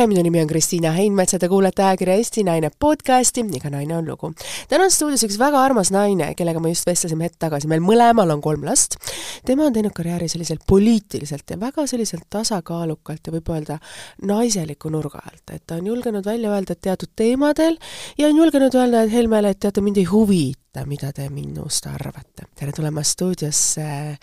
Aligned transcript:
tere, 0.00 0.08
minu 0.08 0.22
nimi 0.24 0.40
on 0.40 0.48
Kristiina 0.48 0.94
Heinmets 0.96 1.34
ja 1.34 1.38
te 1.38 1.48
kuulete 1.50 1.82
ajakirja 1.84 2.14
Eesti 2.16 2.40
Naine 2.46 2.70
podcasti 2.80 3.42
Iga 3.56 3.68
naine 3.70 3.96
on 3.98 4.06
lugu. 4.08 4.30
täna 4.68 4.86
on 4.86 4.90
stuudios 4.90 5.24
üks 5.26 5.36
väga 5.38 5.60
armas 5.60 5.90
naine, 5.92 6.30
kellega 6.38 6.60
me 6.60 6.70
just 6.70 6.86
vestlesime 6.88 7.26
hetk 7.26 7.36
tagasi, 7.42 7.68
meil 7.68 7.82
mõlemal 7.84 8.32
on 8.32 8.40
kolm 8.40 8.64
last. 8.64 8.96
tema 9.44 9.66
on 9.66 9.74
teinud 9.76 9.92
karjääri 9.92 10.28
selliselt 10.28 10.62
poliitiliselt 10.66 11.50
ja 11.50 11.60
väga 11.60 11.84
selliselt 11.86 12.24
tasakaalukalt 12.30 13.26
ja 13.26 13.34
võib 13.34 13.50
öelda 13.52 13.76
naiseliku 14.24 14.88
nurga 14.88 15.20
alt, 15.20 15.42
et 15.52 15.66
ta 15.66 15.76
on 15.76 15.90
julgenud 15.92 16.24
välja 16.24 16.54
öelda 16.54 16.74
teatud 16.80 17.12
teemadel 17.16 17.76
ja 18.18 18.28
on 18.28 18.36
julgenud 18.36 18.74
öelda 18.74 19.02
et 19.02 19.12
Helmele, 19.12 19.50
et 19.52 19.60
teate, 19.60 19.84
mind 19.84 20.00
ei 20.00 20.08
huvita, 20.08 20.86
mida 20.86 21.12
te 21.12 21.28
minust 21.28 21.86
arvate. 21.86 22.48
tere 22.54 22.72
tulemast 22.72 23.18
stuudiosse 23.18 24.16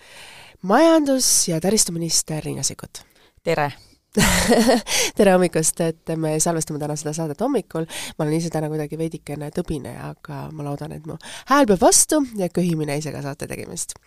majandus- 0.64 1.52
ja 1.52 1.62
taristuminister 1.62 2.42
Riina 2.44 2.64
Sikkut! 2.64 3.04
tere! 3.44 3.72
tere 5.18 5.34
hommikust, 5.36 5.82
et 5.84 6.12
me 6.18 6.34
salvestame 6.42 6.80
täna 6.82 6.96
seda 6.98 7.14
saadet 7.16 7.42
hommikul, 7.44 7.86
ma 8.18 8.26
olen 8.26 8.38
ise 8.40 8.50
täna 8.54 8.70
kuidagi 8.72 8.98
veidikene 9.00 9.50
tõbine, 9.54 9.94
aga 10.10 10.48
ma 10.56 10.66
loodan, 10.66 10.96
et 10.96 11.06
mu 11.10 11.18
hääl 11.52 11.68
peab 11.70 11.84
vastu 11.84 12.22
ja 12.40 12.50
köhimine 12.54 12.98
ise 12.98 13.14
ka 13.14 13.22
saate 13.26 13.50
tegemist. 13.50 13.98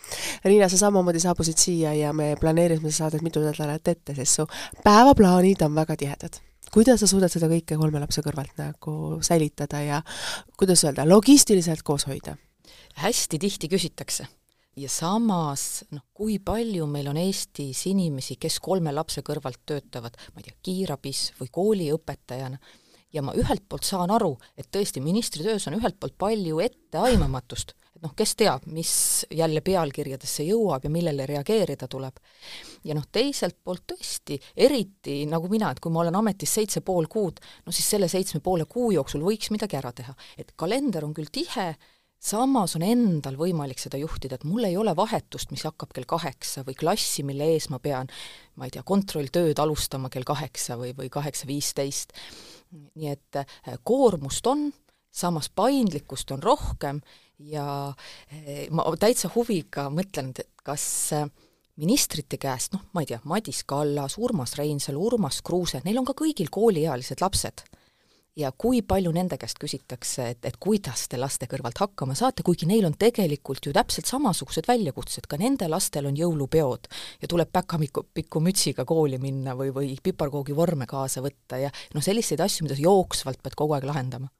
Riina, 0.44 0.70
sa 0.72 0.80
samamoodi 0.80 1.22
saabusid 1.22 1.60
siia 1.60 1.94
ja 1.98 2.12
me 2.16 2.32
planeerisime 2.40 2.92
saadet 2.94 3.24
mitu 3.26 3.44
nädalat 3.44 3.92
ette, 3.94 4.16
sest 4.18 4.40
su 4.40 4.48
päevaplaanid 4.84 5.66
on 5.66 5.76
väga 5.78 5.98
tihedad 6.00 6.40
kuidas 6.70 7.00
sa 7.02 7.08
suudad 7.10 7.32
seda 7.32 7.48
kõike 7.50 7.74
kolme 7.78 7.98
lapse 7.98 8.22
kõrvalt 8.22 8.54
nagu 8.60 9.18
säilitada 9.26 9.80
ja 9.82 10.02
kuidas 10.58 10.84
öelda, 10.86 11.08
logistiliselt 11.08 11.82
koos 11.82 12.06
hoida? 12.06 12.36
hästi 13.00 13.38
tihti 13.38 13.68
küsitakse 13.70 14.26
ja 14.80 14.88
samas 14.88 15.84
noh, 15.94 16.04
kui 16.14 16.38
palju 16.44 16.86
meil 16.90 17.10
on 17.10 17.18
Eestis 17.20 17.84
inimesi, 17.90 18.38
kes 18.40 18.60
kolme 18.64 18.92
lapse 18.94 19.22
kõrvalt 19.26 19.62
töötavad, 19.68 20.16
ma 20.34 20.40
ei 20.40 20.48
tea, 20.48 20.56
kiirabis 20.68 21.24
või 21.40 21.50
kooliõpetajana, 21.52 22.60
ja 23.12 23.24
ma 23.26 23.34
ühelt 23.38 23.66
poolt 23.68 23.86
saan 23.86 24.12
aru, 24.14 24.36
et 24.56 24.70
tõesti, 24.72 25.02
ministri 25.02 25.44
töös 25.44 25.66
on 25.68 25.76
ühelt 25.80 25.98
poolt 26.00 26.16
palju 26.20 26.60
etteaimamatust, 26.64 27.74
et 27.96 28.02
noh, 28.06 28.14
kes 28.16 28.34
teab, 28.38 28.66
mis 28.70 28.92
jälle 29.34 29.62
pealkirjadesse 29.66 30.46
jõuab 30.46 30.86
ja 30.86 30.92
millele 30.92 31.26
reageerida 31.28 31.88
tuleb. 31.90 32.20
ja 32.84 32.96
noh, 32.96 33.06
teiselt 33.12 33.58
poolt 33.64 33.84
tõesti, 33.92 34.38
eriti 34.56 35.24
nagu 35.26 35.50
mina, 35.50 35.72
et 35.72 35.80
kui 35.80 35.92
ma 35.92 36.04
olen 36.04 36.20
ametis 36.22 36.54
seitse 36.54 36.80
pool 36.80 37.10
kuud, 37.10 37.40
no 37.66 37.72
siis 37.72 37.90
selle 37.96 38.08
seitsme 38.08 38.40
poole 38.40 38.64
kuu 38.70 38.92
jooksul 38.94 39.26
võiks 39.26 39.50
midagi 39.50 39.76
ära 39.76 39.92
teha. 39.92 40.14
et 40.38 40.54
kalender 40.56 41.04
on 41.04 41.14
küll 41.14 41.32
tihe, 41.32 41.74
samas 42.20 42.76
on 42.76 42.84
endal 42.84 43.36
võimalik 43.40 43.80
seda 43.80 43.98
juhtida, 44.00 44.36
et 44.36 44.46
mul 44.48 44.68
ei 44.68 44.76
ole 44.78 44.92
vahetust, 44.96 45.50
mis 45.54 45.64
hakkab 45.66 45.94
kell 45.96 46.08
kaheksa 46.08 46.64
või 46.66 46.76
klassi, 46.78 47.24
mille 47.26 47.48
ees 47.54 47.70
ma 47.72 47.80
pean, 47.82 48.10
ma 48.60 48.68
ei 48.68 48.74
tea, 48.74 48.84
kontrolltööd 48.86 49.58
alustama 49.62 50.12
kell 50.12 50.28
kaheksa 50.28 50.76
või, 50.80 50.92
või 50.96 51.10
kaheksa 51.12 51.48
viisteist. 51.48 52.12
nii 52.70 53.08
et 53.10 53.40
eh, 53.40 53.78
koormust 53.82 54.46
on, 54.46 54.68
samas 55.10 55.48
paindlikkust 55.48 56.30
on 56.30 56.42
rohkem 56.42 57.00
ja 57.38 57.94
eh, 58.30 58.68
ma 58.70 58.84
täitsa 59.00 59.32
huviga 59.34 59.88
mõtlen, 59.90 60.30
et 60.36 60.52
kas 60.62 60.84
eh, 61.16 61.26
ministrite 61.80 62.36
käest, 62.36 62.76
noh, 62.76 62.84
ma 62.92 63.00
ei 63.02 63.08
tea, 63.10 63.20
Madis 63.24 63.64
Kallas, 63.64 64.18
Urmas 64.20 64.58
Reinsalu, 64.60 65.00
Urmas 65.00 65.40
Kruuse, 65.42 65.80
neil 65.84 65.98
on 65.98 66.06
ka 66.06 66.14
kõigil 66.14 66.52
kooliealised 66.52 67.24
lapsed 67.24 67.64
ja 68.40 68.52
kui 68.56 68.82
palju 68.86 69.12
nende 69.14 69.38
käest 69.40 69.60
küsitakse, 69.60 70.30
et, 70.34 70.40
et 70.48 70.56
kuidas 70.60 71.06
te 71.10 71.20
laste 71.20 71.48
kõrvalt 71.50 71.80
hakkama 71.82 72.16
saate, 72.18 72.44
kuigi 72.46 72.68
neil 72.70 72.86
on 72.88 72.96
tegelikult 72.98 73.66
ju 73.66 73.74
täpselt 73.76 74.10
samasugused 74.10 74.68
väljakutsed, 74.70 75.28
ka 75.30 75.38
nende 75.40 75.68
lastel 75.70 76.08
on 76.10 76.18
jõulupeod 76.18 76.90
ja 77.22 77.30
tuleb 77.30 77.52
päkapikku, 77.52 78.08
pikku 78.14 78.42
mütsiga 78.44 78.86
kooli 78.88 79.20
minna 79.22 79.56
või, 79.58 79.74
või 79.76 79.94
piparkoogivorme 80.02 80.88
kaasa 80.90 81.22
võtta 81.24 81.60
ja 81.60 81.72
noh, 81.94 82.04
selliseid 82.04 82.40
asju, 82.40 82.66
mida 82.66 82.78
sa 82.78 82.86
jooksvalt 82.88 83.42
pead 83.44 83.58
kogu 83.58 83.76
aeg 83.76 83.88
lahendama 83.90 84.32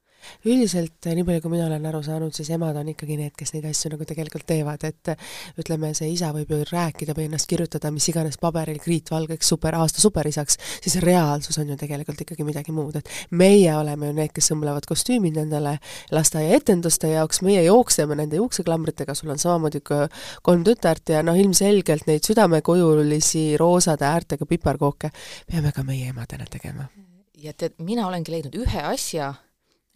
üldiselt, 0.45 0.97
nii 1.05 1.25
palju 1.27 1.43
kui 1.43 1.53
mina 1.55 1.67
olen 1.67 1.85
aru 1.91 2.01
saanud, 2.05 2.33
siis 2.35 2.49
emad 2.55 2.77
on 2.79 2.91
ikkagi 2.93 3.17
need, 3.19 3.35
kes 3.37 3.53
neid 3.55 3.67
asju 3.69 3.93
nagu 3.95 4.07
tegelikult 4.07 4.45
teevad, 4.49 4.85
et 4.87 5.13
ütleme, 5.61 5.93
see 5.97 6.11
isa 6.13 6.31
võib 6.35 6.51
ju 6.53 6.61
rääkida 6.71 7.15
või 7.17 7.27
ennast 7.29 7.49
kirjutada 7.51 7.91
mis 7.93 8.07
iganes 8.11 8.39
paberil 8.41 8.79
kriitvalgeks 8.81 9.51
super, 9.53 9.75
aasta 9.79 10.03
superisaks, 10.03 10.57
siis 10.83 10.97
reaalsus 11.03 11.59
on 11.61 11.73
ju 11.73 11.77
tegelikult 11.79 12.23
ikkagi 12.25 12.45
midagi 12.47 12.75
muud, 12.75 12.99
et 13.01 13.09
meie 13.37 13.73
oleme 13.75 14.09
ju 14.11 14.17
need, 14.17 14.33
kes 14.35 14.51
sõmblevad 14.51 14.87
kostüümid 14.89 15.37
nendele 15.39 15.77
lasteaiaetenduste 16.13 17.13
jaoks, 17.15 17.41
meie 17.45 17.63
jookseme 17.65 18.17
nende 18.19 18.39
juukseklambritega, 18.41 19.15
sul 19.17 19.33
on 19.33 19.41
samamoodi 19.41 19.83
kolm 19.85 20.65
tütart 20.67 21.13
ja 21.15 21.21
noh, 21.25 21.37
ilmselgelt 21.37 22.07
neid 22.09 22.25
südamekujulisi 22.27 23.45
roosade 23.59 24.07
äärtega 24.07 24.47
piparkooke 24.49 25.11
peame 25.47 25.71
ka 25.75 25.83
meie 25.83 26.09
emadena 26.11 26.45
tegema. 26.49 26.87
ja 27.37 27.53
tead, 27.53 27.77
mina 27.81 28.07
olengi 28.07 28.31
leidnud 28.31 28.55
ühe 28.61 28.83
asja, 28.91 29.33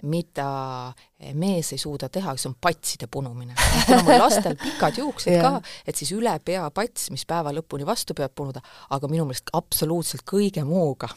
mida 0.03 0.94
mees 1.33 1.72
ei 1.73 1.79
suuda 1.79 2.09
teha, 2.11 2.35
see 2.35 2.50
on 2.50 2.57
patside 2.61 3.07
punumine. 3.11 3.56
kuna 3.85 4.01
mul 4.03 4.19
lastel 4.19 4.57
pikad 4.59 5.00
juuksed 5.00 5.39
ka, 5.41 5.61
et 5.88 5.95
siis 5.95 6.11
üle 6.17 6.33
pea 6.45 6.67
pats, 6.75 7.09
mis 7.16 7.25
päeva 7.28 7.53
lõpuni 7.56 7.88
vastu 7.88 8.17
peab 8.17 8.35
punuda, 8.35 8.61
aga 8.95 9.09
minu 9.11 9.28
meelest 9.29 9.53
absoluutselt 9.56 10.25
kõige 10.28 10.66
muuga 10.67 11.09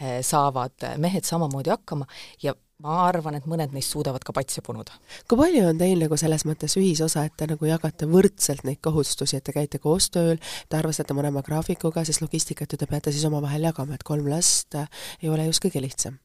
eh, 0.00 0.20
saavad 0.26 0.94
mehed 0.98 1.26
samamoodi 1.28 1.72
hakkama 1.74 2.08
ja 2.42 2.56
ma 2.82 2.96
arvan, 3.06 3.38
et 3.38 3.46
mõned 3.48 3.72
neist 3.72 3.94
suudavad 3.94 4.24
ka 4.26 4.34
patse 4.34 4.62
punuda. 4.64 4.98
kui 5.30 5.38
palju 5.38 5.62
on 5.70 5.78
teil 5.78 6.02
nagu 6.02 6.18
selles 6.20 6.44
mõttes 6.48 6.74
ühisosa, 6.80 7.24
et 7.28 7.36
te 7.38 7.48
nagu 7.48 7.70
jagate 7.70 8.08
võrdselt 8.10 8.66
neid 8.66 8.82
kohustusi, 8.84 9.38
et 9.38 9.46
te 9.46 9.54
käite 9.54 9.78
koos 9.78 10.10
tööl, 10.10 10.42
te 10.68 10.80
arvestate 10.80 11.16
mõlema 11.16 11.44
graafikuga, 11.46 12.04
sest 12.04 12.24
logistikat 12.24 12.74
ju 12.74 12.80
te 12.82 12.90
peate 12.90 13.14
siis 13.14 13.24
omavahel 13.30 13.70
jagama, 13.70 13.94
et 13.94 14.06
kolm 14.06 14.28
last 14.28 14.74
ei 14.74 15.30
ole 15.30 15.46
just 15.46 15.62
kõige 15.64 15.82
lihtsam 15.84 16.18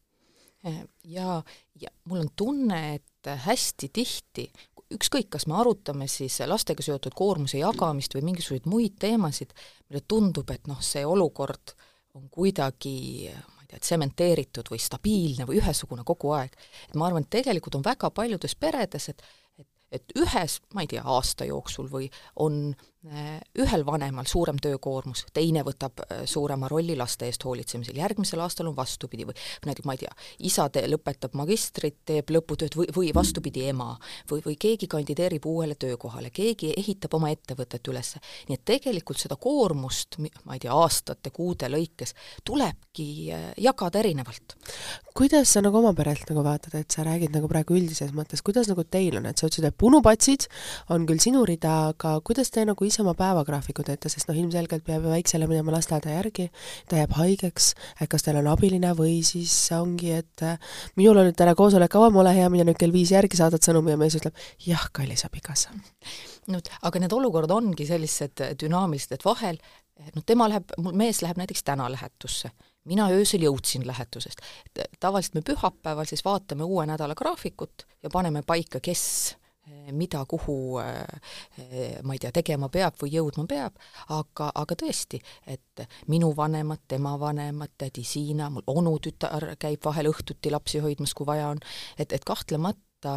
ja, 1.03 1.41
ja 1.81 1.91
mul 2.09 2.25
on 2.25 2.29
tunne, 2.35 2.81
et 2.95 3.31
hästi 3.45 3.89
tihti, 3.93 4.47
ükskõik, 4.95 5.29
kas 5.35 5.45
me 5.47 5.57
arutame 5.59 6.07
siis 6.09 6.39
lastega 6.49 6.83
seotud 6.83 7.15
koormuse 7.15 7.61
jagamist 7.61 8.15
või 8.15 8.25
mingisuguseid 8.31 8.67
muid 8.69 8.97
teemasid, 8.99 9.53
meile 9.87 10.03
tundub, 10.07 10.49
et 10.51 10.67
noh, 10.67 10.81
see 10.83 11.05
olukord 11.05 11.75
on 12.17 12.27
kuidagi 12.33 13.29
ma 13.29 13.63
ei 13.63 13.71
tea, 13.71 13.81
tsementeeritud 13.85 14.71
või 14.71 14.81
stabiilne 14.81 15.45
või 15.47 15.59
ühesugune 15.61 16.03
kogu 16.07 16.33
aeg. 16.35 16.55
et 16.89 16.95
ma 16.97 17.07
arvan, 17.07 17.23
et 17.23 17.33
tegelikult 17.37 17.77
on 17.77 17.85
väga 17.85 18.09
paljudes 18.11 18.55
peredes, 18.55 19.09
et 19.13 19.21
et, 19.59 19.67
et 19.91 20.15
ühes, 20.17 20.61
ma 20.73 20.81
ei 20.81 20.87
tea, 20.87 21.03
aasta 21.05 21.45
jooksul 21.45 21.91
või 21.91 22.09
on 22.35 22.73
Äh, 22.73 22.88
ühel 22.99 23.85
vanemal 23.87 24.27
suurem 24.27 24.57
töökoormus, 24.59 25.21
teine 25.33 25.61
võtab 25.63 26.01
äh, 26.03 26.25
suurema 26.27 26.67
rolli 26.67 26.97
laste 26.99 27.29
eest 27.29 27.45
hoolitsemisel, 27.47 27.95
järgmisel 27.95 28.41
aastal 28.43 28.67
on 28.67 28.75
vastupidi 28.75 29.23
või 29.23 29.37
näiteks 29.69 29.87
ma 29.87 29.95
ei 29.95 30.01
tea, 30.01 30.11
isa 30.49 30.65
te, 30.67 30.83
lõpetab 30.91 31.37
magistrit, 31.39 32.01
teeb 32.09 32.33
lõputööd 32.35 32.75
või, 32.75 32.89
või 32.95 33.11
vastupidi, 33.15 33.63
ema. 33.71 33.93
või, 34.31 34.43
või 34.43 34.57
keegi 34.59 34.89
kandideerib 34.91 35.47
uuele 35.47 35.77
töökohale, 35.79 36.33
keegi 36.35 36.73
ehitab 36.75 37.15
oma 37.15 37.31
ettevõtet 37.31 37.87
üles. 37.87 38.17
nii 38.49 38.59
et 38.59 38.65
tegelikult 38.67 39.23
seda 39.23 39.39
koormust, 39.39 40.19
ma 40.19 40.57
ei 40.57 40.65
tea, 40.65 40.75
aastate, 40.75 41.31
kuude 41.31 41.71
lõikes 41.71 42.13
tulebki 42.43 43.31
äh, 43.31 43.47
jagada 43.63 44.03
erinevalt. 44.03 44.57
kuidas 45.15 45.53
sa 45.53 45.63
nagu 45.63 45.79
oma 45.79 45.93
perelt 45.95 46.27
nagu 46.33 46.43
vaatad, 46.43 46.75
et 46.75 46.91
sa 46.91 47.07
räägid 47.07 47.31
nagu 47.31 47.47
praegu 47.47 47.79
üldises 47.79 48.11
mõttes, 48.11 48.43
kuidas 48.43 48.67
nagu 48.67 48.83
teil 48.83 49.21
on, 49.23 49.31
et 49.31 49.39
sa 49.39 49.47
ütlesid, 49.47 49.71
et 49.71 49.79
punupatsid 49.79 50.49
on 50.91 51.07
küll 51.07 51.23
sinu 51.23 51.47
rida, 51.47 51.93
aga 51.95 52.17
kuidas 52.19 52.51
te 52.51 52.67
nagu 52.67 52.88
ise 52.89 53.01
oma 53.03 53.13
päevagraafiku 53.17 53.85
teete, 53.87 54.11
sest 54.11 54.29
noh, 54.29 54.37
ilmselgelt 54.37 54.85
peab 54.85 55.05
ju 55.05 55.13
väiksele 55.13 55.47
minema 55.49 55.73
lasteaeda 55.75 56.15
järgi, 56.17 56.49
ta 56.89 56.99
jääb 56.99 57.15
haigeks, 57.17 57.73
et 58.01 58.11
kas 58.11 58.25
teil 58.25 58.39
on 58.41 58.49
abiline 58.51 58.93
või 58.97 59.19
siis 59.25 59.53
ongi, 59.75 60.13
et 60.19 60.45
äh, 60.45 60.57
minul 60.99 61.21
on 61.21 61.29
nüüd 61.29 61.37
täna 61.39 61.55
koosolek 61.57 61.91
kaua, 61.93 62.11
ole 62.23 62.33
hea, 62.35 62.49
mine 62.53 62.67
nüüd 62.69 62.79
kell 62.79 62.95
viis 62.95 63.13
järgi, 63.15 63.39
saadad 63.39 63.63
sõnumi 63.65 63.95
ja 63.95 63.99
mees 64.01 64.17
ütleb 64.19 64.37
jah, 64.65 64.89
kallis 64.93 65.25
abikaasa. 65.27 65.75
no 66.49 66.61
aga 66.81 67.03
need 67.03 67.13
olukorrad 67.13 67.53
ongi 67.53 67.85
sellised 67.87 68.41
dünaamilised, 68.61 69.15
et 69.15 69.25
vahel 69.25 69.61
noh, 70.15 70.25
tema 70.25 70.49
läheb, 70.49 70.73
mul 70.81 70.97
mees 70.97 71.21
läheb 71.25 71.39
näiteks 71.39 71.63
täna 71.67 71.89
lähetusse 71.91 72.51
mina 72.89 73.09
öösel 73.13 73.43
jõudsin 73.45 73.85
lähetusest. 73.87 74.41
tavaliselt 74.99 75.35
me 75.35 75.41
pühapäeval 75.45 76.07
siis 76.09 76.25
vaatame 76.25 76.63
uue 76.63 76.85
nädala 76.89 77.15
graafikut 77.15 77.85
ja 78.03 78.09
paneme 78.09 78.41
paika, 78.41 78.79
kes 78.79 79.35
mida, 79.91 80.23
kuhu 80.29 80.79
eh, 80.81 81.99
ma 82.03 82.15
ei 82.15 82.21
tea, 82.21 82.31
tegema 82.35 82.69
peab 82.73 82.97
või 83.01 83.13
jõudma 83.15 83.45
peab, 83.49 83.77
aga, 84.15 84.51
aga 84.55 84.77
tõesti, 84.79 85.21
et 85.47 85.85
minu 86.11 86.31
vanemad, 86.37 86.83
tema 86.87 87.15
vanemad, 87.19 87.75
tädi 87.77 88.03
Siina, 88.07 88.49
mul 88.53 88.65
onutütar 88.67 89.53
käib 89.59 89.85
vahel 89.85 90.11
õhtuti 90.11 90.51
lapsi 90.53 90.83
hoidmas, 90.83 91.13
kui 91.13 91.27
vaja 91.29 91.49
on, 91.53 91.63
et, 91.97 92.13
et 92.13 92.25
kahtlemata 92.25 93.15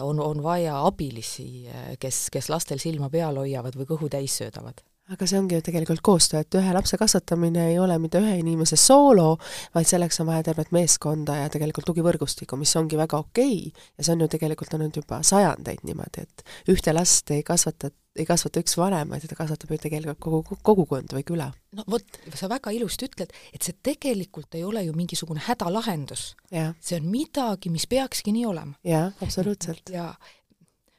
on, 0.00 0.20
on 0.20 0.42
vaja 0.42 0.80
abilisi, 0.86 1.68
kes, 2.00 2.26
kes 2.32 2.50
lastel 2.52 2.80
silma 2.82 3.10
peal 3.12 3.36
hoiavad 3.42 3.76
või 3.76 3.88
kõhu 3.94 4.12
täis 4.12 4.40
söödavad 4.40 4.82
aga 5.12 5.26
see 5.28 5.36
ongi 5.38 5.58
ju 5.58 5.64
tegelikult 5.64 6.00
koostöö, 6.04 6.40
et 6.44 6.56
ühe 6.56 6.72
lapse 6.72 6.96
kasvatamine 7.00 7.66
ei 7.70 7.78
ole 7.78 7.98
mitte 8.00 8.22
ühe 8.24 8.38
inimese 8.40 8.76
soolo, 8.80 9.34
vaid 9.74 9.88
selleks 9.88 10.20
on 10.22 10.30
vaja 10.30 10.46
tervet 10.46 10.70
meeskonda 10.72 11.36
ja 11.42 11.50
tegelikult 11.52 11.84
tugivõrgustikku, 11.90 12.56
mis 12.60 12.72
ongi 12.80 12.96
väga 12.96 13.20
okei 13.20 13.58
okay. 13.68 13.90
ja 13.98 14.06
see 14.06 14.14
on 14.16 14.24
ju 14.24 14.30
tegelikult 14.32 14.72
olnud 14.78 14.96
juba 15.02 15.20
sajandeid 15.26 15.84
niimoodi, 15.84 16.24
et 16.24 16.72
ühte 16.72 16.94
last 16.96 17.34
ei 17.36 17.44
kasvata, 17.44 17.90
ei 18.16 18.24
kasvata 18.28 18.62
üks 18.64 18.78
vanem, 18.80 19.12
vaid 19.12 19.26
teda 19.26 19.36
kasvatab 19.36 19.74
ju 19.74 19.80
tegelikult 19.82 20.22
kogu 20.24 20.58
kogukond 20.70 21.12
või 21.18 21.26
küla. 21.28 21.50
no 21.76 21.84
vot, 21.90 22.20
sa 22.32 22.48
väga 22.48 22.72
ilusti 22.72 23.10
ütled, 23.10 23.34
et 23.52 23.66
see 23.66 23.76
tegelikult 23.84 24.56
ei 24.56 24.64
ole 24.64 24.86
ju 24.86 24.96
mingisugune 24.96 25.44
hädalahendus. 25.44 26.30
see 26.48 26.96
on 26.96 27.12
midagi, 27.12 27.68
mis 27.68 27.84
peakski 27.90 28.32
nii 28.32 28.48
olema. 28.48 28.78
jah, 28.88 29.12
absoluutselt. 29.20 29.92
ja 29.92 30.14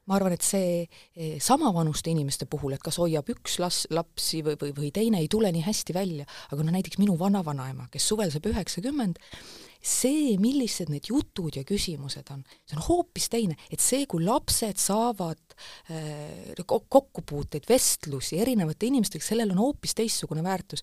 ma 0.06 0.18
arvan, 0.20 0.36
et 0.36 0.46
see 0.46 0.84
eh, 0.84 1.38
samavanuste 1.42 2.12
inimeste 2.14 2.48
puhul, 2.50 2.76
et 2.76 2.84
kas 2.86 3.00
hoiab 3.02 3.30
üks 3.34 3.58
las-, 3.62 3.86
lapsi 3.94 4.44
või, 4.46 4.58
või, 4.62 4.74
või 4.78 4.92
teine, 4.94 5.22
ei 5.24 5.30
tule 5.32 5.50
nii 5.54 5.66
hästi 5.66 5.96
välja, 5.98 6.28
aga 6.54 6.66
no 6.66 6.76
näiteks 6.76 7.00
minu 7.02 7.18
vanavanaema, 7.20 7.90
kes 7.94 8.10
suvel 8.12 8.34
saab 8.34 8.50
üheksakümmend, 8.52 9.22
see, 9.86 10.34
millised 10.42 10.90
need 10.90 11.10
jutud 11.12 11.58
ja 11.60 11.64
küsimused 11.68 12.30
on, 12.34 12.42
see 12.66 12.78
on 12.78 12.86
hoopis 12.88 13.30
teine, 13.34 13.58
et 13.70 13.84
see, 13.84 14.08
kui 14.10 14.24
lapsed 14.26 14.82
saavad 14.82 15.56
äh, 15.94 16.64
kokkupuuteid, 16.66 17.68
vestlusi 17.70 18.40
erinevate 18.42 18.90
inimestega, 18.90 19.26
sellel 19.26 19.54
on 19.54 19.62
hoopis 19.62 19.94
teistsugune 19.98 20.44
väärtus. 20.46 20.82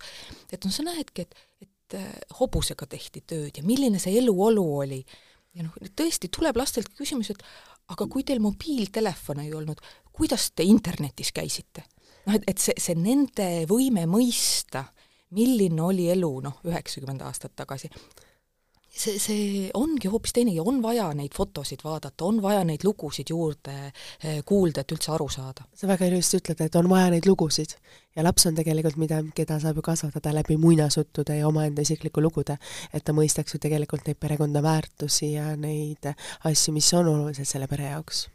et 0.52 0.62
noh, 0.62 0.74
sa 0.74 0.86
näedki, 0.86 1.26
et, 1.26 1.42
et 1.66 1.98
äh, 1.98 2.08
hobusega 2.38 2.86
tehti 2.90 3.24
tööd 3.26 3.58
ja 3.58 3.66
milline 3.66 4.02
see 4.02 4.18
eluolu 4.22 4.64
oli. 4.84 5.02
Ja 5.52 5.66
noh, 5.66 5.74
tõesti 5.98 6.30
tuleb 6.32 6.56
lastelt 6.56 6.94
küsimus, 6.96 7.28
et 7.34 7.42
aga 7.88 8.06
kui 8.06 8.24
teil 8.24 8.40
mobiiltelefone 8.40 9.46
ei 9.46 9.54
olnud, 9.54 9.80
kuidas 10.12 10.50
te 10.54 10.66
internetis 10.66 11.32
käisite? 11.32 11.84
noh, 12.26 12.36
et, 12.36 12.44
et 12.46 12.58
see, 12.62 12.74
see 12.78 12.94
nende 12.94 13.64
võime 13.70 14.04
mõista, 14.06 14.84
milline 15.34 15.82
oli 15.82 16.06
elu 16.12 16.32
noh, 16.44 16.60
üheksakümmend 16.68 17.24
aastat 17.26 17.56
tagasi, 17.58 17.90
see, 18.92 19.18
see 19.18 19.70
ongi 19.74 20.10
hoopis 20.12 20.34
teine 20.36 20.52
ja 20.54 20.64
on 20.66 20.82
vaja 20.84 21.08
neid 21.16 21.34
fotosid 21.36 21.82
vaadata, 21.84 22.26
on 22.28 22.40
vaja 22.44 22.62
neid 22.68 22.84
lugusid 22.84 23.32
juurde 23.32 23.74
eh, 23.88 24.42
kuulda, 24.46 24.84
et 24.84 24.92
üldse 24.94 25.12
aru 25.14 25.28
saada. 25.32 25.64
sa 25.74 25.88
väga 25.88 26.08
ilusti 26.10 26.40
ütled, 26.42 26.60
et 26.60 26.76
on 26.78 26.90
vaja 26.90 27.08
neid 27.14 27.26
lugusid 27.28 27.74
ja 28.16 28.24
laps 28.26 28.46
on 28.50 28.58
tegelikult 28.58 29.00
mida, 29.00 29.22
keda 29.34 29.58
saab 29.62 29.80
ju 29.80 29.86
kasvatada 29.86 30.34
läbi 30.36 30.58
muinasjuttude 30.60 31.38
ja 31.38 31.48
omaenda 31.48 31.82
isikliku 31.82 32.22
lugude, 32.22 32.58
et 32.92 33.04
ta 33.04 33.16
mõistaks 33.16 33.56
ju 33.56 33.62
tegelikult 33.62 34.06
neid 34.06 34.20
perekonna 34.20 34.62
väärtusi 34.62 35.32
ja 35.32 35.54
neid 35.56 36.12
asju, 36.44 36.76
mis 36.76 36.92
on 36.98 37.08
olulised 37.14 37.48
selle 37.48 37.70
pere 37.70 37.90
jaoks 37.94 38.28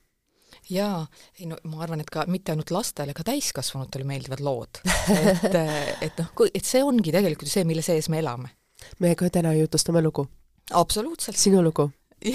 jaa, 0.68 1.06
ei 1.40 1.46
no 1.48 1.56
ma 1.70 1.80
arvan, 1.86 2.02
et 2.04 2.10
ka 2.12 2.26
mitte 2.28 2.52
ainult 2.52 2.74
lastele, 2.76 3.14
ka 3.16 3.24
täiskasvanutele 3.24 4.04
meeldivad 4.04 4.42
lood. 4.44 4.82
et, 5.16 5.56
et 6.04 6.20
noh, 6.20 6.44
et 6.50 6.66
see 6.66 6.82
ongi 6.84 7.14
tegelikult 7.16 7.48
see, 7.48 7.64
mille 7.68 7.86
sees 7.86 8.10
me 8.12 8.20
elame. 8.20 8.52
me 9.00 9.14
ka 9.16 9.30
täna 9.32 9.54
jutustame 9.56 10.02
lugu 10.04 10.26
absoluutselt. 10.74 11.38
sinu 11.38 11.64
lugu. 11.64 11.90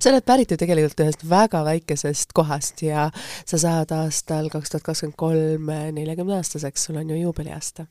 Sa 0.00 0.10
oled 0.10 0.24
pärit 0.24 0.50
ju 0.50 0.56
tegelikult 0.56 1.02
ühest 1.04 1.24
väga 1.28 1.60
väikesest 1.66 2.32
kohast 2.36 2.80
ja 2.82 3.10
sa 3.44 3.58
saad 3.60 3.92
aastal 3.92 4.48
kaks 4.48 4.72
tuhat 4.72 4.86
kakskümmend 4.86 5.18
kolm 5.20 5.68
neljakümneaastaseks, 5.92 6.86
sul 6.88 6.96
on 6.96 7.10
ju 7.12 7.18
juubeliaasta. 7.20 7.84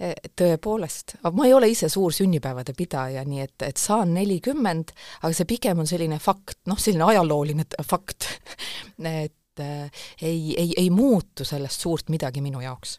E, 0.00 0.14
tõepoolest, 0.34 1.18
ma 1.36 1.46
ei 1.46 1.52
ole 1.54 1.68
ise 1.70 1.88
suur 1.92 2.14
sünnipäevade 2.16 2.74
pidaja, 2.74 3.22
nii 3.28 3.42
et, 3.44 3.54
et 3.68 3.78
saan 3.78 4.14
nelikümmend, 4.16 4.90
aga 5.20 5.30
see 5.36 5.46
pigem 5.46 5.84
on 5.84 5.86
selline 5.90 6.18
fakt, 6.18 6.58
noh, 6.72 6.80
selline 6.80 7.06
ajalooline 7.12 7.68
fakt. 7.86 8.26
Et 9.00 9.60
äh, 9.60 10.02
ei, 10.22 10.56
ei, 10.56 10.72
ei 10.76 10.90
muutu 10.90 11.44
sellest 11.44 11.84
suurt 11.84 12.10
midagi 12.10 12.42
minu 12.42 12.62
jaoks 12.64 12.98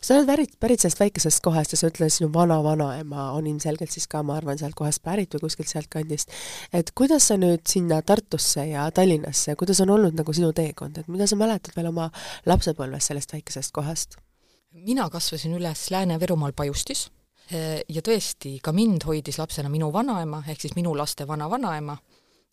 sa 0.00 0.16
oled 0.16 0.28
pärit, 0.28 0.54
pärit 0.60 0.82
sellest 0.82 1.00
väikesest 1.00 1.42
kohast 1.44 1.74
ja 1.74 1.80
sa 1.80 1.90
ütled, 1.90 2.12
sinu 2.12 2.30
vana-vanaema 2.34 3.30
on 3.36 3.48
ilmselgelt 3.50 3.92
siis 3.92 4.08
ka, 4.10 4.22
ma 4.26 4.36
arvan, 4.40 4.58
sealt 4.60 4.76
kohast 4.78 5.02
pärit 5.06 5.34
või 5.36 5.46
kuskilt 5.46 5.72
sealtkandist. 5.72 6.32
et 6.72 6.92
kuidas 6.94 7.28
sa 7.30 7.38
nüüd 7.40 7.64
sinna 7.68 8.02
Tartusse 8.02 8.66
ja 8.70 8.90
Tallinnasse, 8.90 9.56
kuidas 9.56 9.80
on 9.84 9.90
olnud 9.96 10.16
nagu 10.18 10.32
sinu 10.36 10.52
teekond, 10.56 10.98
et 10.98 11.08
mida 11.08 11.26
sa 11.26 11.38
mäletad 11.38 11.76
veel 11.76 11.90
oma 11.92 12.10
lapsepõlvest 12.46 13.12
sellest 13.12 13.36
väikesest 13.36 13.74
kohast? 13.76 14.20
mina 14.84 15.08
kasvasin 15.10 15.54
üles 15.56 15.86
Lääne-Virumaal 15.90 16.52
Pajustis 16.56 17.06
eh, 17.50 17.80
ja 17.88 18.02
tõesti, 18.04 18.58
ka 18.62 18.74
mind 18.76 19.06
hoidis 19.08 19.38
lapsena 19.40 19.70
minu 19.72 19.88
vanaema, 19.92 20.42
ehk 20.48 20.66
siis 20.66 20.76
minu 20.76 20.92
laste 20.96 21.26
vana-vanaema, 21.28 21.96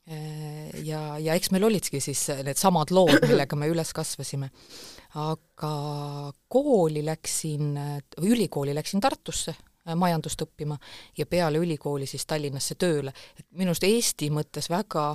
eh, 0.08 0.70
ja, 0.88 1.18
ja 1.20 1.36
eks 1.36 1.52
meil 1.52 1.68
olidki 1.68 2.00
siis 2.04 2.26
needsamad 2.44 2.94
lood, 2.96 3.18
millega 3.28 3.60
me 3.60 3.70
üles 3.72 3.94
kasvasime 3.96 4.52
aga 5.20 5.74
kooli 6.50 7.06
läksin, 7.06 7.78
ülikooli 8.22 8.76
läksin 8.76 9.02
Tartusse 9.02 9.54
äh, 9.54 9.96
majandust 9.96 10.42
õppima 10.42 10.78
ja 11.18 11.26
peale 11.26 11.62
ülikooli 11.62 12.08
siis 12.10 12.26
Tallinnasse 12.26 12.76
tööle. 12.76 13.14
et 13.40 13.46
minu 13.52 13.74
arust 13.74 13.84
Eesti 13.84 14.30
mõttes 14.34 14.70
väga 14.70 15.14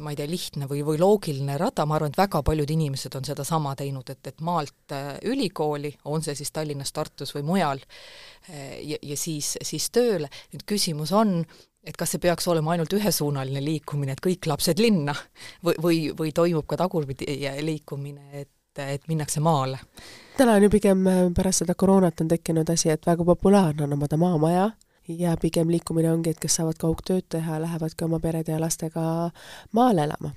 ma 0.00 0.12
ei 0.12 0.18
tea, 0.18 0.28
lihtne 0.30 0.68
või, 0.70 0.82
või 0.86 0.98
loogiline 1.00 1.56
rada, 1.60 1.84
ma 1.86 1.96
arvan, 1.96 2.12
et 2.12 2.18
väga 2.18 2.42
paljud 2.46 2.70
inimesed 2.72 3.14
on 3.18 3.26
sedasama 3.26 3.74
teinud, 3.78 4.10
et, 4.12 4.20
et 4.26 4.44
maalt 4.44 4.94
äh, 4.96 5.16
ülikooli, 5.28 5.92
on 6.10 6.24
see 6.24 6.36
siis 6.38 6.52
Tallinnas, 6.54 6.92
Tartus 6.96 7.34
või 7.36 7.44
mujal, 7.48 7.82
äh, 8.48 8.78
ja, 8.92 9.00
ja 9.02 9.18
siis, 9.18 9.56
siis 9.66 9.90
tööle, 9.94 10.30
nüüd 10.54 10.64
küsimus 10.68 11.12
on, 11.16 11.40
et 11.84 11.96
kas 11.96 12.14
see 12.14 12.22
peaks 12.22 12.48
olema 12.52 12.74
ainult 12.74 12.92
ühesuunaline 12.96 13.62
liikumine, 13.64 14.16
et 14.16 14.24
kõik 14.24 14.48
lapsed 14.50 14.80
linna 14.80 15.14
või, 15.64 15.76
või, 15.82 16.00
või 16.16 16.32
toimub 16.36 16.68
ka 16.68 16.80
tagurpidi 16.80 17.40
liikumine, 17.64 18.42
et 18.42 18.50
et 18.88 19.08
minnakse 19.08 19.40
maale. 19.40 19.78
täna 20.36 20.52
on 20.52 20.62
ju 20.62 20.70
pigem 20.70 21.06
äh, 21.06 21.22
pärast 21.36 21.64
seda 21.64 21.74
koroonat 21.74 22.20
on 22.20 22.28
tekkinud 22.28 22.70
asi, 22.70 22.90
et 22.90 23.06
väga 23.06 23.24
populaarne 23.24 23.84
on 23.84 23.92
omada 23.92 24.16
maamaja 24.16 24.70
ja 25.08 25.36
pigem 25.36 25.68
liikumine 25.68 26.12
ongi, 26.12 26.30
et 26.30 26.40
kes 26.40 26.54
saavad 26.60 26.78
kaugtööd 26.78 27.26
teha, 27.28 27.60
lähevadki 27.60 28.04
oma 28.04 28.20
perede 28.20 28.52
ja 28.52 28.60
lastega 28.60 29.30
maale 29.72 30.04
elama 30.04 30.30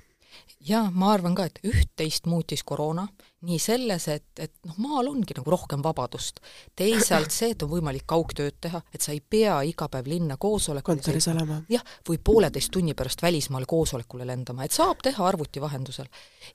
jaa, 0.64 0.88
ma 0.94 1.12
arvan 1.12 1.34
ka, 1.36 1.46
et 1.48 1.60
üht-teist 1.66 2.28
muutis 2.30 2.62
koroona, 2.66 3.06
nii 3.44 3.58
selles, 3.60 4.06
et, 4.08 4.26
et 4.40 4.52
noh, 4.64 4.76
maal 4.80 5.10
ongi 5.10 5.36
nagu 5.36 5.52
rohkem 5.52 5.82
vabadust. 5.84 6.40
teisalt 6.76 7.34
see, 7.34 7.50
et 7.52 7.62
on 7.64 7.70
võimalik 7.74 8.06
kaugtööd 8.08 8.56
teha, 8.64 8.80
et 8.94 9.04
sa 9.04 9.12
ei 9.12 9.20
pea 9.20 9.58
iga 9.68 9.88
päev 9.92 10.08
linna 10.08 10.38
koosolekule 10.40 10.96
kontoris 10.96 11.28
olema. 11.32 11.60
jah, 11.68 11.84
või 12.08 12.20
pooleteist 12.24 12.72
tunni 12.72 12.94
pärast 12.96 13.22
välismaale 13.22 13.68
koosolekule 13.68 14.26
lendama, 14.28 14.64
et 14.64 14.72
saab 14.72 15.04
teha 15.04 15.28
arvuti 15.28 15.60
vahendusel. 15.60 16.08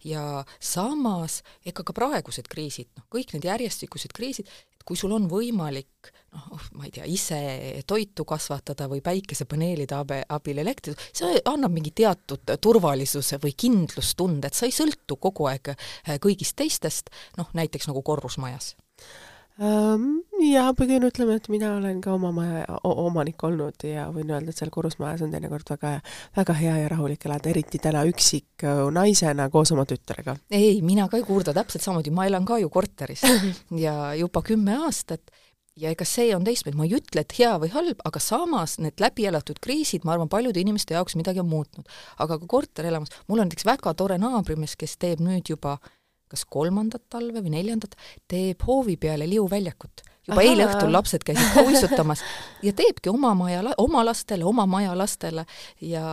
ja 0.04 0.44
samas, 0.60 1.44
ega 1.66 1.86
ka 1.86 1.94
praegused 1.94 2.50
kriisid, 2.50 2.90
noh, 2.98 3.06
kõik 3.14 3.36
need 3.36 3.46
järjestikused 3.46 4.16
kriisid, 4.16 4.50
kui 4.86 4.98
sul 4.98 5.14
on 5.16 5.28
võimalik 5.30 6.12
noh, 6.34 6.68
ma 6.78 6.86
ei 6.88 6.94
tea, 6.94 7.08
ise 7.10 7.40
toitu 7.90 8.26
kasvatada 8.28 8.88
või 8.92 9.02
päikesepaneelide 9.06 9.98
abe, 9.98 10.20
abil 10.30 10.62
elektrit, 10.62 11.02
see 11.16 11.42
annab 11.50 11.74
mingi 11.76 11.94
teatud 11.96 12.56
turvalisuse 12.62 13.40
või 13.42 13.56
kindlustunde, 13.58 14.50
et 14.50 14.58
sa 14.58 14.70
ei 14.70 14.76
sõltu 14.76 15.20
kogu 15.22 15.50
aeg 15.50 15.74
äh, 15.74 16.18
kõigist 16.22 16.58
teistest, 16.60 17.14
noh 17.40 17.50
näiteks 17.58 17.90
nagu 17.90 18.04
korrusmajas 18.06 18.76
ähm, 19.62 20.20
Jah, 20.40 20.70
ma 20.72 20.86
pean 20.88 21.04
ütlema, 21.04 21.36
et 21.36 21.50
mina 21.52 21.74
olen 21.76 21.98
ka 22.00 22.14
oma 22.16 22.30
maja 22.32 22.78
omanik 22.88 23.44
olnud 23.44 23.84
ja 23.84 24.06
võin 24.16 24.30
öelda, 24.32 24.54
et 24.54 24.60
seal 24.60 24.72
korrusmajas 24.72 25.26
on 25.26 25.34
teinekord 25.34 25.68
väga, 25.74 25.98
väga 26.38 26.56
hea 26.56 26.76
ja 26.80 26.92
rahulik 26.94 27.26
elada, 27.28 27.52
eriti 27.52 27.82
täna 27.84 28.06
üksik 28.08 28.64
äh, 28.64 28.86
naisena 28.96 29.50
koos 29.52 29.74
oma 29.76 29.84
tütrega. 29.90 30.38
ei, 30.48 30.80
mina 30.86 31.10
ka 31.12 31.20
ei 31.20 31.28
kurda 31.28 31.52
täpselt 31.58 31.84
samamoodi, 31.84 32.16
ma 32.16 32.30
elan 32.30 32.48
ka 32.48 32.62
ju 32.64 32.72
korteris 32.72 33.26
ja 33.86 34.14
juba 34.16 34.44
kümme 34.48 34.80
aastat 34.86 35.28
ja 35.80 35.92
ega 35.92 36.08
see 36.08 36.32
on 36.36 36.48
teistpidi, 36.48 36.78
ma 36.80 36.88
ei 36.88 36.96
ütle, 36.96 37.24
et 37.24 37.36
hea 37.36 37.52
või 37.60 37.72
halb, 37.74 38.00
aga 38.08 38.24
samas 38.24 38.78
need 38.80 39.00
läbi 39.04 39.28
elatud 39.28 39.60
kriisid, 39.64 40.08
ma 40.08 40.16
arvan, 40.16 40.32
paljude 40.32 40.64
inimeste 40.64 40.96
jaoks 40.96 41.20
midagi 41.20 41.44
on 41.44 41.50
muutnud. 41.52 41.88
aga 42.18 42.40
ka 42.40 42.48
korterelamus, 42.48 43.12
mul 43.28 43.44
on 43.44 43.50
näiteks 43.50 43.68
väga 43.68 43.94
tore 43.94 44.20
naabrimees, 44.22 44.76
kes 44.80 44.98
teeb 45.00 45.24
nüüd 45.24 45.52
juba 45.52 45.78
kas 46.30 46.46
kolmandat 46.46 47.08
talve 47.10 47.42
või 47.42 47.56
neljandat, 47.58 47.98
teeb 48.30 48.62
hoovi 48.68 48.98
peale 49.02 49.28
liuväljakut 49.30 50.06
juba 50.30 50.42
Aha. 50.42 50.48
eile 50.48 50.68
õhtul 50.70 50.94
lapsed 50.94 51.26
käisid 51.28 51.58
uisutamas 51.66 52.24
ja 52.66 52.74
teebki 52.76 53.12
oma 53.12 53.34
maja, 53.38 53.64
oma 53.82 54.04
lastele, 54.06 54.46
oma 54.48 54.66
maja 54.70 54.96
lastele 54.98 55.46
ja 55.82 56.04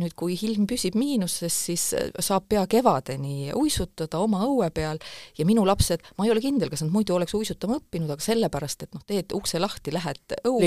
nüüd, 0.00 0.14
kui 0.18 0.36
ilm 0.48 0.66
püsib 0.70 0.96
miinuses, 0.98 1.54
siis 1.68 1.88
äh, 1.98 2.10
saab 2.24 2.48
pea 2.48 2.64
kevadeni 2.70 3.52
uisutada 3.56 4.20
oma 4.22 4.42
õue 4.46 4.70
peal 4.74 5.00
ja 5.38 5.46
minu 5.48 5.66
lapsed, 5.68 6.04
ma 6.18 6.26
ei 6.26 6.32
ole 6.34 6.42
kindel, 6.44 6.72
kas 6.72 6.84
nad 6.84 6.92
muidu 6.94 7.16
oleks 7.18 7.34
uisutama 7.38 7.78
õppinud, 7.80 8.10
aga 8.14 8.24
sellepärast, 8.24 8.86
et 8.86 8.96
noh, 8.96 9.04
teed 9.08 9.34
ukse 9.36 9.60
lahti, 9.62 9.94
lähed 9.94 10.38
õue. 10.42 10.62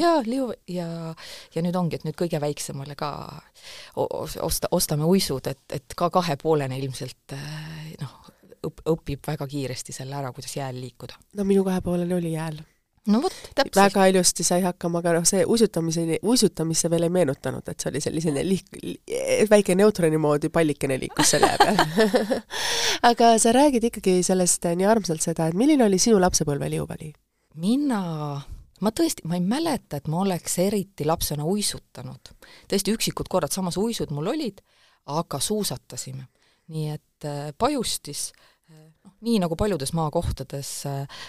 jaa, 0.00 0.20
liu- 0.26 0.52
ja, 0.70 0.88
ja 1.54 1.64
nüüd 1.64 1.78
ongi, 1.78 2.00
et 2.00 2.06
nüüd 2.08 2.18
kõige 2.18 2.40
väiksemale 2.42 2.96
ka 2.98 3.10
osta, 3.96 4.70
ostame 4.70 5.08
uisud, 5.08 5.46
et, 5.50 5.62
et 5.72 5.96
ka 5.96 6.10
kahepoolene 6.14 6.78
ilmselt 6.82 7.36
noh, 8.00 8.16
õp-, 8.68 8.84
õpib 8.94 9.26
väga 9.26 9.46
kiiresti 9.50 9.94
selle 9.96 10.16
ära, 10.18 10.32
kuidas 10.36 10.56
jääl 10.56 10.80
liikuda. 10.80 11.18
no 11.36 11.44
minu 11.48 11.64
kahepoolene 11.66 12.18
oli 12.18 12.34
jääl 12.36 12.62
no 13.10 13.20
vot, 13.22 13.36
täpselt. 13.54 13.76
väga 13.78 14.06
ilusti 14.10 14.44
sai 14.46 14.62
hakkama, 14.64 15.00
aga 15.02 15.16
noh, 15.18 15.26
see 15.28 15.44
uisutamiseni, 15.46 16.18
uisutamisse 16.26 16.90
veel 16.90 17.06
ei 17.06 17.12
meenutanud, 17.14 17.66
et 17.70 17.82
see 17.82 17.90
oli 17.92 18.02
selline 18.04 18.44
liik-, 18.46 18.80
väike 19.50 19.76
neutroni 19.78 20.18
moodi 20.20 20.50
pallikene 20.54 20.98
liikus 21.00 21.34
selle 21.34 21.52
peal 21.60 21.80
aga 23.10 23.32
sa 23.42 23.54
räägid 23.56 23.88
ikkagi 23.90 24.18
sellest 24.26 24.66
nii 24.66 24.88
armsalt 24.90 25.24
seda, 25.24 25.48
et 25.48 25.58
milline 25.58 25.86
oli 25.86 26.00
sinu 26.02 26.20
lapsepõlve 26.22 26.70
liuväli? 26.76 27.12
mina, 27.62 28.00
ma 28.84 28.92
tõesti, 28.92 29.24
ma 29.28 29.38
ei 29.38 29.44
mäleta, 29.44 30.00
et 30.00 30.10
ma 30.12 30.20
oleks 30.24 30.58
eriti 30.64 31.06
lapsena 31.08 31.46
uisutanud. 31.48 32.34
tõesti, 32.70 32.96
üksikud 32.96 33.30
korrad, 33.32 33.54
samas 33.54 33.78
uisud 33.80 34.12
mul 34.14 34.34
olid, 34.34 34.60
aga 35.06 35.40
suusatasime. 35.40 36.26
nii 36.74 36.90
et 36.90 37.24
äh, 37.24 37.52
Pajustis 37.58 38.32
äh, 38.34 38.52
nii 39.26 39.40
nagu 39.42 39.56
paljudes 39.58 39.92
maakohtades 39.96 40.70
äh, 40.86 41.24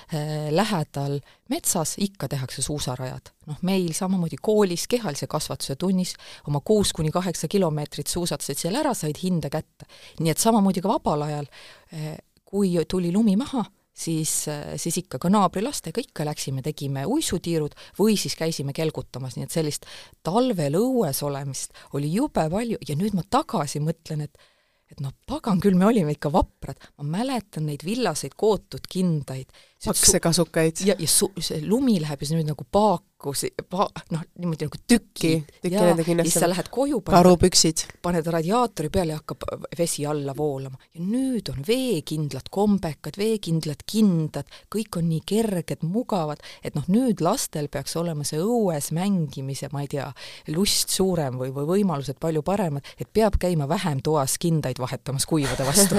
lähedal 0.54 1.20
metsas 1.50 1.96
ikka 2.04 2.30
tehakse 2.30 2.62
suusarajad. 2.62 3.34
noh, 3.48 3.58
meil 3.62 3.94
samamoodi 3.96 4.38
koolis 4.42 4.88
kehalise 4.92 5.28
kasvatuse 5.28 5.76
tunnis 5.76 6.14
oma 6.48 6.60
kuus 6.60 6.94
kuni 6.94 7.12
kaheksa 7.12 7.48
kilomeetrit 7.48 8.08
suusatasid 8.08 8.60
seal 8.60 8.76
ära, 8.76 8.94
said 8.94 9.18
hinde 9.24 9.50
kätte. 9.50 9.88
nii 10.20 10.32
et 10.34 10.44
samamoodi 10.44 10.84
ka 10.84 10.94
vabal 10.94 11.26
ajal, 11.30 11.50
äh, 11.94 12.14
kui 12.46 12.76
tuli 12.88 13.12
lumi 13.12 13.36
maha, 13.36 13.66
siis, 13.98 14.46
siis 14.76 14.98
ikka 15.02 15.20
ka 15.20 15.30
naabrilastega 15.34 16.02
ikka 16.04 16.26
läksime, 16.28 16.62
tegime 16.66 17.06
uisutiirud 17.10 17.74
või 18.00 18.18
siis 18.20 18.38
käisime 18.40 18.76
kelgutamas, 18.78 19.36
nii 19.36 19.48
et 19.48 19.56
sellist 19.56 19.88
talvel 20.24 20.78
õues 20.80 21.24
olemist 21.26 21.74
oli 21.98 22.14
jube 22.14 22.46
palju 22.54 22.78
ja 22.88 22.96
nüüd 23.00 23.18
ma 23.18 23.26
tagasi 23.30 23.82
mõtlen, 23.84 24.28
et 24.28 24.38
et 24.92 25.02
noh, 25.04 25.14
pagan 25.28 25.60
küll, 25.64 25.78
me 25.78 25.88
olime 25.90 26.16
ikka 26.16 26.32
vaprad, 26.34 26.80
ma 26.98 27.08
mäletan 27.18 27.68
neid 27.68 27.84
villaseid 27.88 28.38
kootud 28.40 28.88
kindaid. 28.90 29.52
Pakse 29.86 30.20
kasukaid. 30.20 30.82
ja, 30.86 30.96
ja 31.00 31.08
su-, 31.08 31.34
see 31.40 31.62
lumi 31.66 32.00
läheb 32.02 32.22
ja 32.22 32.30
see 32.30 32.40
nüüd 32.40 32.52
nagu 32.54 32.68
paak 32.72 33.06
pakkusi, 33.18 33.50
noh, 34.12 34.22
niimoodi 34.38 34.68
nagu 34.68 34.78
tüki. 34.88 35.44
tüki 35.62 35.76
nende 35.76 36.04
kindlasti. 36.04 36.32
siis 36.32 36.42
sa 36.42 36.50
lähed 36.50 36.70
koju, 36.70 37.02
karupüksid. 37.02 37.86
paned 38.02 38.26
radiaatori 38.26 38.90
peale 38.90 39.12
ja 39.12 39.18
hakkab 39.18 39.44
vesi 39.78 40.06
alla 40.06 40.36
voolama. 40.38 40.78
ja 40.94 41.02
nüüd 41.02 41.50
on 41.50 41.64
veekindlad 41.68 42.50
kombekad, 42.52 43.18
veekindlad 43.18 43.82
kindad, 43.90 44.46
kõik 44.74 45.00
on 45.00 45.10
nii 45.10 45.22
kerged, 45.26 45.82
mugavad, 45.82 46.44
et 46.64 46.76
noh, 46.76 46.86
nüüd 46.88 47.22
lastel 47.22 47.68
peaks 47.74 47.96
olema 47.98 48.24
see 48.24 48.40
õues 48.40 48.92
mängimise, 48.94 49.70
ma 49.74 49.82
ei 49.82 49.88
tea, 49.88 50.12
lust 50.54 50.94
suurem 50.94 51.42
või, 51.42 51.50
või 51.56 51.66
võimalused 51.74 52.22
palju 52.22 52.46
paremad, 52.46 52.86
et 53.00 53.10
peab 53.14 53.40
käima 53.42 53.68
vähem 53.68 54.04
toas 54.06 54.38
kindaid 54.38 54.78
vahetamas 54.78 55.26
kuivade 55.26 55.66
vastu 55.66 55.98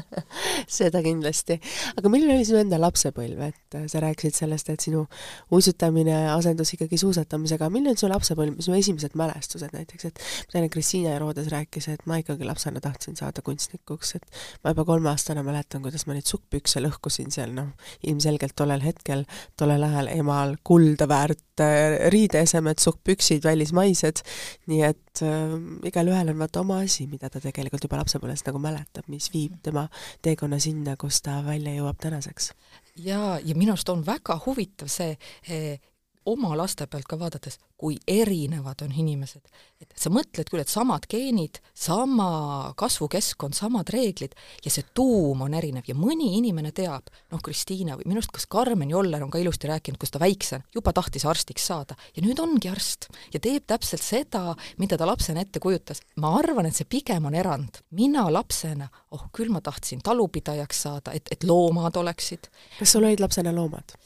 seda 0.80 1.00
kindlasti. 1.02 1.58
aga 1.96 2.12
milline 2.12 2.36
oli 2.36 2.44
sinu 2.44 2.60
enda 2.60 2.80
lapsepõlv, 3.02 3.40
et 3.48 3.76
sa 3.90 4.00
rääkisid 4.02 4.36
sellest, 4.36 4.70
et 4.70 4.80
sinu 4.80 5.04
uisutamine 5.52 6.14
asendus 6.32 6.72
ikkagi 6.76 6.98
suusatamisega, 7.00 7.68
milline 7.72 7.94
on 7.94 7.98
su 7.98 8.08
lapsepõlv, 8.10 8.60
sinu 8.62 8.76
esimesed 8.78 9.16
mälestused 9.18 9.74
näiteks, 9.74 10.06
et 10.08 10.20
ma 10.22 10.52
tean, 10.52 10.66
et 10.66 10.72
Kristiina 10.72 11.18
Roodes 11.18 11.50
rääkis, 11.52 11.88
et 11.92 12.04
ma 12.06 12.20
ikkagi 12.22 12.46
lapsena 12.46 12.80
tahtsin 12.80 13.16
saada 13.18 13.42
kunstnikuks, 13.42 14.16
et 14.18 14.42
ma 14.64 14.74
juba 14.74 14.86
kolmeaastane 14.88 15.42
mäletan, 15.46 15.82
kuidas 15.82 16.06
ma 16.06 16.16
neid 16.16 16.28
sukkpükse 16.30 16.82
lõhkusin 16.84 17.32
seal, 17.34 17.54
noh, 17.56 17.72
ilmselgelt 18.06 18.56
tollel 18.56 18.84
hetkel, 18.84 19.26
tollel 19.58 19.86
ajal 19.88 20.12
emal 20.14 20.56
kulda 20.64 21.08
väärt 21.10 21.64
äh, 21.64 21.98
riideesemed, 22.12 22.82
sukkpüksid, 22.82 23.42
välismaised, 23.44 24.22
nii 24.70 24.84
et 24.92 25.02
äh, 25.20 25.54
igalühel 25.88 26.32
on 26.32 26.40
vaata 26.40 26.62
oma 26.62 26.80
asi, 26.86 27.06
mida 27.10 27.30
ta 27.30 27.40
tegelikult 27.42 27.84
juba 27.84 28.00
lapsepõlvest 28.00 28.48
nagu 28.48 28.62
mäletab, 28.62 29.08
mis 29.12 29.28
viib 29.34 29.58
tema 29.62 29.86
teekonna 30.24 30.60
sinna, 30.62 30.96
kus 30.96 31.20
ta 31.22 31.40
välja 31.46 31.74
jõuab 31.76 32.00
tänaseks. 32.00 32.52
Ja, 32.96 33.38
ja 33.44 33.56
minu 33.56 33.74
arust 33.74 33.92
on 33.92 34.06
väga 34.06 34.38
huvitav 34.46 34.90
see 34.92 35.16
eh, 35.48 35.80
oma 36.26 36.54
laste 36.56 36.86
pealt 36.86 37.08
ka 37.08 37.18
vaadates, 37.18 37.58
kui 37.76 37.96
erinevad 38.06 38.82
on 38.84 38.92
inimesed. 38.94 39.42
et 39.82 39.90
sa 39.98 40.10
mõtled 40.14 40.46
küll, 40.46 40.62
et 40.62 40.70
samad 40.70 41.08
geenid, 41.10 41.58
sama 41.74 42.70
kasvukeskkond, 42.78 43.56
samad 43.58 43.90
reeglid 43.90 44.36
ja 44.62 44.70
see 44.70 44.84
tuum 44.94 45.42
on 45.42 45.56
erinev 45.58 45.88
ja 45.90 45.96
mõni 45.98 46.36
inimene 46.38 46.70
teab, 46.70 47.10
noh, 47.32 47.42
Kristiina 47.42 47.96
või 47.98 48.06
minu 48.06 48.22
arust 48.22 48.30
kas 48.36 48.46
Karmen 48.46 48.92
Joller 48.92 49.24
on 49.24 49.32
ka 49.32 49.40
ilusti 49.42 49.66
rääkinud, 49.66 49.98
kus 49.98 50.14
ta 50.14 50.20
väiksem 50.22 50.62
juba 50.74 50.94
tahtis 50.94 51.26
arstiks 51.26 51.66
saada 51.66 51.98
ja 52.14 52.22
nüüd 52.22 52.38
ongi 52.38 52.70
arst 52.70 53.08
ja 53.34 53.42
teeb 53.42 53.66
täpselt 53.66 54.04
seda, 54.06 54.54
mida 54.78 54.98
ta 54.98 55.08
lapsena 55.08 55.42
ette 55.42 55.58
kujutas. 55.58 56.04
ma 56.22 56.36
arvan, 56.38 56.70
et 56.70 56.78
see 56.78 56.86
pigem 56.86 57.26
on 57.26 57.34
erand. 57.34 57.82
mina 57.90 58.28
lapsena, 58.30 58.88
oh 59.10 59.26
küll 59.34 59.50
ma 59.50 59.60
tahtsin 59.60 60.02
talupidajaks 60.02 60.82
saada, 60.86 61.12
et, 61.12 61.26
et 61.32 61.42
loomad 61.44 61.96
oleksid. 61.96 62.46
kas 62.78 62.94
sul 62.94 63.04
olid 63.04 63.20
lapsena 63.20 63.50
loomad? 63.54 63.98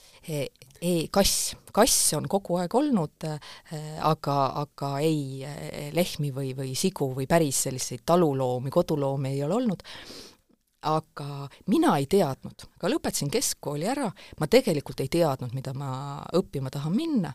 Ei, 0.80 1.08
kass, 1.12 1.54
kass 1.74 2.12
on 2.16 2.28
kogu 2.30 2.58
aeg 2.60 2.74
olnud, 2.78 3.26
äh, 3.28 3.56
aga, 4.04 4.36
aga 4.62 4.92
ei 5.04 5.42
äh, 5.46 5.90
lehmi 5.96 6.32
või, 6.34 6.52
või 6.56 6.74
sigu 6.78 7.10
või 7.16 7.28
päris 7.30 7.64
selliseid 7.66 8.04
taluloomi, 8.06 8.72
koduloomi 8.74 9.34
ei 9.34 9.44
ole 9.46 9.60
olnud. 9.60 9.84
Aga 10.86 11.48
mina 11.72 11.96
ei 11.98 12.06
teadnud, 12.06 12.66
ka 12.78 12.90
lõpetasin 12.90 13.30
keskkooli 13.32 13.88
ära, 13.90 14.06
ma 14.38 14.46
tegelikult 14.46 15.00
ei 15.02 15.08
teadnud, 15.10 15.56
mida 15.56 15.72
ma 15.74 15.90
õppima 16.36 16.70
tahan 16.70 16.94
minna, 16.94 17.32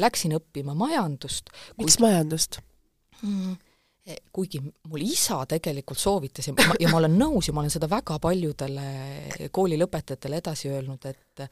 läksin 0.00 0.34
õppima 0.34 0.74
majandust. 0.74 1.52
miks 1.78 2.00
majandust? 2.02 2.58
Mm,? 3.22 3.54
Kuigi 4.32 4.60
mul 4.62 5.02
isa 5.04 5.42
tegelikult 5.48 6.00
soovitas 6.00 6.48
ja 6.48 6.54
ma, 6.56 6.76
ja 6.80 6.88
ma 6.88 7.00
olen 7.00 7.16
nõus 7.20 7.48
ja 7.48 7.54
ma 7.54 7.62
olen 7.62 7.72
seda 7.72 7.88
väga 7.90 8.16
paljudele 8.22 9.48
kooli 9.52 9.76
lõpetajatele 9.80 10.40
edasi 10.40 10.70
öelnud, 10.72 11.04
et 11.10 11.44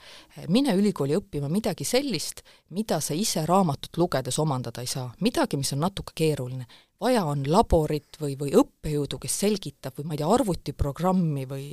mine 0.52 0.74
ülikooli 0.76 1.16
õppima 1.18 1.50
midagi 1.52 1.84
sellist, 1.86 2.42
mida 2.76 2.98
sa 3.04 3.14
ise 3.14 3.44
raamatut 3.46 3.98
lugedes 4.00 4.38
omandada 4.42 4.84
ei 4.84 4.90
saa, 4.90 5.10
midagi, 5.20 5.58
mis 5.60 5.72
on 5.76 5.84
natuke 5.84 6.16
keeruline. 6.16 6.66
vaja 7.00 7.24
on 7.28 7.42
laborit 7.44 8.16
või, 8.20 8.38
või 8.40 8.54
õppejõudu, 8.56 9.18
kes 9.20 9.34
selgitab 9.40 9.98
või 9.98 10.06
ma 10.06 10.14
ei 10.14 10.20
tea, 10.22 10.28
arvutiprogrammi 10.32 11.44
või 11.46 11.66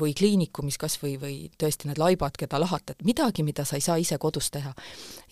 või 0.00 0.14
kliinikumis 0.18 0.78
kas 0.82 0.98
või, 1.02 1.14
või 1.20 1.36
tõesti 1.58 1.86
need 1.86 2.00
laibad, 2.02 2.34
keda 2.36 2.58
lahatad, 2.58 3.04
midagi, 3.04 3.44
mida 3.46 3.64
sa 3.64 3.78
ei 3.78 3.86
saa 3.86 3.96
ise 4.02 4.18
kodus 4.18 4.50
teha. 4.50 4.74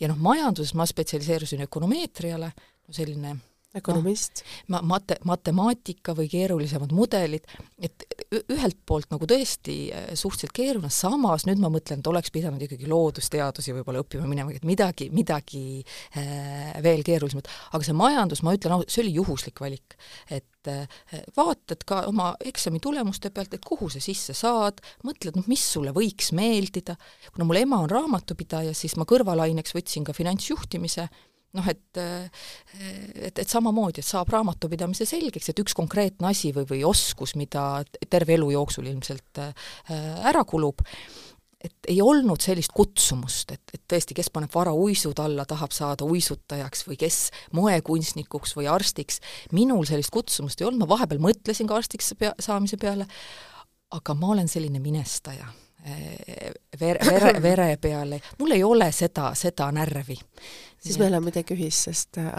ja 0.00 0.08
noh, 0.08 0.16
majanduses 0.16 0.74
ma 0.78 0.86
spetsialiseerusin 0.86 1.66
ökonomeetriale, 1.66 2.52
selline 2.90 3.34
ökonomist 3.78 4.42
no,. 4.42 4.76
ma-, 4.76 4.82
mate-, 4.94 5.18
matemaatika 5.26 6.14
või 6.16 6.28
keerulisemad 6.32 6.94
mudelid, 6.94 7.46
et 7.82 8.06
ühelt 8.34 8.78
poolt 8.86 9.10
nagu 9.12 9.26
tõesti 9.30 9.76
äh, 9.90 10.06
suhteliselt 10.18 10.54
keeruline, 10.56 10.90
samas 10.94 11.46
nüüd 11.48 11.62
ma 11.62 11.70
mõtlen, 11.72 12.02
et 12.02 12.10
oleks 12.10 12.32
pidanud 12.34 12.62
ikkagi 12.64 12.88
loodusteadusi 12.90 13.74
võib-olla 13.76 14.04
õppima 14.04 14.28
minema, 14.30 14.54
et 14.54 14.66
midagi, 14.68 15.10
midagi 15.14 15.64
äh, 15.82 16.72
veel 16.84 17.04
keerulisemat. 17.06 17.50
aga 17.72 17.86
see 17.86 17.98
majandus, 17.98 18.44
ma 18.46 18.54
ütlen 18.56 18.76
ausalt, 18.78 18.94
see 18.94 19.04
oli 19.04 19.14
juhuslik 19.18 19.62
valik. 19.64 19.98
et 20.30 20.70
äh, 20.70 20.88
vaatad 21.36 21.84
ka 21.86 22.04
oma 22.10 22.32
eksami 22.44 22.80
tulemuste 22.82 23.30
pealt, 23.34 23.54
et 23.54 23.64
kuhu 23.66 23.90
sa 23.92 24.02
sisse 24.02 24.36
saad, 24.36 24.80
mõtled, 25.06 25.36
noh, 25.38 25.50
mis 25.50 25.64
sulle 25.74 25.94
võiks 25.96 26.32
meeldida, 26.36 26.96
kuna 27.34 27.46
mul 27.48 27.62
ema 27.64 27.82
on 27.84 27.92
raamatupidaja, 27.92 28.74
siis 28.76 28.96
ma 29.00 29.06
kõrvalaineks 29.08 29.74
võtsin 29.76 30.06
ka 30.06 30.16
finantsjuhtimise 30.16 31.08
noh, 31.54 31.68
et 31.70 32.00
et, 32.00 33.38
et 33.38 33.48
samamoodi, 33.48 34.02
et 34.02 34.06
saab 34.06 34.32
raamatupidamise 34.34 35.06
selgeks, 35.08 35.50
et 35.50 35.60
üks 35.62 35.76
konkreetne 35.76 36.30
asi 36.30 36.52
või, 36.54 36.66
või 36.70 36.82
oskus, 36.86 37.34
mida 37.38 37.84
terve 38.10 38.36
elu 38.38 38.50
jooksul 38.56 38.90
ilmselt 38.90 39.42
äh, 39.42 39.70
ära 40.26 40.44
kulub, 40.48 40.82
et 41.64 41.88
ei 41.88 42.00
olnud 42.04 42.42
sellist 42.44 42.74
kutsumust, 42.76 43.54
et, 43.56 43.72
et 43.72 43.82
tõesti, 43.88 44.16
kes 44.16 44.28
paneb 44.34 44.52
varauisud 44.52 45.20
alla, 45.22 45.46
tahab 45.48 45.72
saada 45.72 46.04
uisutajaks 46.04 46.84
või 46.88 46.98
kes 47.00 47.20
moekunstnikuks 47.56 48.56
või 48.58 48.68
arstiks, 48.70 49.22
minul 49.56 49.86
sellist 49.88 50.12
kutsumust 50.14 50.60
ei 50.60 50.68
olnud, 50.68 50.84
ma 50.84 50.92
vahepeal 50.96 51.22
mõtlesin 51.24 51.70
ka 51.70 51.80
arstiks 51.80 52.12
pea, 52.20 52.34
saamise 52.42 52.80
peale, 52.80 53.08
aga 53.94 54.18
ma 54.18 54.34
olen 54.34 54.50
selline 54.50 54.82
minestaja 54.82 55.48
vere, 55.84 56.98
vere, 57.04 57.32
vere 57.42 57.76
peale, 57.80 58.20
mul 58.38 58.54
ei 58.56 58.62
ole 58.64 58.90
seda, 58.92 59.32
seda 59.36 59.70
närvi. 59.74 60.16
siis 60.84 60.98
meil 61.00 61.14
on 61.16 61.24
midagi 61.24 61.54
ühist, 61.56 61.86
sest 61.86 62.18
äh, 62.20 62.32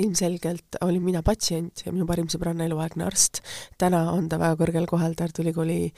ilmselgelt 0.00 0.78
olin 0.84 1.02
mina 1.04 1.20
patsient 1.24 1.82
ja 1.84 1.92
minu 1.92 2.06
parim 2.08 2.28
sõbranna 2.32 2.64
eluaegne 2.68 3.04
arst. 3.04 3.42
täna 3.80 4.04
on 4.12 4.28
ta 4.28 4.38
väga 4.40 4.56
kõrgel 4.60 4.88
kohal 4.88 5.16
Tartu 5.16 5.44
Ülikooli 5.44 5.92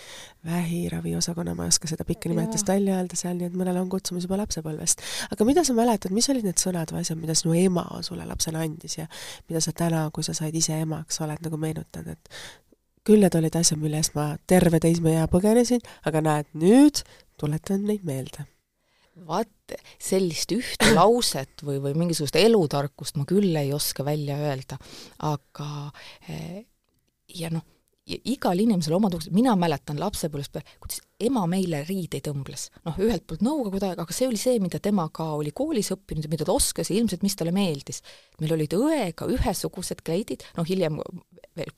vähiraviosakonna, 0.47 1.55
ma 1.55 1.67
ei 1.67 1.75
oska 1.75 1.91
seda 1.91 2.07
pikka 2.07 2.31
nimetust 2.31 2.69
välja 2.69 2.99
öelda 2.99 3.19
seal, 3.19 3.39
nii 3.39 3.51
et 3.51 3.59
mõnel 3.59 3.79
on 3.83 3.91
kutsumus 3.91 4.29
juba 4.29 4.39
lapsepõlvest. 4.43 5.03
aga 5.35 5.49
mida 5.51 5.65
sa 5.67 5.75
mäletad, 5.75 6.15
mis 6.15 6.31
olid 6.31 6.47
need 6.47 6.63
sõnad 6.63 6.95
või 6.95 7.03
asjad, 7.03 7.19
mida 7.21 7.39
sinu 7.39 7.55
ema 7.59 7.87
sulle 8.07 8.27
lapsena 8.27 8.63
andis 8.67 8.99
ja 8.99 9.09
mida 9.49 9.63
sa 9.63 9.75
täna, 9.75 10.09
kui 10.15 10.27
sa 10.27 10.35
said 10.35 10.55
ise 10.55 10.79
emaks, 10.87 11.21
oled 11.27 11.43
nagu 11.43 11.59
meenutanud, 11.59 12.15
et 12.15 12.65
küll 13.05 13.25
need 13.25 13.37
olid 13.39 13.57
asjad, 13.59 13.81
mille 13.83 14.01
eest 14.01 14.17
ma 14.17 14.33
terve 14.51 14.81
teismeea 14.83 15.27
põgenesin, 15.33 15.83
aga 16.09 16.25
näed, 16.25 16.51
nüüd 16.61 17.05
tuletan 17.41 17.87
neid 17.89 18.05
meelde. 18.07 18.49
vaat, 19.15 19.77
sellist 20.03 20.51
ühte 20.51 20.89
lauset 20.99 21.63
või, 21.63 21.79
või 21.85 21.95
mingisugust 22.05 22.37
elutarkust 22.41 23.21
ma 23.21 23.27
küll 23.29 23.55
ei 23.61 23.71
oska 23.73 24.07
välja 24.07 24.41
öelda, 24.43 24.79
aga 25.23 25.69
eh, 26.29 26.65
ja 27.39 27.53
noh, 27.55 27.63
igal 28.05 28.59
inimesel 28.61 28.97
oma 28.97 29.09
tugevused, 29.09 29.33
mina 29.33 29.55
mäletan 29.57 30.01
lapsepõlvest 30.01 30.59
kuidas 30.83 30.99
ema 31.25 31.45
meile 31.49 31.85
riideid 31.89 32.27
õmbles. 32.29 32.67
noh, 32.85 32.99
ühelt 33.01 33.25
poolt 33.29 33.45
Nõukogude 33.47 33.93
aeg, 33.93 34.03
aga 34.03 34.17
see 34.17 34.29
oli 34.29 34.41
see, 34.41 34.59
mida 34.61 34.81
tema 34.83 35.07
ka 35.15 35.31
oli 35.39 35.55
koolis 35.57 35.93
õppinud 35.95 36.27
ja 36.27 36.33
mida 36.33 36.45
ta 36.45 36.53
oskas 36.53 36.91
ja 36.91 36.99
ilmselt, 36.99 37.23
mis 37.25 37.37
talle 37.39 37.55
meeldis. 37.55 38.03
meil 38.41 38.53
olid 38.59 38.77
õega 38.77 39.31
ühesugused 39.31 40.05
kleidid, 40.05 40.45
noh 40.59 40.69
hiljem 40.69 41.01
veel 41.57 41.73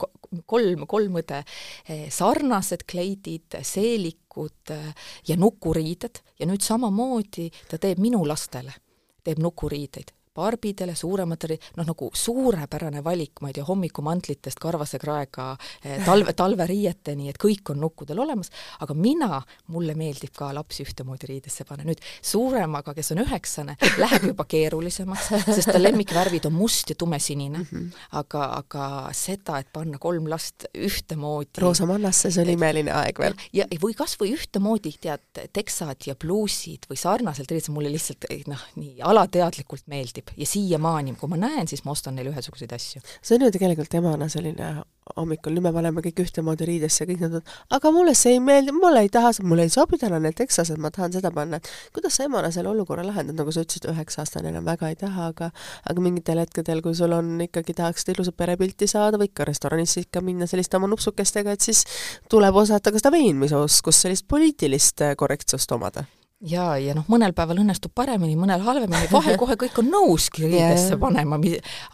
kolm, 0.45 0.85
kolm 0.89 1.21
õde, 1.21 1.43
eh, 1.87 2.07
sarnased 2.13 2.85
kleidid, 2.89 3.59
seelikud 3.61 4.73
eh, 4.75 4.91
ja 5.29 5.37
nukuriided. 5.39 6.21
Ja 6.39 6.49
nüüd 6.49 6.65
samamoodi 6.65 7.49
ta 7.69 7.79
teeb 7.81 8.01
minu 8.03 8.23
lastele, 8.27 8.75
teeb 9.23 9.41
nukuriideid 9.43 10.16
barbidele, 10.37 10.95
suurematele, 10.95 11.57
noh 11.77 11.87
nagu 11.87 12.09
suurepärane 12.13 13.01
valik, 13.05 13.41
ma 13.41 13.51
ei 13.51 13.57
tea, 13.57 13.65
hommikumantlitest 13.67 14.61
karvase 14.61 14.99
kraega 15.01 15.49
eh, 15.83 16.03
talve, 16.05 16.33
talveriieteni, 16.37 17.31
et 17.31 17.39
kõik 17.41 17.73
on 17.73 17.81
nukkudel 17.81 18.21
olemas, 18.23 18.51
aga 18.83 18.95
mina, 18.97 19.41
mulle 19.73 19.95
meeldib 19.97 20.35
ka 20.37 20.51
lapsi 20.55 20.85
ühtemoodi 20.85 21.31
riidesse 21.31 21.65
panna. 21.67 21.87
nüüd 21.87 22.01
suuremaga, 22.21 22.93
kes 22.97 23.13
on 23.15 23.23
üheksane, 23.23 23.77
läheb 24.03 24.29
juba 24.31 24.47
keerulisemaks, 24.49 25.31
sest 25.47 25.71
ta 25.71 25.81
lemmikvärvid 25.81 26.49
on 26.49 26.57
must 26.57 26.93
ja 26.93 26.97
tumesinine 26.99 27.63
mm. 27.63 27.67
-hmm. 27.71 28.05
aga, 28.21 28.45
aga 28.61 28.87
seda, 29.17 29.59
et 29.61 29.71
panna 29.73 29.97
kolm 30.01 30.29
last 30.29 30.67
ühtemoodi 30.73 31.63
roosa 31.63 31.87
mannasse, 31.89 32.31
see 32.31 32.43
oli 32.43 32.57
imeline 32.57 32.93
aeg 32.93 33.19
veel. 33.19 33.37
ja, 33.53 33.65
või 33.81 33.95
kas 33.97 34.17
või 34.21 34.33
ühtemoodi, 34.37 34.93
tead, 35.01 35.25
teksad 35.53 36.07
ja 36.07 36.15
pluusid 36.15 36.89
või 36.89 36.99
sarnaselt 36.99 37.51
riided, 37.51 37.71
mulle 37.73 37.91
lihtsalt 37.93 38.27
noh, 38.47 38.63
nii 38.75 39.01
alateadlikult 39.01 39.87
meeldib 39.91 40.26
meeldib 40.27 40.39
ja 40.39 40.45
siiamaani, 40.45 41.15
kui 41.19 41.29
ma 41.29 41.37
näen, 41.37 41.67
siis 41.67 41.83
ma 41.85 41.91
ostan 41.91 42.15
neile 42.15 42.31
ühesuguseid 42.31 42.73
asju. 42.73 43.01
see 43.21 43.35
on 43.35 43.45
ju 43.45 43.51
tegelikult 43.51 43.93
emana 43.93 44.27
selline 44.29 44.83
hommikul, 45.15 45.53
nüüd 45.53 45.63
me 45.63 45.71
paneme 45.71 46.01
kõik 46.01 46.19
ühtemoodi 46.21 46.65
riidesse, 46.67 47.05
kõik 47.05 47.21
nad 47.21 47.37
on, 47.39 47.43
aga 47.71 47.91
mulle 47.91 48.13
see 48.13 48.33
ei 48.35 48.39
meeldi, 48.39 48.71
mulle 48.71 49.01
ei 49.01 49.09
taha, 49.09 49.31
mulle 49.43 49.63
ei 49.63 49.69
sobi 49.69 49.97
täna 49.97 50.19
need 50.19 50.35
teksased, 50.35 50.77
ma 50.77 50.91
tahan 50.91 51.13
seda 51.13 51.31
panna. 51.31 51.59
kuidas 51.93 52.17
sa 52.17 52.25
emana 52.25 52.51
selle 52.51 52.69
olukorra 52.69 53.05
lahendad, 53.05 53.37
nagu 53.37 53.51
sa 53.51 53.63
ütlesid, 53.63 53.87
üheksa-aastane 53.87 54.51
enam 54.51 54.65
väga 54.65 54.89
ei 54.89 54.95
taha, 54.99 55.31
aga 55.31 55.51
aga 55.89 56.01
mingitel 56.01 56.43
hetkedel, 56.43 56.81
kui 56.81 56.95
sul 56.95 57.15
on 57.15 57.39
ikkagi, 57.47 57.73
tahaks 57.77 58.07
ilusat 58.11 58.35
perepilti 58.37 58.87
saada 58.87 59.17
või 59.17 59.31
ikka 59.31 59.47
restoranisse 59.47 60.03
ikka 60.03 60.21
minna 60.21 60.47
selliste 60.47 60.77
oma 60.77 60.91
nupsukestega, 60.91 61.55
et 61.55 61.61
siis 61.63 61.85
tuleb 62.29 62.55
osata 62.55 62.91
ka 62.91 62.99
seda 62.99 63.13
veenmisoskust, 63.15 64.03
sellist 64.03 64.27
poliitilist 64.27 65.07
korrektsust 65.17 65.71
omada 65.71 66.07
ja, 66.45 66.67
ja 66.81 66.93
noh, 66.97 67.07
mõnel 67.09 67.33
päeval 67.37 67.61
õnnestub 67.63 67.93
paremini, 67.97 68.37
mõnel 68.39 68.61
halvemini, 68.65 69.09
vahel 69.11 69.37
kohe 69.41 69.57
kõik 69.59 69.79
on 69.81 69.89
nõuski 69.93 70.45
riidesse 70.45 70.93
yeah. 70.93 71.01
panema, 71.01 71.39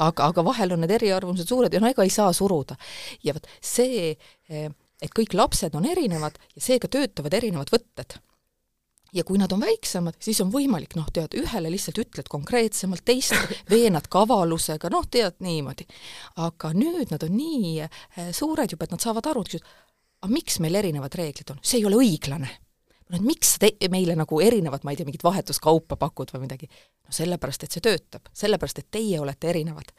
aga, 0.04 0.30
aga 0.30 0.46
vahel 0.46 0.76
on 0.76 0.84
need 0.84 0.94
eriarvamused 0.98 1.50
suured 1.50 1.74
ja 1.74 1.82
no 1.84 1.92
ega 1.92 2.06
ei 2.06 2.14
saa 2.14 2.34
suruda. 2.36 2.78
ja 3.24 3.36
vot 3.36 3.48
see, 3.62 4.14
et 4.50 5.16
kõik 5.16 5.36
lapsed 5.38 5.76
on 5.76 5.88
erinevad 5.90 6.38
ja 6.56 6.64
seega 6.64 6.92
töötavad 6.92 7.36
erinevad 7.40 7.72
võtted 7.74 8.20
ja 9.14 9.24
kui 9.24 9.38
nad 9.38 9.52
on 9.54 9.62
väiksemad, 9.62 10.18
siis 10.24 10.40
on 10.42 10.50
võimalik, 10.52 10.96
noh, 10.98 11.06
tead, 11.14 11.36
ühele 11.38 11.70
lihtsalt 11.70 12.00
ütled 12.02 12.30
konkreetsemalt, 12.34 13.04
teist 13.06 13.38
veenad 13.70 14.10
kavalusega, 14.12 14.90
noh, 14.90 15.06
tead, 15.06 15.38
niimoodi. 15.46 15.86
aga 16.42 16.74
nüüd 16.74 17.14
nad 17.14 17.24
on 17.24 17.38
nii 17.38 17.76
eh, 17.86 18.34
suured 18.34 18.74
juba, 18.74 18.88
et 18.88 18.98
nad 18.98 19.06
saavad 19.06 19.30
aru, 19.30 19.46
et 19.46 19.62
aga 20.24 20.34
miks 20.34 20.58
meil 20.64 20.82
erinevad 20.82 21.14
reeglid 21.20 21.54
on, 21.54 21.62
see 21.62 21.82
ei 21.82 21.86
ole 21.86 22.02
õiglane 22.02 22.50
no 23.14 23.20
et 23.20 23.26
miks 23.26 23.56
te-, 23.62 23.76
meile 23.94 24.16
nagu 24.18 24.42
erinevat, 24.42 24.84
ma 24.84 24.94
ei 24.94 25.00
tea, 25.00 25.08
mingit 25.08 25.24
vahetuskaupa 25.26 25.98
pakud 26.02 26.34
või 26.34 26.48
midagi. 26.48 26.70
no 27.06 27.14
sellepärast, 27.14 27.66
et 27.66 27.76
see 27.76 27.86
töötab, 27.86 28.30
sellepärast, 28.36 28.82
et 28.82 28.90
teie 28.92 29.20
olete 29.22 29.52
erinevad. 29.54 29.94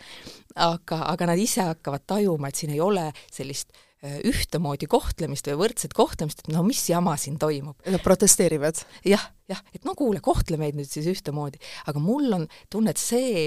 aga, 0.66 1.00
aga 1.12 1.30
nad 1.30 1.40
ise 1.40 1.68
hakkavad 1.70 2.06
tajuma, 2.10 2.50
et 2.50 2.60
siin 2.60 2.74
ei 2.74 2.80
ole 2.82 3.06
sellist 3.32 3.70
äh, 3.74 4.18
ühtemoodi 4.26 4.88
kohtlemist 4.90 5.46
või 5.50 5.60
võrdset 5.64 5.94
kohtlemist, 5.94 6.42
et 6.42 6.50
no 6.54 6.64
mis 6.66 6.82
jama 6.90 7.16
siin 7.20 7.38
toimub. 7.38 7.78
Nad 7.86 8.02
protesteerivad 8.04 8.82
ja,? 9.04 9.14
jah, 9.14 9.28
jah, 9.54 9.62
et 9.76 9.86
no 9.86 9.94
kuule, 9.98 10.22
kohtle 10.24 10.58
meid 10.60 10.78
nüüd 10.78 10.90
siis 10.90 11.06
ühtemoodi. 11.10 11.62
aga 11.86 12.02
mul 12.02 12.40
on 12.40 12.48
tunne, 12.72 12.94
et 12.94 13.02
see, 13.02 13.46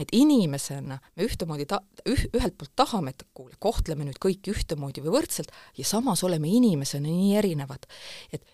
et 0.00 0.14
inimesena 0.14 1.00
me 1.16 1.26
ühtemoodi 1.26 1.66
ta-, 1.66 1.82
üh-, 2.06 2.28
ühelt 2.30 2.54
poolt 2.60 2.76
tahame, 2.78 3.16
et 3.16 3.26
kuule, 3.34 3.58
kohtleme 3.58 4.06
nüüd 4.06 4.22
kõiki 4.22 4.54
ühtemoodi 4.54 5.02
või 5.02 5.18
võrdselt 5.18 5.50
ja 5.76 5.88
samas 5.88 6.22
oleme 6.24 6.48
inimesena 6.48 7.08
nii 7.10 7.36
erinevad. 7.42 7.90
et 8.32 8.46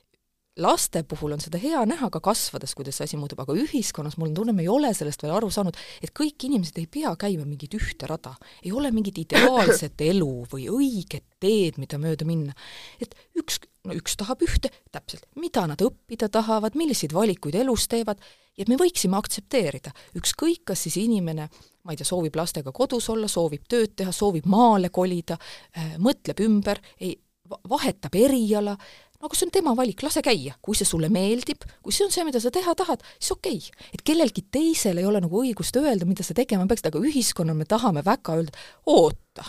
laste 0.56 1.02
puhul 1.08 1.34
on 1.36 1.42
seda 1.42 1.58
hea 1.60 1.82
näha 1.88 2.08
ka 2.12 2.20
kasvades, 2.24 2.72
kuidas 2.76 2.96
see 2.98 3.08
asi 3.08 3.18
muutub, 3.20 3.40
aga 3.42 3.54
ühiskonnas 3.56 4.16
mul 4.16 4.30
on 4.30 4.38
tunne, 4.38 4.54
me 4.56 4.64
ei 4.64 4.70
ole 4.72 4.92
sellest 4.96 5.22
veel 5.24 5.34
aru 5.36 5.50
saanud, 5.52 5.76
et 6.04 6.14
kõik 6.16 6.48
inimesed 6.48 6.78
ei 6.80 6.88
pea 6.90 7.12
käima 7.20 7.44
mingit 7.48 7.76
ühte 7.76 8.08
rada, 8.08 8.34
ei 8.62 8.72
ole 8.72 8.90
mingit 8.94 9.20
ideaalset 9.26 10.00
elu 10.10 10.32
või 10.52 10.68
õiget 10.72 11.26
teed, 11.42 11.80
mida 11.82 12.00
mööda 12.00 12.28
minna. 12.28 12.56
et 13.00 13.14
üks, 13.36 13.60
no 13.84 13.96
üks 13.96 14.16
tahab 14.16 14.42
ühte, 14.46 14.72
täpselt, 14.94 15.28
mida 15.36 15.66
nad 15.68 15.82
õppida 15.84 16.30
tahavad, 16.32 16.78
milliseid 16.78 17.12
valikuid 17.16 17.60
elus 17.60 17.88
teevad, 17.92 18.22
ja 18.56 18.64
me 18.68 18.80
võiksime 18.80 19.18
aktsepteerida, 19.20 19.92
ükskõik, 20.16 20.64
kas 20.72 20.86
siis 20.86 20.96
inimene 21.02 21.50
ma 21.86 21.94
ei 21.94 22.00
tea, 22.00 22.08
soovib 22.08 22.34
lastega 22.34 22.72
kodus 22.74 23.06
olla, 23.12 23.28
soovib 23.30 23.68
tööd 23.70 23.92
teha, 23.94 24.10
soovib 24.12 24.48
maale 24.50 24.90
kolida 24.90 25.36
äh,, 25.36 25.94
mõtleb 26.02 26.40
ümber, 26.42 26.80
ei, 26.98 27.12
vahetab 27.46 28.16
eriala, 28.18 28.74
aga 29.20 29.36
see 29.36 29.46
on 29.46 29.52
tema 29.54 29.74
valik, 29.76 30.02
lase 30.04 30.22
käia, 30.24 30.56
kui 30.62 30.76
see 30.78 30.88
sulle 30.88 31.08
meeldib, 31.12 31.64
kui 31.84 31.94
see 31.94 32.06
on 32.06 32.12
see, 32.14 32.24
mida 32.26 32.40
sa 32.42 32.52
teha 32.54 32.74
tahad, 32.78 33.04
siis 33.18 33.32
okei 33.34 33.58
okay.. 33.60 33.88
et 33.96 34.04
kellelgi 34.06 34.46
teisel 34.52 35.00
ei 35.00 35.08
ole 35.08 35.22
nagu 35.24 35.42
õigust 35.42 35.76
öelda, 35.80 36.08
mida 36.08 36.26
sa 36.26 36.36
tegema 36.36 36.66
peaksid, 36.68 36.90
aga 36.90 37.02
ühiskonnal 37.02 37.58
me 37.58 37.68
tahame 37.68 38.04
väga 38.06 38.36
öelda, 38.40 38.66
oota, 38.92 39.46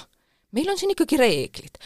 meil 0.56 0.72
on 0.72 0.80
siin 0.80 0.96
ikkagi 0.96 1.20
reeglid. 1.20 1.78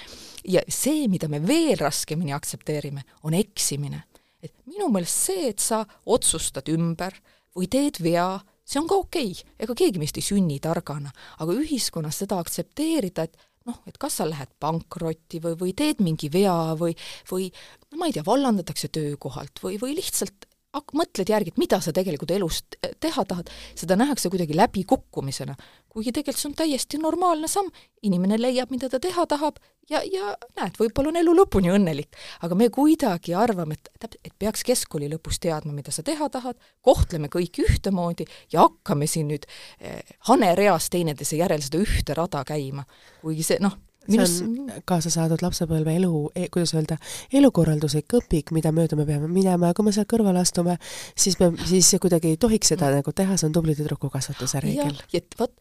ja 0.45 0.63
see, 0.69 1.07
mida 1.11 1.29
me 1.29 1.41
veel 1.45 1.77
raskemini 1.79 2.33
aktsepteerime, 2.37 3.05
on 3.23 3.37
eksimine. 3.37 4.03
et 4.41 4.53
minu 4.65 4.89
meelest 4.89 5.27
see, 5.27 5.49
et 5.49 5.59
sa 5.59 5.83
otsustad 6.05 6.69
ümber 6.73 7.13
või 7.57 7.67
teed 7.69 7.99
vea, 8.01 8.39
see 8.65 8.79
on 8.81 8.87
ka 8.89 8.97
okei 8.97 9.31
okay., 9.33 9.55
ega 9.59 9.75
keegi 9.77 10.01
meist 10.01 10.17
ei 10.17 10.25
sünni 10.25 10.59
targana, 10.63 11.11
aga 11.39 11.53
ühiskonnas 11.57 12.21
seda 12.23 12.39
aktsepteerida, 12.41 13.27
et 13.27 13.37
noh, 13.69 13.81
et 13.89 13.97
kas 14.01 14.19
sa 14.19 14.27
lähed 14.29 14.49
pankrotti 14.61 15.41
või, 15.43 15.57
või 15.59 15.73
teed 15.77 16.01
mingi 16.03 16.31
vea 16.33 16.75
või, 16.79 16.95
või 17.31 17.49
no 17.91 18.01
ma 18.01 18.09
ei 18.09 18.15
tea, 18.15 18.25
vallandatakse 18.25 18.89
töökohalt 18.93 19.61
või, 19.63 19.77
või 19.81 19.97
lihtsalt 19.99 20.47
mõtled 20.95 21.27
järgi, 21.27 21.51
et 21.51 21.59
mida 21.59 21.81
sa 21.83 21.91
tegelikult 21.95 22.31
elus 22.31 22.61
teha 23.03 23.25
tahad, 23.27 23.49
seda 23.75 23.97
nähakse 23.99 24.31
kuidagi 24.31 24.55
läbikukkumisena. 24.55 25.55
Kuigi 25.91 26.13
tegelikult 26.15 26.41
see 26.41 26.49
on 26.51 26.57
täiesti 26.57 26.99
normaalne 27.01 27.49
samm, 27.51 27.69
inimene 28.07 28.39
leiab, 28.39 28.71
mida 28.73 28.89
ta 28.89 28.99
teha 29.03 29.25
tahab 29.29 29.59
ja, 29.91 30.01
ja 30.07 30.33
näed, 30.57 30.77
võib-olla 30.79 31.11
on 31.11 31.19
elu 31.21 31.35
lõpuni 31.41 31.71
õnnelik. 31.73 32.17
aga 32.45 32.57
me 32.57 32.69
kuidagi 32.73 33.35
arvame, 33.37 33.77
et 33.77 33.91
täp-, 33.99 34.17
et 34.23 34.33
peaks 34.39 34.63
keskkooli 34.67 35.09
lõpus 35.11 35.41
teadma, 35.43 35.73
mida 35.75 35.93
sa 35.93 36.03
teha 36.07 36.29
tahad, 36.31 36.59
kohtleme 36.85 37.31
kõiki 37.31 37.65
ühtemoodi 37.67 38.27
ja 38.53 38.67
hakkame 38.67 39.09
siin 39.09 39.31
nüüd 39.33 39.47
eh, 39.79 40.01
hanereas 40.31 40.89
teineteise 40.93 41.39
järel 41.41 41.63
seda 41.65 41.81
ühte 41.81 42.17
rada 42.17 42.43
käima. 42.47 42.85
kuigi 43.21 43.45
see 43.47 43.63
noh, 43.63 43.77
Minus... 44.07 44.37
see 44.39 44.47
on 44.47 44.83
kaasa 44.89 45.11
saadud 45.13 45.43
lapsepõlve 45.45 45.93
elu 45.99 46.21
e,, 46.33 46.47
kuidas 46.53 46.73
öelda, 46.73 46.97
elukorralduslik 47.37 48.15
õpik, 48.17 48.53
mida 48.55 48.71
mööda 48.73 48.97
me 48.97 49.05
peame 49.05 49.29
minema 49.29 49.69
ja 49.69 49.77
kui 49.77 49.85
me 49.85 49.93
sealt 49.93 50.09
kõrvale 50.09 50.41
astume, 50.41 50.77
siis 51.13 51.37
me, 51.41 51.51
siis 51.69 51.91
kuidagi 52.01 52.33
ei 52.33 52.39
tohiks 52.41 52.73
seda 52.73 52.89
nagu 52.95 53.13
teha, 53.13 53.37
see 53.37 53.51
on 53.51 53.57
tubli 53.59 53.77
tüdruku 53.77 54.09
kasvatuse 54.13 54.63
reegel. 54.65 54.97
et 55.13 55.37
vot, 55.37 55.53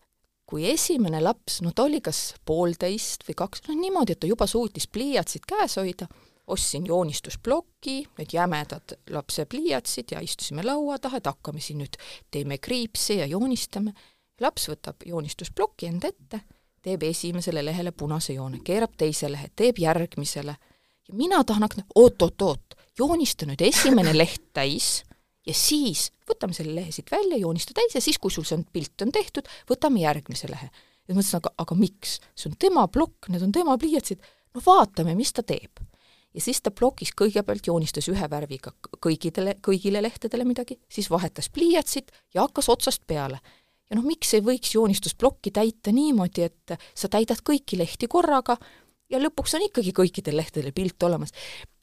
kui 0.50 0.66
esimene 0.70 1.20
laps, 1.22 1.60
no 1.62 1.70
ta 1.74 1.86
oli 1.86 2.00
kas 2.02 2.34
poolteist 2.46 3.22
või 3.28 3.36
kaks, 3.38 3.64
no 3.68 3.76
niimoodi, 3.78 4.16
et 4.16 4.20
ta 4.20 4.30
juba 4.30 4.48
suutis 4.50 4.88
pliiatsit 4.90 5.46
käes 5.48 5.78
hoida, 5.78 6.08
ostsin 6.50 6.86
joonistusplokki, 6.90 7.96
need 8.18 8.32
jämedad 8.34 8.96
lapse 9.14 9.44
pliiatsid 9.46 10.16
ja 10.16 10.22
istusime 10.24 10.64
laua 10.66 10.98
taha, 10.98 11.20
et 11.20 11.30
hakkame 11.30 11.62
siin 11.62 11.78
nüüd, 11.84 11.98
teeme 12.30 12.58
kriipsi 12.58 13.20
ja 13.20 13.28
joonistame. 13.30 13.94
laps 14.40 14.70
võtab 14.70 15.04
joonistusplokki 15.06 15.86
enda 15.86 16.08
ette 16.08 16.40
teeb 16.82 17.02
esimesele 17.02 17.64
lehele 17.64 17.92
punase 17.92 18.32
joone, 18.32 18.60
keerab 18.64 18.96
teise 18.96 19.28
lehe, 19.30 19.50
teeb 19.56 19.78
järgmisele 19.78 20.56
ja 21.08 21.14
mina 21.14 21.44
tahan 21.44 21.62
hakata, 21.62 21.84
oot-oot-oot, 21.94 22.76
joonista 22.98 23.46
nüüd 23.46 23.60
esimene 23.64 24.16
leht 24.16 24.50
täis 24.56 25.02
ja 25.46 25.54
siis 25.56 26.08
võtame 26.28 26.56
selle 26.56 26.74
lehe 26.76 26.92
siit 26.94 27.10
välja, 27.12 27.38
joonista 27.40 27.74
täis 27.76 27.94
ja 27.96 28.02
siis, 28.04 28.18
kui 28.20 28.32
sul 28.32 28.46
see 28.48 28.58
on, 28.58 28.64
pilt 28.72 29.04
on 29.04 29.12
tehtud, 29.14 29.48
võtame 29.70 30.04
järgmise 30.04 30.50
lehe. 30.50 30.70
ja 30.70 31.14
ma 31.14 31.20
mõtlesin, 31.20 31.40
aga, 31.40 31.54
aga 31.64 31.78
miks? 31.78 32.18
see 32.34 32.50
on 32.50 32.58
tema 32.60 32.86
plokk, 32.88 33.30
need 33.32 33.44
on 33.46 33.54
tema 33.54 33.76
pliiatsid, 33.80 34.20
no 34.54 34.64
vaatame, 34.66 35.14
mis 35.18 35.32
ta 35.32 35.42
teeb. 35.46 35.80
ja 36.34 36.44
siis 36.44 36.60
ta 36.60 36.70
plokis 36.70 37.14
kõigepealt 37.16 37.66
joonistas 37.66 38.08
ühe 38.12 38.30
värviga 38.30 38.74
kõigidele, 38.98 39.56
kõigile 39.64 40.02
lehtedele 40.02 40.44
midagi, 40.44 40.78
siis 40.88 41.10
vahetas 41.10 41.50
pliiatsit 41.50 42.12
ja 42.34 42.46
hakkas 42.46 42.68
otsast 42.68 43.06
peale 43.06 43.40
ja 43.90 43.98
noh, 43.98 44.06
miks 44.06 44.34
ei 44.36 44.44
võiks 44.44 44.76
joonistusplokki 44.76 45.50
täita 45.50 45.92
niimoodi, 45.94 46.46
et 46.46 46.76
sa 46.94 47.10
täidad 47.10 47.42
kõiki 47.46 47.78
lehti 47.80 48.08
korraga 48.10 48.56
ja 49.10 49.20
lõpuks 49.20 49.56
on 49.58 49.66
ikkagi 49.66 49.92
kõikidel 49.96 50.38
lehtedel 50.40 50.74
pilt 50.76 51.02
olemas. 51.06 51.32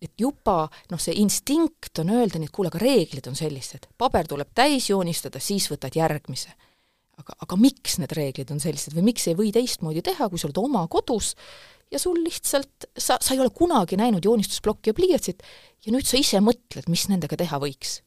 et 0.02 0.14
juba 0.20 0.68
noh, 0.92 1.02
see 1.02 1.16
instinkt 1.22 2.00
on 2.00 2.14
öelda 2.14 2.40
nii, 2.40 2.50
et 2.50 2.56
kuule, 2.56 2.72
aga 2.72 2.82
reeglid 2.82 3.28
on 3.28 3.36
sellised, 3.36 3.90
paber 3.98 4.28
tuleb 4.30 4.54
täis 4.56 4.90
joonistada, 4.90 5.40
siis 5.40 5.70
võtad 5.72 5.96
järgmise. 5.96 6.54
aga, 7.18 7.38
aga 7.46 7.58
miks 7.58 7.98
need 7.98 8.14
reeglid 8.14 8.52
on 8.54 8.62
sellised 8.64 8.96
või 8.96 9.10
miks 9.12 9.28
ei 9.28 9.38
või 9.38 9.52
teistmoodi 9.52 10.04
teha, 10.06 10.30
kui 10.30 10.40
sa 10.40 10.48
oled 10.50 10.62
oma 10.62 10.86
kodus 10.88 11.36
ja 11.92 12.00
sul 12.00 12.20
lihtsalt, 12.24 12.92
sa, 12.98 13.18
sa 13.20 13.34
ei 13.34 13.40
ole 13.40 13.50
kunagi 13.56 13.98
näinud 13.98 14.26
joonistusplokki 14.26 14.92
ja 14.92 14.98
pliiatsit 14.98 15.44
ja 15.86 15.96
nüüd 15.96 16.06
sa 16.08 16.20
ise 16.20 16.42
mõtled, 16.44 16.90
mis 16.92 17.08
nendega 17.12 17.40
teha 17.40 17.60
võiks 17.64 18.02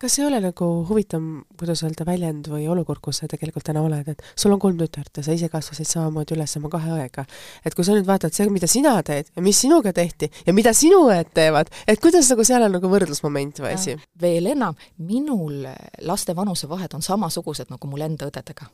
kas 0.00 0.16
ei 0.18 0.24
ole 0.24 0.38
nagu 0.40 0.66
huvitav, 0.88 1.24
kuidas 1.60 1.82
öelda, 1.84 2.06
väljend 2.08 2.48
või 2.50 2.64
olukord, 2.72 3.02
kus 3.04 3.20
sa 3.20 3.28
tegelikult 3.30 3.66
täna 3.68 3.82
oled, 3.84 4.08
et 4.08 4.22
sul 4.32 4.54
on 4.54 4.60
kolm 4.62 4.78
tütart 4.80 5.20
ja 5.20 5.24
sa 5.26 5.36
ise 5.36 5.50
kasvasid 5.52 5.88
samamoodi 5.88 6.36
üles 6.36 6.56
oma 6.56 6.70
kahe 6.72 6.94
õega. 6.96 7.26
et 7.64 7.76
kui 7.76 7.84
sa 7.84 7.96
nüüd 7.96 8.08
vaatad 8.08 8.34
see, 8.34 8.48
mida 8.52 8.68
sina 8.70 8.94
teed 9.06 9.28
ja 9.36 9.44
mis 9.44 9.60
sinuga 9.60 9.92
tehti 9.96 10.30
ja 10.46 10.54
mida 10.56 10.72
sinu 10.76 11.02
õed 11.10 11.32
teevad, 11.36 11.72
et 11.86 12.00
kuidas 12.00 12.30
nagu 12.32 12.46
seal 12.48 12.64
on 12.66 12.78
nagu 12.78 12.92
võrdlusmoment 12.92 13.60
või 13.60 13.74
asi? 13.76 13.96
veel 14.20 14.52
enam, 14.54 14.78
minul 14.96 15.66
laste 16.08 16.36
vanusevahed 16.36 16.96
on 16.96 17.04
samasugused 17.04 17.68
nagu 17.72 17.90
mul 17.90 18.06
enda 18.08 18.30
õdedega 18.30 18.70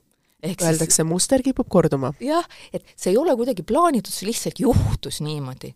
ehk 0.47 0.63
öeldakse 0.63 1.03
siis..., 1.03 1.09
muster 1.09 1.43
kipub 1.43 1.69
korduma. 1.69 2.13
jah, 2.23 2.47
et 2.73 2.87
see 2.95 3.11
ei 3.15 3.19
ole 3.19 3.35
kuidagi 3.35 3.67
plaanitud, 3.67 4.13
see 4.15 4.29
lihtsalt 4.31 4.61
juhtus 4.63 5.21
niimoodi. 5.25 5.75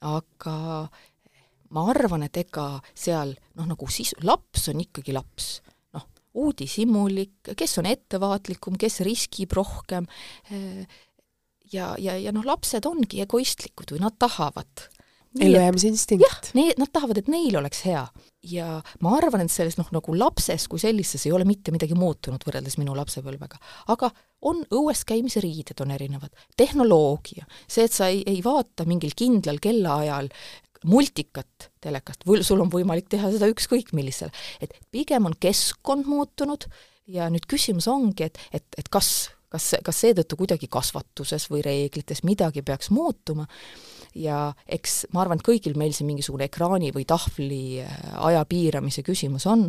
aga 0.00 0.88
ma 1.74 1.86
arvan, 1.92 2.24
et 2.26 2.36
ega 2.40 2.68
seal 2.94 3.34
noh, 3.58 3.66
nagu 3.68 3.90
siis 3.92 4.14
laps 4.26 4.68
on 4.72 4.82
ikkagi 4.84 5.14
laps, 5.16 5.48
noh, 5.96 6.06
uudishimulik, 6.38 7.52
kes 7.58 7.78
on 7.82 7.90
ettevaatlikum, 7.90 8.78
kes 8.80 9.00
riskib 9.06 9.56
rohkem, 9.58 10.08
ja, 11.72 11.92
ja, 11.98 12.16
ja 12.16 12.32
noh, 12.34 12.46
lapsed 12.46 12.88
ongi 12.88 13.22
egoistlikud 13.24 13.96
või 13.96 14.04
nad 14.06 14.16
tahavad 14.20 14.88
ellujäämise 15.40 15.88
instinkt. 15.88 16.24
jah, 16.24 16.38
need, 16.54 16.78
nad 16.80 16.90
tahavad, 16.92 17.20
et 17.20 17.28
neil 17.28 17.56
oleks 17.60 17.84
hea. 17.86 18.06
ja 18.48 18.66
ma 19.04 19.12
arvan, 19.16 19.42
et 19.44 19.52
selles 19.52 19.76
noh, 19.80 19.88
nagu 19.92 20.14
lapses 20.16 20.68
kui 20.70 20.80
sellises 20.80 21.24
ei 21.26 21.32
ole 21.34 21.44
mitte 21.48 21.72
midagi 21.74 21.96
muutunud 21.98 22.44
võrreldes 22.46 22.78
minu 22.80 22.94
lapsepõlvega. 22.96 23.58
aga 23.92 24.10
on 24.48 24.62
õues 24.70 25.02
käimise 25.08 25.42
riided 25.44 25.80
on 25.82 25.92
erinevad, 25.94 26.32
tehnoloogia, 26.56 27.48
see, 27.66 27.88
et 27.88 27.94
sa 27.94 28.08
ei, 28.12 28.22
ei 28.26 28.40
vaata 28.44 28.86
mingil 28.88 29.16
kindlal 29.18 29.58
kellaajal 29.62 30.30
multikat 30.84 31.70
telekast. 31.82 32.26
Sul 32.46 32.62
on 32.62 32.70
võimalik 32.72 33.08
teha 33.10 33.32
seda 33.34 33.48
ükskõik 33.50 33.92
millisel, 33.96 34.30
et 34.60 34.74
pigem 34.94 35.26
on 35.28 35.34
keskkond 35.40 36.08
muutunud 36.08 36.68
ja 37.08 37.28
nüüd 37.32 37.48
küsimus 37.48 37.88
ongi, 37.90 38.28
et, 38.28 38.40
et, 38.52 38.66
et 38.78 38.88
kas, 38.92 39.30
kas, 39.52 39.72
kas 39.84 40.02
seetõttu 40.04 40.38
kuidagi 40.38 40.68
kasvatuses 40.70 41.48
või 41.52 41.62
reeglites 41.66 42.24
midagi 42.26 42.62
peaks 42.62 42.92
muutuma. 42.94 43.48
Ja 44.18 44.52
eks 44.66 45.04
ma 45.14 45.22
arvan, 45.22 45.38
et 45.38 45.46
kõigil 45.46 45.76
meil 45.78 45.92
see 45.94 46.06
mingisugune 46.08 46.48
ekraani 46.48 46.90
või 46.96 47.04
tahvli 47.08 47.62
äh, 47.84 47.96
aja 48.28 48.44
piiramise 48.48 49.04
küsimus 49.06 49.46
on, 49.46 49.68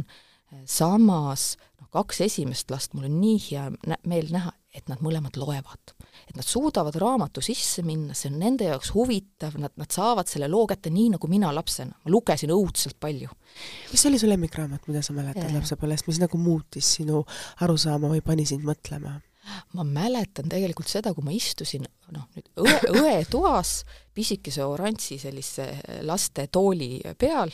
samas 0.65 1.53
noh, 1.79 1.89
kaks 1.93 2.23
esimest 2.25 2.71
last, 2.73 2.95
mul 2.95 3.09
on 3.09 3.19
nii 3.21 3.39
hea 3.49 3.67
meel 4.07 4.31
näha, 4.33 4.53
et 4.73 4.89
nad 4.89 5.03
mõlemad 5.05 5.37
loevad. 5.39 5.93
Et 6.29 6.37
nad 6.37 6.45
suudavad 6.45 6.95
raamatu 7.01 7.41
sisse 7.41 7.81
minna, 7.85 8.13
see 8.17 8.29
on 8.29 8.37
nende 8.41 8.67
jaoks 8.69 8.91
huvitav, 8.93 9.55
nad, 9.61 9.73
nad 9.79 9.89
saavad 9.93 10.29
selle 10.29 10.49
loo 10.51 10.67
kätte 10.69 10.91
nii, 10.93 11.15
nagu 11.15 11.29
mina 11.31 11.49
lapsena, 11.55 11.95
ma 12.03 12.13
lugesin 12.13 12.53
õudselt 12.53 12.99
palju. 13.01 13.31
mis 13.91 14.05
oli 14.05 14.19
su 14.21 14.29
lemmikraamat, 14.29 14.85
mida 14.91 15.01
sa 15.05 15.15
mäletad 15.17 15.49
lapsepõlvest, 15.55 16.07
mis 16.09 16.21
nagu 16.21 16.37
muutis 16.41 16.93
sinu 16.99 17.23
arusaama 17.65 18.11
või 18.13 18.21
pani 18.25 18.45
sind 18.49 18.67
mõtlema? 18.67 19.17
ma 19.73 19.83
mäletan 19.87 20.49
tegelikult 20.51 20.91
seda, 20.91 21.09
kui 21.15 21.25
ma 21.25 21.33
istusin 21.33 21.87
noh, 22.13 22.27
nüüd 22.35 22.49
õe, 22.61 22.91
õetoas 23.01 23.79
pisikese 24.13 24.61
oranži 24.67 25.17
sellise 25.17 25.65
lastetooli 26.05 26.99
peal 27.17 27.49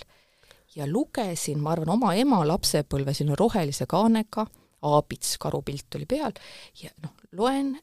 ja 0.75 0.87
lugesin, 0.89 1.61
ma 1.63 1.71
arvan, 1.71 1.93
oma 1.95 2.11
ema 2.19 2.41
lapsepõlve 2.47 3.15
selline 3.15 3.37
rohelise 3.39 3.87
kaanega, 3.87 4.43
aabits 4.85 5.37
karupilt 5.41 5.95
oli 5.95 6.07
peal 6.09 6.35
ja 6.81 6.91
noh, 7.03 7.15
loen 7.39 7.75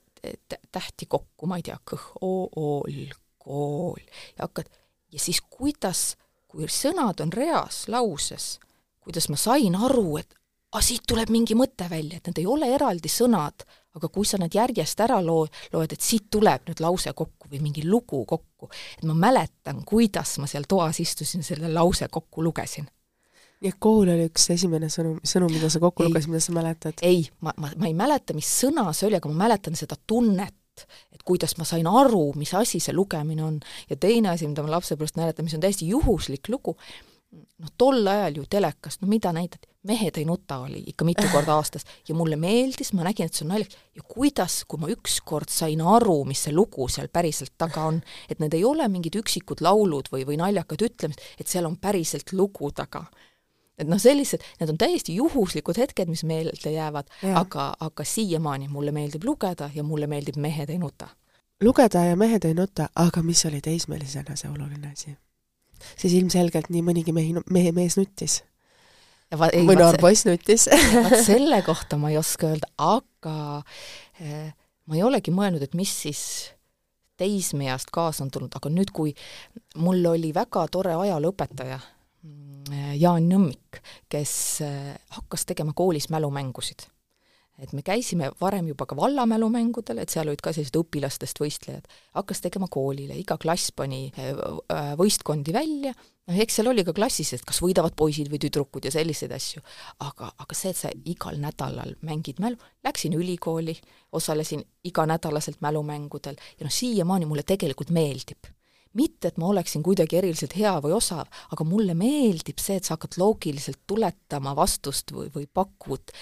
tähti 0.72 1.06
kokku, 1.10 1.46
ma 1.50 1.58
ei 1.58 1.66
tea, 1.66 1.78
kõh, 1.90 2.04
oo, 2.20 2.46
ool, 2.56 3.14
kool 3.42 4.00
ja 4.36 4.46
hakkad 4.46 4.70
ja 5.12 5.20
siis 5.20 5.40
kuidas, 5.50 6.16
kui 6.48 6.68
sõnad 6.70 7.20
on 7.24 7.32
reas 7.32 7.86
lauses, 7.92 8.56
kuidas 9.02 9.28
ma 9.32 9.38
sain 9.40 9.76
aru, 9.76 10.16
et 10.20 10.34
aga 10.72 10.82
siit 10.84 11.04
tuleb 11.08 11.32
mingi 11.32 11.56
mõte 11.58 11.88
välja, 11.90 12.18
et 12.18 12.30
need 12.30 12.42
ei 12.42 12.48
ole 12.48 12.70
eraldi 12.72 13.10
sõnad, 13.12 13.66
aga 13.96 14.08
kui 14.08 14.24
sa 14.28 14.40
need 14.40 14.54
järjest 14.56 15.00
ära 15.04 15.18
loo-, 15.24 15.48
loed, 15.74 15.92
et 15.92 16.00
siit 16.00 16.30
tuleb 16.32 16.64
nüüd 16.68 16.80
lause 16.80 17.12
kokku 17.16 17.50
või 17.52 17.60
mingi 17.60 17.84
lugu 17.84 18.24
kokku, 18.28 18.70
et 18.96 19.04
ma 19.08 19.16
mäletan, 19.28 19.82
kuidas 19.88 20.38
ma 20.40 20.48
seal 20.48 20.64
toas 20.68 21.00
istusin, 21.04 21.44
selle 21.44 21.68
lause 21.72 22.08
kokku 22.08 22.44
lugesin. 22.44 22.88
Nii 23.62 23.70
et 23.70 23.78
kool 23.82 24.10
oli 24.10 24.26
üks 24.30 24.48
esimene 24.54 24.90
sõnum, 24.92 25.20
sõnum, 25.26 25.52
mida 25.54 25.70
sa 25.70 25.80
kokku 25.82 26.06
lugesid, 26.06 26.32
mida 26.32 26.42
sa 26.42 26.54
mäletad? 26.56 27.04
ei, 27.06 27.24
ma, 27.40 27.54
ma, 27.56 27.70
ma 27.78 27.88
ei 27.90 27.94
mäleta, 27.96 28.34
mis 28.36 28.50
sõna 28.62 28.88
see 28.96 29.08
oli, 29.08 29.20
aga 29.20 29.30
ma 29.30 29.44
mäletan 29.44 29.78
seda 29.78 29.98
tunnet, 30.06 30.86
et 31.12 31.22
kuidas 31.26 31.54
ma 31.60 31.66
sain 31.68 31.86
aru, 31.86 32.32
mis 32.40 32.54
asi 32.58 32.80
see 32.82 32.94
lugemine 32.96 33.44
on. 33.46 33.60
ja 33.90 33.98
teine 34.00 34.32
asi, 34.32 34.48
mida 34.50 34.64
ma 34.66 34.76
lapsepõlvest 34.76 35.20
mäletan, 35.20 35.46
mis 35.46 35.56
on 35.58 35.62
täiesti 35.64 35.90
juhuslik 35.92 36.50
lugu, 36.52 36.76
noh, 37.32 37.74
tol 37.78 38.02
ajal 38.08 38.42
ju 38.42 38.48
telekast, 38.50 39.02
no 39.02 39.10
mida 39.10 39.32
näidati, 39.34 39.68
Mehed 39.82 40.14
ei 40.14 40.22
nuta 40.22 40.60
oli 40.62 40.78
ikka 40.86 41.04
mitu 41.04 41.26
korda 41.32 41.56
aastas 41.58 41.82
ja 42.08 42.14
mulle 42.14 42.36
meeldis, 42.38 42.92
ma 42.94 43.02
nägin, 43.02 43.26
et 43.26 43.34
see 43.34 43.42
on 43.42 43.50
naljakas 43.50 43.80
ja 43.98 44.04
kuidas, 44.06 44.60
kui 44.70 44.78
ma 44.78 44.90
ükskord 44.92 45.50
sain 45.50 45.82
aru, 45.82 46.20
mis 46.28 46.44
see 46.46 46.54
lugu 46.54 46.86
seal 46.92 47.10
päriselt 47.10 47.56
taga 47.58 47.88
on, 47.90 47.98
et 48.30 48.38
need 48.38 48.54
ei 48.54 48.62
ole 48.62 48.86
mingid 48.92 49.18
üksikud 49.18 49.64
laulud 49.66 50.12
või, 50.12 50.22
või 50.28 50.38
naljakad 50.38 50.86
ütlemised, 50.86 51.26
et 51.34 51.50
seal 51.50 51.66
on 51.66 51.80
päriselt 51.82 52.30
lugu 52.38 52.70
taga. 52.70 53.02
Et 53.82 53.90
noh, 53.90 54.00
sellised, 54.02 54.44
need 54.60 54.72
on 54.72 54.78
täiesti 54.80 55.16
juhuslikud 55.18 55.78
hetked, 55.78 56.10
mis 56.10 56.24
meelde 56.28 56.72
jäävad, 56.74 57.10
aga, 57.34 57.72
aga 57.80 58.06
siiamaani 58.06 58.70
mulle 58.72 58.94
meeldib 58.94 59.26
lugeda 59.26 59.70
ja 59.74 59.84
mulle 59.86 60.08
meeldib 60.10 60.38
Mehed 60.42 60.70
ei 60.70 60.78
nuta. 60.78 61.08
lugeda 61.62 62.04
ja 62.04 62.16
Mehed 62.16 62.44
ei 62.44 62.54
nuta, 62.54 62.88
aga 62.96 63.22
mis 63.22 63.44
oli 63.46 63.60
teismelisena 63.60 64.36
see 64.36 64.50
oluline 64.50 64.92
asi? 64.92 65.16
siis 65.98 66.14
ilmselgelt 66.14 66.70
nii 66.70 66.82
mõnigi 66.86 67.12
mehi, 67.14 67.34
mehe 67.50 67.72
mees 67.74 67.98
nuttis. 67.98 68.42
või 69.32 69.76
noor 69.78 69.98
poiss 70.00 70.26
nuttis 70.28 70.68
vaat 70.70 71.18
selle 71.30 71.62
kohta 71.66 71.98
ma 71.98 72.12
ei 72.12 72.18
oska 72.20 72.52
öelda, 72.52 72.70
aga 72.78 73.62
eh, 74.20 74.52
ma 74.86 74.98
ei 74.98 75.02
olegi 75.02 75.34
mõelnud, 75.34 75.62
et 75.64 75.74
mis 75.78 75.92
siis 76.04 76.22
teismeeast 77.22 77.90
kaasa 77.92 78.24
on 78.24 78.30
tulnud, 78.34 78.52
aga 78.56 78.70
nüüd, 78.72 78.90
kui 78.94 79.14
mul 79.80 80.04
oli 80.10 80.32
väga 80.34 80.66
tore 80.72 80.94
ajalooõpetaja, 80.98 81.78
Jaan 82.22 83.26
Nõmmik, 83.26 83.80
kes 84.10 84.32
eh, 84.62 84.90
hakkas 85.16 85.46
tegema 85.48 85.74
koolis 85.74 86.06
mälumängusid. 86.12 86.86
Et 87.62 87.72
me 87.76 87.82
käisime 87.84 88.30
varem 88.40 88.70
juba 88.70 88.86
ka 88.88 88.96
vallamälumängudel, 88.96 90.00
et 90.02 90.10
seal 90.10 90.30
olid 90.30 90.40
ka 90.42 90.54
sellised 90.54 90.78
õpilastest 90.78 91.38
võistlejad, 91.42 91.84
hakkas 92.16 92.40
tegema 92.42 92.66
koolile, 92.72 93.14
iga 93.18 93.36
klass 93.42 93.74
pani 93.76 94.06
äh, 94.14 94.30
äh, 94.72 94.92
võistkondi 94.98 95.54
välja, 95.54 95.92
noh 96.30 96.40
eks 96.46 96.58
seal 96.58 96.70
oli 96.72 96.86
ka 96.86 96.94
klassis, 96.96 97.34
et 97.36 97.44
kas 97.46 97.60
võidavad 97.62 97.98
poisid 97.98 98.30
või 98.32 98.40
tüdrukud 98.42 98.86
ja 98.88 98.94
selliseid 98.94 99.34
asju, 99.36 99.62
aga, 100.06 100.30
aga 100.46 100.58
see, 100.58 100.72
et 100.72 100.80
sa 100.80 100.94
igal 101.12 101.42
nädalal 101.42 101.94
mängid 102.06 102.40
mälu, 102.42 102.58
läksin 102.86 103.18
ülikooli, 103.18 103.76
osalesin 104.14 104.64
iganädalaselt 104.88 105.60
mälumängudel 105.60 106.38
ja 106.38 106.66
noh, 106.66 106.72
siiamaani 106.72 107.28
mulle 107.28 107.46
tegelikult 107.46 107.90
meeldib 107.94 108.50
mitte, 108.98 109.30
et 109.30 109.38
ma 109.40 109.48
oleksin 109.52 109.82
kuidagi 109.84 110.18
eriliselt 110.20 110.56
hea 110.58 110.72
või 110.84 110.94
osav, 110.96 111.28
aga 111.54 111.66
mulle 111.66 111.94
meeldib 111.98 112.60
see, 112.62 112.78
et 112.78 112.88
sa 112.88 112.96
hakkad 112.96 113.18
loogiliselt 113.20 113.82
tuletama 113.88 114.54
vastust 114.58 115.12
või, 115.14 115.28
või 115.34 115.46
pakud 115.46 116.12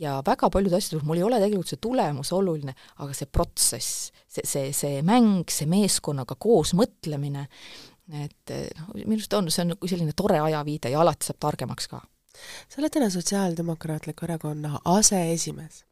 ja 0.00 0.18
väga 0.26 0.50
paljude 0.52 0.78
asjade 0.78 0.98
puhul 0.98 1.12
mul 1.12 1.22
ei 1.22 1.26
ole 1.28 1.40
tegelikult 1.42 1.72
see 1.72 1.82
tulemus 1.82 2.32
oluline, 2.36 2.74
aga 3.04 3.16
see 3.16 3.30
protsess, 3.30 4.10
see, 4.26 4.46
see, 4.48 4.72
see 4.76 5.02
mäng, 5.06 5.44
see 5.52 5.68
meeskonnaga 5.70 6.36
koos 6.40 6.74
mõtlemine, 6.78 7.46
et 8.22 8.56
noh, 8.78 8.90
minu 8.98 9.20
arust 9.20 9.38
on, 9.38 9.52
see 9.52 9.64
on 9.64 9.72
nagu 9.74 9.88
selline 9.90 10.16
tore 10.18 10.40
ajaviide 10.42 10.92
ja 10.92 11.00
alati 11.04 11.28
saab 11.30 11.40
targemaks 11.46 11.88
ka. 11.92 12.02
sa 12.68 12.82
oled 12.82 12.92
täna 12.92 13.08
Sotsiaaldemokraatliku 13.12 14.28
Erakonna 14.28 14.80
aseesimees 14.96 15.84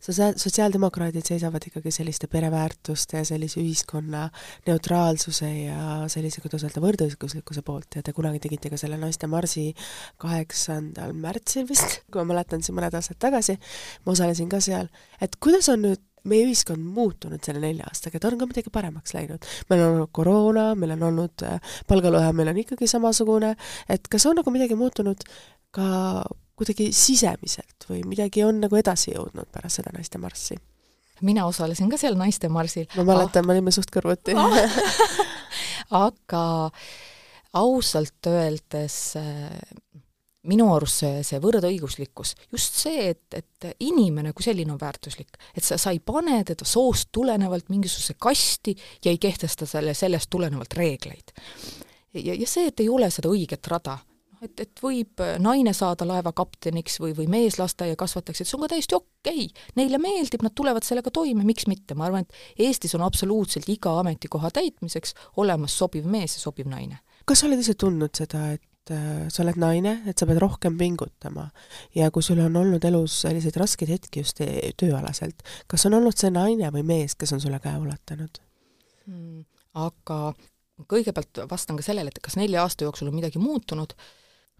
sotsiaaldemokraadid 0.00 1.26
seisavad 1.26 1.64
ikkagi 1.68 1.92
selliste 1.94 2.28
pereväärtuste 2.32 3.24
sellise 3.26 3.60
ühiskonna 3.62 4.26
neutraalsuse 4.66 5.50
ja 5.66 6.08
sellise, 6.12 6.42
kuidas 6.44 6.66
öelda, 6.66 6.82
võrdõiguslikkuse 6.84 7.64
poolt. 7.66 7.98
Ja 7.98 8.04
te 8.06 8.14
kunagi 8.16 8.42
tegite 8.46 8.70
ka 8.72 8.80
selle 8.80 8.98
naiste 9.00 9.28
marsi 9.30 9.68
kaheksandal 10.22 11.14
märtsil 11.16 11.66
vist, 11.68 12.02
kui 12.10 12.22
ma 12.22 12.34
mäletan, 12.34 12.64
siin 12.64 12.76
mõned 12.78 12.94
aastad 12.96 13.18
tagasi, 13.22 13.58
ma 14.04 14.14
osalesin 14.14 14.50
ka 14.52 14.60
seal, 14.64 14.90
et 15.22 15.38
kuidas 15.42 15.70
on 15.72 15.84
nüüd 15.86 16.04
meie 16.26 16.46
ühiskond 16.48 16.82
muutunud 16.82 17.42
selle 17.44 17.62
nelja 17.62 17.86
aastaga, 17.90 18.18
et 18.18 18.24
on 18.26 18.38
ka 18.40 18.48
midagi 18.50 18.72
paremaks 18.74 19.14
läinud. 19.14 19.46
meil 19.70 19.82
on 19.82 19.92
olnud 19.92 20.10
koroona, 20.12 20.64
meil 20.78 20.96
on 20.96 21.04
olnud 21.10 21.46
äh, 21.46 21.60
palgalõhe, 21.86 22.32
meil 22.36 22.50
on 22.52 22.58
ikkagi 22.62 22.88
samasugune, 22.90 23.54
et 23.88 24.10
kas 24.10 24.26
on 24.26 24.38
nagu 24.40 24.54
midagi 24.54 24.78
muutunud 24.78 25.22
ka 25.76 25.86
kuidagi 26.56 26.90
sisemiselt 26.96 27.88
või 27.90 28.02
midagi 28.08 28.44
on 28.46 28.62
nagu 28.64 28.78
edasi 28.78 29.12
jõudnud 29.14 29.50
pärast 29.52 29.82
seda 29.82 29.94
naistemarssi? 29.96 30.58
mina 31.24 31.46
osalesin 31.48 31.88
ka 31.90 31.98
seal 32.00 32.16
naistemarsil. 32.20 32.88
ma 32.96 33.04
mäletan 33.12 33.44
ah., 33.44 33.46
me 33.46 33.56
olime 33.56 33.72
suht 33.74 33.92
kõrvuti 33.92 34.36
ah. 34.36 34.80
aga 36.06 36.44
ausalt 37.56 38.28
öeldes 38.28 38.98
äh, 39.20 39.54
minu 40.46 40.68
arust 40.74 41.02
see, 41.02 41.22
see 41.26 41.40
võrdõiguslikkus, 41.42 42.34
just 42.54 42.78
see, 42.84 43.10
et, 43.12 43.24
et 43.34 43.68
inimene 43.84 44.32
kui 44.36 44.46
selline 44.46 44.72
on 44.74 44.80
väärtuslik. 44.80 45.38
et 45.54 45.64
sa, 45.64 45.78
sa 45.80 45.92
ei 45.94 46.00
pane 46.00 46.42
teda 46.46 46.66
soost 46.68 47.10
tulenevalt 47.14 47.70
mingisugusesse 47.72 48.16
kasti 48.18 48.76
ja 49.04 49.12
ei 49.12 49.18
kehtesta 49.22 49.66
selle, 49.66 49.94
sellest 49.94 50.30
tulenevalt 50.30 50.76
reegleid. 50.78 51.34
ja, 52.14 52.34
ja 52.34 52.46
see, 52.46 52.68
et 52.70 52.84
ei 52.84 52.88
ole 52.92 53.10
seda 53.10 53.32
õiget 53.32 53.72
rada, 53.72 53.98
et, 54.44 54.60
et 54.60 54.82
võib 54.82 55.22
naine 55.42 55.72
saada 55.76 56.06
laevakapteniks 56.08 57.00
või, 57.02 57.14
või 57.16 57.26
mees 57.32 57.58
lasteaiakasvatajaks, 57.60 58.42
et 58.42 58.50
see 58.50 58.58
on 58.58 58.64
ka 58.66 58.72
täiesti 58.74 58.98
okei 58.98 59.48
okay.. 59.48 59.66
Neile 59.78 60.00
meeldib, 60.02 60.44
nad 60.46 60.54
tulevad 60.56 60.86
sellega 60.86 61.12
toime, 61.14 61.44
miks 61.46 61.68
mitte, 61.70 61.96
ma 61.98 62.08
arvan, 62.08 62.26
et 62.26 62.62
Eestis 62.68 62.94
on 62.98 63.04
absoluutselt 63.06 63.68
iga 63.72 63.96
ametikoha 64.02 64.52
täitmiseks 64.54 65.14
olemas 65.42 65.76
sobiv 65.78 66.06
mees 66.10 66.38
ja 66.38 66.46
sobiv 66.46 66.70
naine. 66.70 67.00
kas 67.26 67.42
sa 67.42 67.48
oled 67.48 67.62
ise 67.62 67.74
tundnud 67.74 68.14
seda, 68.14 68.48
et 68.54 68.64
et 68.86 68.94
äh, 68.94 69.28
sa 69.34 69.42
oled 69.42 69.56
naine, 69.58 69.92
et 70.06 70.18
sa 70.18 70.26
pead 70.28 70.38
rohkem 70.38 70.76
pingutama. 70.78 71.48
ja 71.94 72.10
kui 72.10 72.22
sul 72.22 72.38
on 72.38 72.56
olnud 72.56 72.84
elus 72.84 73.20
selliseid 73.24 73.56
raskeid 73.58 73.90
hetki 73.90 74.22
just 74.22 74.38
tööalaselt, 74.78 75.42
kas 75.66 75.86
on 75.86 75.98
olnud 75.98 76.14
see 76.16 76.30
naine 76.30 76.70
või 76.70 76.84
mees, 76.86 77.16
kes 77.18 77.32
on 77.34 77.42
sulle 77.42 77.58
käe 77.58 77.74
ulatanud 77.82 78.38
hmm,? 79.06 79.42
aga 79.74 80.34
kõigepealt 80.84 81.42
vastan 81.50 81.78
ka 81.80 81.82
sellele, 81.82 82.12
et 82.12 82.22
kas 82.22 82.36
nelja 82.38 82.62
aasta 82.62 82.86
jooksul 82.86 83.10
on 83.10 83.16
midagi 83.16 83.40
muutunud, 83.42 83.96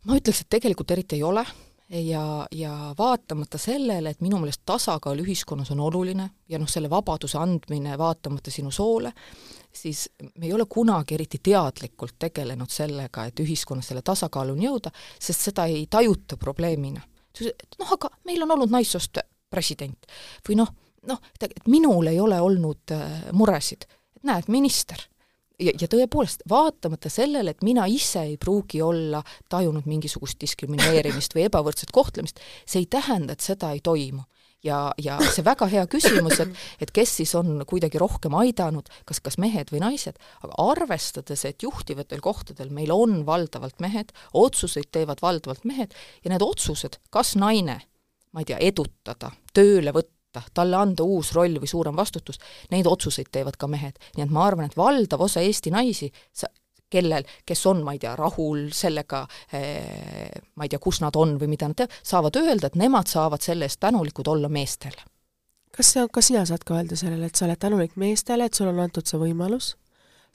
ma 0.06 0.18
ütleks, 0.18 0.42
et 0.42 0.52
tegelikult 0.56 0.90
eriti 0.94 1.18
ei 1.18 1.24
ole 1.26 1.44
ja, 1.88 2.46
ja 2.50 2.94
vaatamata 2.98 3.58
sellele, 3.58 4.10
et 4.10 4.22
minu 4.24 4.38
meelest 4.42 4.62
tasakaal 4.66 5.20
ühiskonnas 5.22 5.70
on 5.74 5.82
oluline 5.86 6.28
ja 6.48 6.58
noh, 6.58 6.70
selle 6.70 6.90
vabaduse 6.90 7.38
andmine 7.38 7.98
vaatamata 7.98 8.50
sinu 8.50 8.70
soole, 8.70 9.12
siis 9.72 10.06
me 10.38 10.46
ei 10.46 10.52
ole 10.52 10.66
kunagi 10.68 11.14
eriti 11.14 11.40
teadlikult 11.42 12.16
tegelenud 12.18 12.70
sellega, 12.72 13.26
et 13.26 13.44
ühiskonnas 13.44 13.92
selle 13.92 14.02
tasakaaluni 14.06 14.66
jõuda, 14.66 14.92
sest 15.20 15.50
seda 15.50 15.66
ei 15.70 15.86
tajuta 15.90 16.36
probleemina. 16.36 17.00
noh, 17.78 17.92
aga 17.92 18.10
meil 18.24 18.42
on 18.42 18.56
olnud 18.56 18.72
naissoost 18.72 19.18
president 19.50 20.06
või 20.48 20.56
noh, 20.62 20.72
noh, 21.06 21.20
et 21.40 21.68
minul 21.68 22.06
ei 22.10 22.20
ole 22.20 22.40
olnud 22.40 22.94
äh, 22.94 23.28
muresid, 23.32 23.86
et 24.16 24.24
näed, 24.24 24.48
minister 24.48 25.02
ja, 25.60 25.72
ja 25.80 25.88
tõepoolest, 25.90 26.44
vaatamata 26.50 27.10
sellele, 27.12 27.54
et 27.54 27.64
mina 27.66 27.86
ise 27.90 28.22
ei 28.32 28.36
pruugi 28.40 28.82
olla 28.84 29.22
tajunud 29.52 29.88
mingisugust 29.88 30.40
diskrimineerimist 30.42 31.36
või 31.36 31.46
ebavõrdset 31.48 31.92
kohtlemist, 31.94 32.40
see 32.66 32.84
ei 32.84 32.90
tähenda, 32.90 33.36
et 33.36 33.44
seda 33.44 33.72
ei 33.74 33.82
toimu. 33.84 34.24
ja, 34.64 34.90
ja 34.98 35.18
see 35.30 35.44
väga 35.46 35.68
hea 35.70 35.84
küsimus, 35.86 36.40
et, 36.42 36.54
et 36.82 36.90
kes 36.90 37.10
siis 37.20 37.34
on 37.38 37.60
kuidagi 37.68 38.00
rohkem 38.02 38.34
aidanud, 38.34 38.88
kas, 39.06 39.20
kas 39.22 39.36
mehed 39.38 39.70
või 39.70 39.82
naised, 39.84 40.16
aga 40.42 40.56
arvestades, 40.58 41.44
et 41.44 41.62
juhtivatel 41.62 42.20
kohtadel 42.24 42.72
meil 42.74 42.90
on 42.90 43.20
valdavalt 43.26 43.78
mehed, 43.84 44.10
otsuseid 44.34 44.88
teevad 44.90 45.22
valdavalt 45.22 45.64
mehed 45.64 45.94
ja 46.24 46.32
need 46.32 46.42
otsused, 46.42 46.98
kas 47.14 47.36
naine 47.36 47.82
ma 48.36 48.42
ei 48.44 48.50
tea, 48.50 48.58
edutada, 48.68 49.30
tööle 49.56 49.94
võtta, 49.96 50.15
võtta, 50.36 50.54
talle 50.54 50.76
anda 50.76 51.04
uus 51.04 51.32
roll 51.36 51.58
või 51.62 51.70
suurem 51.70 51.96
vastutus, 51.96 52.40
neid 52.70 52.86
otsuseid 52.86 53.30
teevad 53.32 53.56
ka 53.56 53.66
mehed. 53.66 53.98
nii 54.16 54.24
et 54.24 54.30
ma 54.32 54.46
arvan, 54.46 54.66
et 54.66 54.76
valdav 54.76 55.20
osa 55.20 55.40
Eesti 55.40 55.70
naisi, 55.70 56.10
sa, 56.32 56.48
kellel, 56.90 57.24
kes 57.46 57.66
on, 57.66 57.82
ma 57.84 57.96
ei 57.96 57.98
tea, 58.02 58.14
rahul 58.16 58.68
sellega 58.74 59.26
eh,, 59.52 60.30
ma 60.54 60.66
ei 60.66 60.72
tea, 60.72 60.78
kus 60.82 61.00
nad 61.02 61.16
on 61.16 61.36
või 61.40 61.50
mida 61.54 61.68
nad 61.68 61.78
teevad, 61.78 61.98
saavad 62.02 62.36
öelda, 62.40 62.70
et 62.70 62.78
nemad 62.78 63.10
saavad 63.10 63.42
selle 63.42 63.66
eest 63.66 63.80
tänulikud 63.80 64.28
olla 64.28 64.48
meestele. 64.48 65.02
kas 65.76 65.92
sa, 65.92 66.06
ka 66.08 66.22
sina 66.22 66.46
saad 66.46 66.64
ka 66.64 66.78
öelda 66.78 66.96
sellele, 66.96 67.26
et 67.26 67.36
sa 67.36 67.44
oled 67.48 67.60
tänulik 67.60 67.96
meestele, 67.96 68.46
et 68.46 68.54
sul 68.54 68.70
on 68.70 68.80
antud 68.80 69.06
see 69.06 69.20
võimalus? 69.20 69.74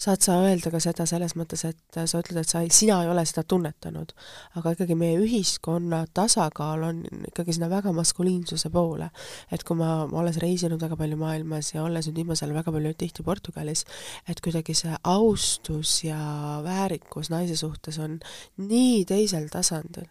Saad 0.01 0.23
sa 0.25 0.35
öelda 0.41 0.71
ka 0.73 0.79
seda 0.81 1.05
selles 1.09 1.35
mõttes, 1.37 1.61
et 1.67 1.97
sa 2.09 2.21
ütled, 2.21 2.39
et 2.41 2.49
sa 2.49 2.63
ei, 2.63 2.71
sina 2.73 2.97
ei 3.03 3.09
ole 3.11 3.21
seda 3.27 3.43
tunnetanud, 3.47 4.13
aga 4.57 4.73
ikkagi 4.73 4.95
meie 4.97 5.19
ühiskonna 5.21 6.03
tasakaal 6.17 6.87
on 6.87 7.03
ikkagi 7.29 7.53
sinna 7.53 7.69
väga 7.69 7.93
maskuliinsuse 7.93 8.71
poole. 8.73 9.11
et 9.51 9.63
kui 9.67 9.77
ma, 9.77 9.91
olles 10.05 10.39
reisinud 10.41 10.81
väga 10.81 10.97
palju 10.97 11.19
maailmas 11.21 11.73
ja 11.75 11.83
olles 11.83 12.09
nüüd 12.09 12.23
viimasel 12.23 12.53
väga 12.55 12.73
palju 12.73 12.93
tihti 12.97 13.25
Portugalis, 13.27 13.85
et 14.29 14.41
kuidagi 14.41 14.73
see 14.77 14.95
austus 15.03 15.99
ja 16.07 16.17
väärikus 16.65 17.29
naise 17.29 17.59
suhtes 17.59 18.01
on 18.01 18.17
nii 18.57 19.05
teisel 19.05 19.47
tasandil. 19.53 20.09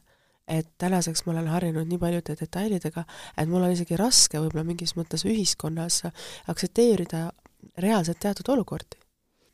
Et 0.50 0.66
tänaseks 0.82 1.24
ma 1.26 1.34
olen 1.34 1.50
harjunud 1.50 1.86
nii 1.86 1.98
paljude 1.98 2.34
detailidega, 2.38 3.04
et 3.38 3.50
mul 3.50 3.66
on 3.66 3.74
isegi 3.74 3.98
raske 3.98 4.38
võib-olla 4.38 4.66
mingis 4.66 4.96
mõttes 4.98 5.26
ühiskonnas 5.26 6.02
aktsepteerida 6.50 7.28
reaalselt 7.78 8.18
teatud 8.22 8.50
olukordi 8.54 8.99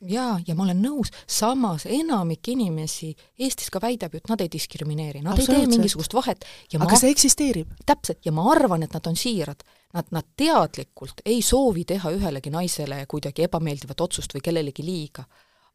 jaa, 0.01 0.37
ja 0.47 0.55
ma 0.55 0.65
olen 0.67 0.81
nõus, 0.81 1.11
samas 1.27 1.87
enamik 1.89 2.51
inimesi 2.53 3.13
Eestis 3.39 3.71
ka 3.73 3.81
väidab 3.81 4.13
ju, 4.13 4.21
et 4.21 4.29
nad 4.31 4.43
ei 4.43 4.51
diskrimineeri, 4.51 5.23
nad 5.25 5.39
ei 5.39 5.47
tee 5.47 5.65
mingisugust 5.69 6.13
vahet 6.17 6.45
ja 6.71 6.79
aga 6.79 6.93
ma, 6.93 6.99
see 6.99 7.13
eksisteerib? 7.13 7.73
täpselt, 7.85 8.21
ja 8.25 8.33
ma 8.35 8.45
arvan, 8.51 8.85
et 8.85 8.93
nad 8.93 9.09
on 9.09 9.17
siirad. 9.17 9.65
Nad, 9.95 10.09
nad 10.11 10.25
teadlikult 10.37 11.21
ei 11.25 11.39
soovi 11.41 11.85
teha 11.87 12.11
ühelegi 12.13 12.51
naisele 12.51 12.99
kuidagi 13.09 13.45
ebameeldivat 13.47 14.01
otsust 14.03 14.35
või 14.35 14.43
kellelegi 14.43 14.83
liiga. 14.85 15.23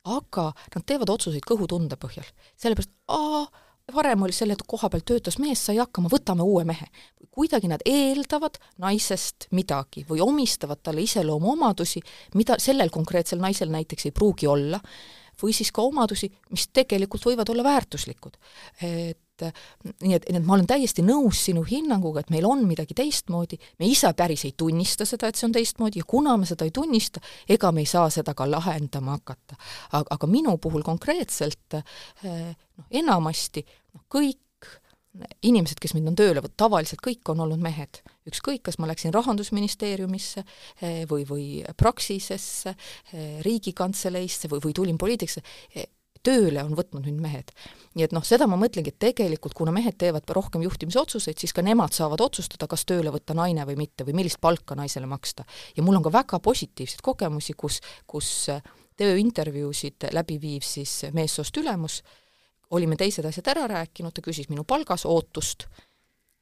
aga 0.05 0.51
nad 0.75 0.85
teevad 0.87 1.11
otsuseid 1.11 1.45
kõhutunde 1.47 1.97
põhjal. 1.97 2.27
sellepärast, 2.57 2.91
aa, 3.09 3.47
varem 3.95 4.23
oli 4.23 4.35
selle 4.37 4.57
koha 4.67 4.91
peal 4.93 5.03
töötas 5.07 5.39
mees, 5.43 5.63
sai 5.67 5.79
hakkama, 5.81 6.11
võtame 6.13 6.45
uue 6.47 6.65
mehe. 6.69 6.87
kuidagi 7.33 7.69
nad 7.71 7.81
eeldavad 7.89 8.59
naisest 8.83 9.47
midagi 9.57 10.03
või 10.05 10.21
omistavad 10.21 10.83
talle 10.85 11.01
iseloomuomadusi, 11.01 12.03
mida 12.37 12.59
sellel 12.61 12.93
konkreetsel 12.93 13.41
naisel 13.41 13.73
näiteks 13.73 14.11
ei 14.11 14.13
pruugi 14.13 14.47
olla, 14.47 14.81
või 15.43 15.55
siis 15.57 15.73
ka 15.73 15.83
omadusi, 15.83 16.29
mis 16.51 16.69
tegelikult 16.69 17.25
võivad 17.25 17.49
olla 17.49 17.65
väärtuslikud. 17.65 18.37
et 18.83 19.19
nii 19.51 20.15
et, 20.17 20.29
nii 20.29 20.41
et 20.41 20.47
ma 20.47 20.57
olen 20.57 20.69
täiesti 20.71 21.05
nõus 21.07 21.43
sinu 21.49 21.65
hinnanguga, 21.67 22.23
et 22.23 22.33
meil 22.35 22.47
on 22.49 22.65
midagi 22.69 22.97
teistmoodi, 22.99 23.59
me 23.81 23.89
ise 23.91 24.13
päris 24.19 24.47
ei 24.49 24.55
tunnista 24.57 25.07
seda, 25.09 25.29
et 25.29 25.41
see 25.41 25.49
on 25.49 25.57
teistmoodi 25.57 26.03
ja 26.03 26.09
kuna 26.09 26.37
me 26.41 26.49
seda 26.49 26.69
ei 26.69 26.75
tunnista, 26.75 27.23
ega 27.49 27.73
me 27.73 27.85
ei 27.85 27.91
saa 27.91 28.09
seda 28.13 28.37
ka 28.39 28.49
lahendama 28.51 29.19
hakata. 29.19 29.59
aga, 29.93 30.07
aga 30.17 30.31
minu 30.31 30.57
puhul 30.63 30.85
konkreetselt 30.87 31.79
eh, 31.79 32.53
noh, 32.53 32.89
enamasti 33.03 33.65
noh, 33.67 34.07
kõik 34.13 34.41
inimesed, 35.45 35.81
kes 35.83 35.93
mind 35.97 36.13
on 36.13 36.17
tööle 36.17 36.41
võtnud, 36.41 36.57
tavaliselt 36.61 37.03
kõik 37.05 37.29
on 37.33 37.43
olnud 37.45 37.61
mehed. 37.63 38.01
ükskõik, 38.29 38.63
kas 38.69 38.79
ma 38.79 38.87
läksin 38.87 39.13
Rahandusministeeriumisse 39.13 40.45
eh, 40.81 41.03
või, 41.11 41.27
või 41.29 41.47
Praxisesse, 41.77 42.77
eh, 43.13 43.41
Riigikantseleisse 43.45 44.49
või, 44.49 44.63
või 44.65 44.77
tulin 44.79 44.99
poliitikasse, 44.99 45.43
tööle 46.23 46.65
on 46.65 46.75
võtnud 46.79 47.07
nüüd 47.07 47.21
mehed. 47.21 47.51
nii 47.95 48.07
et 48.07 48.13
noh, 48.17 48.25
seda 48.25 48.47
ma 48.49 48.57
mõtlengi, 48.57 48.93
et 48.95 48.99
tegelikult 48.99 49.55
kuna 49.55 49.73
mehed 49.75 49.99
teevad 49.99 50.29
rohkem 50.31 50.63
juhtimisotsuseid, 50.65 51.39
siis 51.39 51.53
ka 51.53 51.63
nemad 51.63 51.93
saavad 51.93 52.21
otsustada, 52.25 52.69
kas 52.71 52.87
tööle 52.89 53.13
võtta 53.13 53.35
naine 53.35 53.67
või 53.69 53.77
mitte 53.77 54.07
või 54.09 54.17
millist 54.21 54.41
palka 54.41 54.75
naisele 54.79 55.07
maksta. 55.07 55.45
ja 55.77 55.83
mul 55.83 55.97
on 56.01 56.03
ka 56.03 56.13
väga 56.13 56.41
positiivseid 56.41 57.03
kogemusi, 57.03 57.53
kus, 57.53 57.81
kus 58.07 58.49
tööintervjuusid 58.97 60.09
läbi 60.13 60.41
viiv 60.41 60.67
siis 60.67 61.05
meessoost 61.13 61.57
ülemus, 61.57 62.03
olime 62.71 62.97
teised 62.97 63.25
asjad 63.25 63.49
ära 63.53 63.67
rääkinud, 63.69 64.13
ta 64.15 64.25
küsis 64.25 64.49
minu 64.49 64.65
palgas 64.65 65.05
ootust 65.07 65.67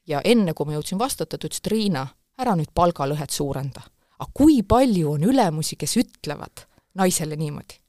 ja 0.07 0.21
enne, 0.25 0.55
kui 0.55 0.67
ma 0.67 0.77
jõudsin 0.79 0.99
vastata, 0.99 1.39
ta 1.39 1.49
ütles, 1.49 1.63
et 1.63 1.71
Riina, 1.73 2.07
ära 2.41 2.57
nüüd 2.59 2.73
palgalõhet 2.75 3.31
suurenda. 3.31 3.83
aga 4.21 4.31
kui 4.35 4.63
palju 4.63 5.15
on 5.15 5.25
ülemusi, 5.25 5.77
kes 5.77 5.97
ütlevad 5.97 6.67
naisele 6.95 7.37
niimoodi? 7.37 7.80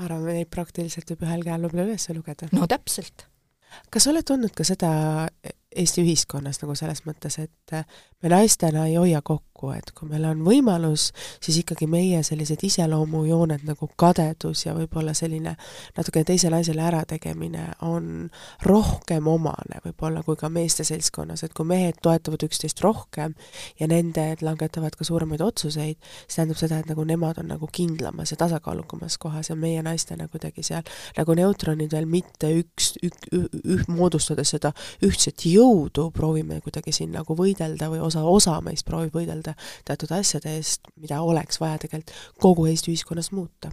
Ma 0.00 0.08
arvan, 0.08 0.24
neid 0.32 0.48
praktiliselt 0.52 1.12
võib 1.12 1.26
ühel 1.26 1.44
käel 1.44 1.66
võib-olla 1.66 1.88
üles 1.90 2.08
lugeda. 2.16 2.48
no 2.56 2.68
täpselt. 2.70 3.26
kas 3.92 4.06
sa 4.06 4.14
oled 4.14 4.26
tundnud 4.26 4.56
ka 4.56 4.64
seda 4.66 4.92
Eesti 5.76 6.02
ühiskonnas 6.02 6.58
nagu 6.62 6.74
selles 6.74 7.04
mõttes, 7.06 7.36
et 7.38 7.74
me 8.22 8.28
naistena 8.28 8.86
ei 8.86 8.96
hoia 8.98 9.20
kokku, 9.22 9.70
et 9.70 9.92
kui 9.94 10.08
meil 10.10 10.24
on 10.28 10.40
võimalus, 10.44 11.10
siis 11.40 11.60
ikkagi 11.62 11.86
meie 11.86 12.22
sellised 12.26 12.64
iseloomujooned 12.66 13.62
nagu 13.68 13.88
kadedus 14.00 14.64
ja 14.66 14.74
võib-olla 14.74 15.14
selline 15.14 15.54
natukene 15.96 16.26
teise 16.28 16.50
naisele 16.50 16.82
ärategemine 16.84 17.68
on 17.86 18.26
rohkem 18.66 19.28
omane 19.30 19.78
võib-olla 19.84 20.24
kui 20.26 20.36
ka 20.40 20.50
meeste 20.52 20.84
seltskonnas, 20.84 21.44
et 21.46 21.54
kui 21.54 21.68
mehed 21.68 22.00
toetavad 22.02 22.42
üksteist 22.48 22.82
rohkem 22.84 23.36
ja 23.80 23.88
nended 23.90 24.42
langetavad 24.42 24.98
ka 24.98 25.06
suuremaid 25.06 25.44
otsuseid, 25.44 25.96
see 26.26 26.34
tähendab 26.40 26.60
seda, 26.60 26.80
et 26.80 26.90
nagu 26.90 27.04
nemad 27.06 27.38
on 27.38 27.50
nagu 27.54 27.70
kindlamas 27.72 28.34
ja 28.34 28.40
tasakaalukamas 28.42 29.20
kohas 29.22 29.52
ja 29.52 29.56
meie 29.56 29.86
naistena 29.86 30.26
kuidagi 30.28 30.66
seal 30.66 30.82
nagu 31.16 31.38
neutronid 31.38 31.94
veel 31.94 32.10
mitte 32.10 32.52
üks, 32.58 32.96
ük, 33.06 33.30
ük, 33.32 33.88
moodustades 33.88 34.56
seda 34.56 34.74
ühtset 35.06 35.46
jõudu, 35.46 35.59
jõudu 35.60 36.08
proovime 36.16 36.60
kuidagi 36.64 36.94
siin 36.96 37.14
nagu 37.14 37.36
võidelda 37.36 37.90
või 37.92 38.02
osa, 38.06 38.24
osa 38.24 38.58
meist 38.64 38.88
proovib 38.88 39.14
võidelda 39.20 39.54
teatud 39.88 40.12
asjade 40.16 40.56
eest, 40.58 40.90
mida 41.00 41.22
oleks 41.22 41.60
vaja 41.60 41.80
tegelikult 41.84 42.14
kogu 42.40 42.66
Eesti 42.70 42.94
ühiskonnas 42.94 43.32
muuta. 43.36 43.72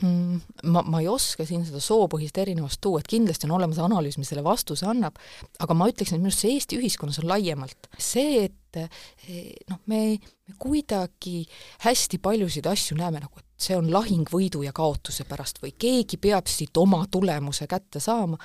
Hmm, 0.00 0.42
ma, 0.68 0.82
ma 0.84 1.00
ei 1.00 1.06
oska 1.08 1.46
siin 1.48 1.62
seda 1.64 1.80
soopõhist 1.80 2.36
erinevust 2.36 2.82
tuua, 2.84 3.00
et 3.00 3.08
kindlasti 3.08 3.48
on 3.48 3.54
olemas 3.56 3.78
analüüs, 3.80 4.18
mis 4.20 4.28
selle 4.28 4.44
vastuse 4.44 4.84
annab, 4.88 5.16
aga 5.62 5.76
ma 5.78 5.88
ütleksin, 5.88 6.18
et 6.18 6.20
minu 6.20 6.32
arust 6.32 6.44
see 6.44 6.52
Eesti 6.52 6.76
ühiskonnas 6.82 7.20
on 7.22 7.30
laiemalt. 7.30 7.88
See, 7.96 8.42
et 8.44 8.80
eh, 8.82 9.54
noh, 9.70 9.80
me, 9.88 10.02
me 10.20 10.58
kuidagi 10.60 11.46
hästi 11.86 12.20
paljusid 12.20 12.68
asju 12.68 12.98
näeme 13.00 13.24
nagu, 13.24 13.40
et 13.40 13.66
see 13.68 13.78
on 13.78 13.88
lahing 13.92 14.28
võidu 14.28 14.60
ja 14.66 14.74
kaotuse 14.76 15.24
pärast 15.28 15.62
või 15.64 15.72
keegi 15.72 16.20
peab 16.20 16.50
siit 16.52 16.76
oma 16.76 17.06
tulemuse 17.08 17.64
kätte 17.70 18.02
saama, 18.02 18.36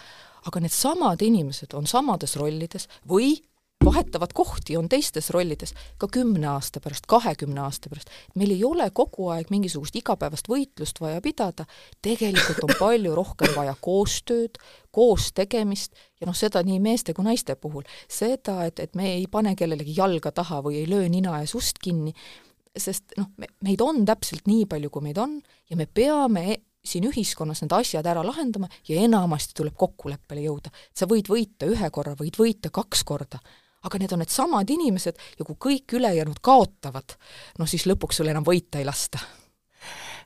aga 0.48 0.64
needsamad 0.64 1.22
inimesed 1.22 1.74
on 1.78 1.88
samades 1.90 2.36
rollides 2.40 2.88
või 3.10 3.36
vahetavad 3.86 4.34
kohti, 4.34 4.78
on 4.78 4.90
teistes 4.90 5.30
rollides 5.30 5.74
ka 5.98 6.08
kümne 6.12 6.48
aasta 6.48 6.80
pärast, 6.80 7.06
kahekümne 7.08 7.62
aasta 7.62 7.90
pärast. 7.90 8.10
meil 8.36 8.52
ei 8.52 8.64
ole 8.64 8.90
kogu 8.94 9.28
aeg 9.34 9.50
mingisugust 9.50 9.96
igapäevast 9.96 10.50
võitlust 10.50 11.02
vaja 11.02 11.22
pidada, 11.22 11.66
tegelikult 12.02 12.64
on 12.64 12.76
palju 12.80 13.16
rohkem 13.16 13.56
vaja 13.56 13.76
koostööd, 13.82 14.62
koos 14.92 15.32
tegemist 15.34 15.96
ja 16.22 16.28
noh, 16.28 16.38
seda 16.38 16.64
nii 16.64 16.80
meeste 16.80 17.14
kui 17.14 17.26
naiste 17.26 17.56
puhul. 17.56 17.84
seda, 18.08 18.64
et, 18.66 18.80
et 18.80 18.96
me 18.96 19.14
ei 19.16 19.28
pane 19.32 19.56
kellelegi 19.56 19.96
jalga 19.98 20.32
taha 20.32 20.62
või 20.62 20.82
ei 20.84 20.90
löö 20.90 21.10
nina 21.10 21.40
ees 21.42 21.56
ust 21.56 21.82
kinni, 21.82 22.14
sest 22.78 23.18
noh, 23.18 23.32
me, 23.38 23.50
meid 23.66 23.82
on 23.82 24.06
täpselt 24.06 24.48
nii 24.48 24.66
palju, 24.66 24.90
kui 24.90 25.10
meid 25.10 25.18
on 25.18 25.42
ja 25.70 25.78
me 25.78 25.86
peame 25.86 26.62
siin 26.84 27.06
ühiskonnas 27.10 27.62
need 27.62 27.74
asjad 27.76 28.08
ära 28.10 28.24
lahendama 28.26 28.70
ja 28.89 29.02
enamasti 29.06 29.56
tuleb 29.58 29.76
kokkuleppele 29.78 30.46
jõuda. 30.48 30.72
sa 30.94 31.06
võid 31.06 31.30
võita 31.30 31.70
ühe 31.70 31.89
korra, 31.94 32.15
võid 32.17 32.38
võita 32.39 32.72
kaks 32.74 33.04
korda, 33.04 33.39
aga 33.86 34.00
need 34.02 34.13
on 34.13 34.22
needsamad 34.24 34.70
inimesed 34.70 35.20
ja 35.39 35.46
kui 35.46 35.58
kõik 35.67 35.98
ülejäänud 35.98 36.41
kaotavad, 36.41 37.17
no 37.60 37.67
siis 37.70 37.86
lõpuks 37.89 38.22
sul 38.22 38.32
enam 38.34 38.46
võita 38.48 38.82
ei 38.82 38.86
lasta. 38.86 39.20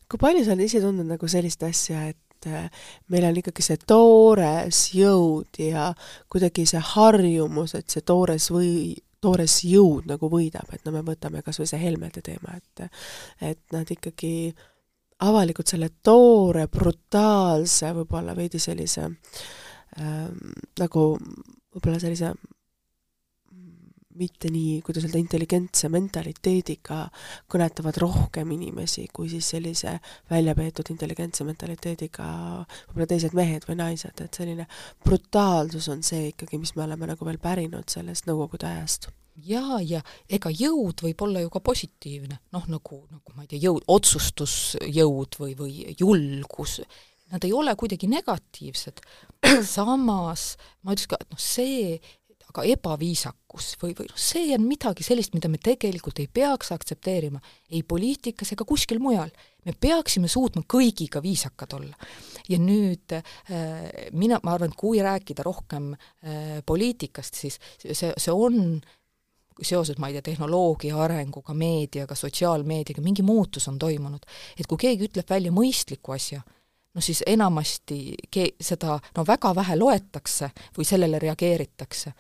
kui 0.09 0.21
palju 0.21 0.45
sa 0.45 0.53
oled 0.53 0.67
ise 0.67 0.83
tundnud 0.83 1.09
nagu 1.09 1.27
sellist 1.27 1.63
asja, 1.63 2.07
et 2.13 2.47
äh, 2.47 2.69
meil 3.09 3.25
on 3.27 3.39
ikkagi 3.41 3.65
see 3.65 3.81
toores 3.87 4.85
jõud 4.95 5.59
ja 5.59 5.91
kuidagi 6.31 6.67
see 6.69 6.83
harjumus, 6.93 7.75
et 7.75 7.89
see 7.89 8.05
toores 8.05 8.51
või 8.51 8.95
toores 9.25 9.57
jõud 9.65 10.07
nagu 10.07 10.29
võidab, 10.29 10.69
et 10.71 10.85
no 10.85 10.93
me 10.93 11.01
võtame 11.03 11.41
kas 11.43 11.59
või 11.59 11.67
see 11.67 11.81
Helmede 11.81 12.23
teema, 12.23 12.55
et 12.55 12.87
et 13.41 13.61
nad 13.73 13.89
ikkagi 13.91 14.53
avalikult 15.23 15.71
selle 15.71 15.89
toore, 16.04 16.67
brutaalse, 16.71 17.93
võib-olla 17.95 18.36
veidi 18.36 18.60
sellise 18.60 19.06
ähm, 19.06 20.51
nagu 20.80 21.08
võib-olla 21.15 22.01
sellise 22.01 22.34
mitte 24.15 24.47
nii, 24.51 24.80
kuidas 24.86 25.04
öelda, 25.04 25.19
intelligentse 25.19 25.89
mentaliteediga 25.91 27.01
kõnetavad 27.51 27.97
rohkem 27.99 28.54
inimesi 28.56 29.10
kui 29.13 29.28
siis 29.32 29.49
sellise 29.56 29.97
väljapeetud 30.32 30.91
intelligentse 30.93 31.47
mentaliteediga 31.47 32.30
võib-olla 32.63 33.10
teised 33.12 33.36
mehed 33.36 33.67
või 33.67 33.80
naised, 33.82 34.23
et 34.23 34.39
selline 34.39 34.69
brutaalsus 35.04 35.89
on 35.91 36.04
see 36.04 36.32
ikkagi, 36.32 36.60
mis 36.62 36.75
me 36.75 36.88
oleme 36.88 37.12
nagu 37.12 37.28
veel 37.28 37.39
pärinud 37.43 37.91
sellest 37.91 38.28
Nõukogude 38.30 38.71
ajast 38.71 39.12
jaa, 39.35 39.79
ja 39.83 40.01
ega 40.31 40.51
jõud 40.53 41.03
võib 41.05 41.23
olla 41.27 41.43
ju 41.43 41.51
ka 41.53 41.61
positiivne, 41.63 42.39
noh 42.55 42.67
nagu, 42.71 43.01
nagu 43.11 43.35
ma 43.35 43.45
ei 43.45 43.51
tea, 43.51 43.63
jõud, 43.67 43.85
otsustusjõud 43.91 45.39
või, 45.41 45.55
või 45.59 45.95
julgus, 45.99 46.79
nad 47.33 47.45
ei 47.45 47.53
ole 47.55 47.73
kuidagi 47.75 48.09
negatiivsed, 48.11 49.01
samas 49.75 50.53
ma 50.81 50.95
ütleks 50.95 51.09
ka, 51.11 51.19
et 51.21 51.33
noh, 51.33 51.41
see, 51.41 51.97
ka 52.55 52.63
ebaviisakus 52.71 53.73
või, 53.81 53.93
või 53.97 54.07
noh, 54.07 54.19
see 54.19 54.53
on 54.55 54.63
midagi 54.67 55.03
sellist, 55.05 55.33
mida 55.35 55.49
me 55.51 55.59
tegelikult 55.61 56.21
ei 56.23 56.29
peaks 56.31 56.71
aktsepteerima 56.75 57.41
ei 57.73 57.81
poliitikas 57.83 58.53
ega 58.55 58.67
kuskil 58.67 59.01
mujal. 59.03 59.31
me 59.65 59.73
peaksime 59.73 60.29
suutma 60.31 60.63
kõigiga 60.63 61.21
viisakad 61.23 61.73
olla. 61.75 61.95
ja 62.47 62.59
nüüd 62.61 63.17
äh, 63.17 63.23
mina, 64.13 64.39
ma 64.43 64.55
arvan, 64.55 64.71
et 64.71 64.79
kui 64.79 65.01
rääkida 65.03 65.43
rohkem 65.43 65.93
äh, 65.95 66.61
poliitikast, 66.65 67.35
siis 67.35 67.59
see, 67.81 68.13
see 68.15 68.31
on 68.31 68.79
seoses, 69.61 69.97
ma 69.97 70.09
ei 70.09 70.17
tea, 70.17 70.25
tehnoloogia 70.31 70.97
arenguga, 70.99 71.53
meediaga, 71.53 72.15
sotsiaalmeediaga, 72.15 73.01
mingi 73.01 73.23
muutus 73.23 73.67
on 73.67 73.79
toimunud. 73.79 74.25
et 74.59 74.67
kui 74.67 74.77
keegi 74.77 75.09
ütleb 75.09 75.29
välja 75.29 75.51
mõistliku 75.51 76.15
asja, 76.15 76.41
no 76.95 77.01
siis 77.01 77.23
enamasti 77.27 78.15
ke-, 78.31 78.55
seda 78.61 78.99
no 79.17 79.25
väga 79.27 79.55
vähe 79.55 79.79
loetakse 79.79 80.51
või 80.77 80.85
sellele 80.85 81.19
reageeritakse 81.19 82.13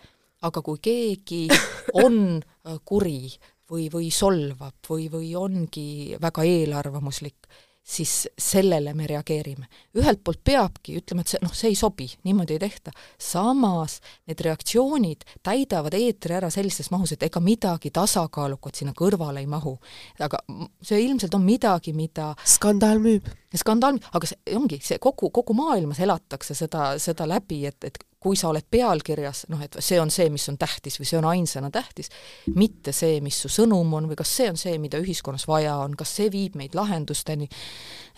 aga 0.45 0.63
kui 0.65 0.81
keegi 0.83 1.45
on 2.05 2.39
äh, 2.39 2.79
kuri 2.85 3.29
või, 3.71 3.87
või 3.93 4.09
solvab 4.13 4.89
või, 4.89 5.07
või 5.11 5.33
ongi 5.39 6.15
väga 6.21 6.45
eelarvamuslik, 6.45 7.47
siis 7.85 8.27
sellele 8.37 8.93
me 8.93 9.07
reageerime. 9.07 9.67
ühelt 9.97 10.23
poolt 10.23 10.41
peabki 10.43 10.97
ütlema, 10.97 11.21
et 11.21 11.33
see, 11.33 11.41
noh, 11.43 11.53
see 11.53 11.69
ei 11.69 11.75
sobi, 11.77 12.07
niimoodi 12.25 12.57
ei 12.57 12.59
tehta. 12.59 12.91
samas 13.21 13.99
need 14.27 14.41
reaktsioonid 14.41 15.25
täidavad 15.43 15.93
eetri 15.93 16.33
ära 16.39 16.49
sellises 16.49 16.89
mahus, 16.91 17.13
et 17.13 17.23
ega 17.23 17.39
midagi 17.39 17.91
tasakaalukat 17.93 18.75
sinna 18.81 18.93
kõrvale 18.97 19.43
ei 19.45 19.47
mahu. 19.47 19.77
aga 20.19 20.41
see 20.81 21.03
ilmselt 21.05 21.37
on 21.37 21.45
midagi, 21.45 21.93
mida 21.93 22.33
skandaal 22.43 22.99
müüb. 22.99 23.29
skandaal, 23.55 24.01
aga 24.13 24.27
see 24.27 24.57
ongi, 24.57 24.81
see 24.81 24.97
kogu, 24.99 25.29
kogu 25.29 25.53
maailmas 25.53 25.99
elatakse 25.99 26.57
seda, 26.57 26.95
seda 26.99 27.29
läbi, 27.29 27.65
et, 27.69 27.83
et 27.83 28.01
kui 28.25 28.37
sa 28.39 28.49
oled 28.49 28.65
pealkirjas, 28.71 29.43
noh 29.53 29.61
et 29.61 29.77
see 29.83 29.99
on 30.01 30.09
see, 30.13 30.31
mis 30.33 30.47
on 30.49 30.57
tähtis 30.57 30.97
või 30.97 31.09
see 31.09 31.19
on 31.19 31.27
ainsana 31.29 31.69
tähtis, 31.73 32.09
mitte 32.57 32.93
see, 32.95 33.19
mis 33.21 33.37
su 33.43 33.51
sõnum 33.53 33.93
on 33.99 34.09
või 34.09 34.17
kas 34.17 34.31
see 34.39 34.49
on 34.49 34.57
see, 34.57 34.79
mida 34.81 34.97
ühiskonnas 35.01 35.45
vaja 35.49 35.75
on, 35.83 35.93
kas 35.99 36.15
see 36.17 36.31
viib 36.33 36.57
meid 36.57 36.73
lahendusteni, 36.77 37.45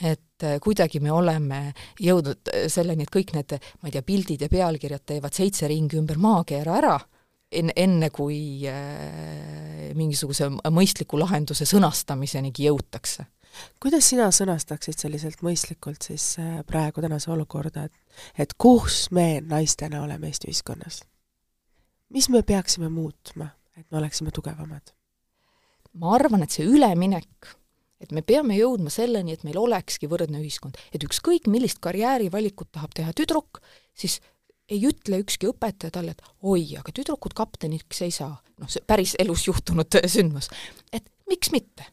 et 0.08 0.48
äh, 0.48 0.58
kuidagi 0.64 1.02
me 1.04 1.12
oleme 1.12 1.62
jõudnud 2.00 2.54
äh, 2.54 2.66
selleni, 2.72 3.04
et 3.04 3.14
kõik 3.14 3.36
need, 3.36 3.58
ma 3.82 3.92
ei 3.92 3.98
tea, 3.98 4.06
pildid 4.08 4.48
ja 4.48 4.52
pealkirjad 4.52 5.04
teevad 5.12 5.36
seitse 5.36 5.68
ringi 5.68 6.00
ümber 6.00 6.22
maakeera 6.24 6.80
ära, 6.80 6.98
enne, 7.52 7.76
enne 7.76 8.12
kui 8.16 8.40
äh, 8.70 9.92
mingisuguse 9.98 10.54
mõistliku 10.72 11.20
lahenduse 11.20 11.68
sõnastamisenigi 11.68 12.72
jõutakse 12.72 13.28
kuidas 13.82 14.10
sina 14.10 14.30
sõnastaksid 14.34 15.00
selliselt 15.00 15.44
mõistlikult 15.46 16.10
siis 16.10 16.36
äh, 16.42 16.60
praegu 16.68 17.04
tänase 17.04 17.32
olukorda, 17.32 17.88
et 17.88 17.94
et 18.38 18.54
kus 18.58 19.08
me 19.12 19.42
naistena 19.42 20.02
oleme 20.04 20.28
Eesti 20.28 20.50
ühiskonnas? 20.52 21.04
mis 22.10 22.30
me 22.30 22.42
peaksime 22.44 22.90
muutma, 22.90 23.50
et 23.78 23.86
me 23.92 23.98
oleksime 23.98 24.32
tugevamad? 24.32 24.94
ma 25.98 26.14
arvan, 26.16 26.44
et 26.46 26.54
see 26.54 26.66
üleminek, 26.68 27.52
et 28.04 28.14
me 28.14 28.22
peame 28.22 28.58
jõudma 28.58 28.92
selleni, 28.94 29.34
et 29.34 29.44
meil 29.48 29.58
olekski 29.58 30.10
võrdne 30.10 30.42
ühiskond, 30.44 30.78
et 30.94 31.04
ükskõik, 31.04 31.50
millist 31.50 31.82
karjäärivalikut 31.82 32.70
tahab 32.76 32.94
teha 32.98 33.14
tüdruk, 33.18 33.62
siis 33.98 34.20
ei 34.70 34.84
ütle 34.86 35.22
ükski 35.24 35.50
õpetaja 35.50 35.94
talle, 35.96 36.14
et 36.14 36.24
oi, 36.44 36.76
aga 36.80 36.94
tüdrukud 36.94 37.34
kapteniks 37.38 38.02
ei 38.06 38.12
saa. 38.12 38.36
noh, 38.58 38.70
see 38.70 38.84
päris 38.86 39.16
elus 39.20 39.48
juhtunud 39.48 40.00
sündmus. 40.16 40.50
et 40.94 41.06
miks 41.30 41.52
mitte 41.54 41.86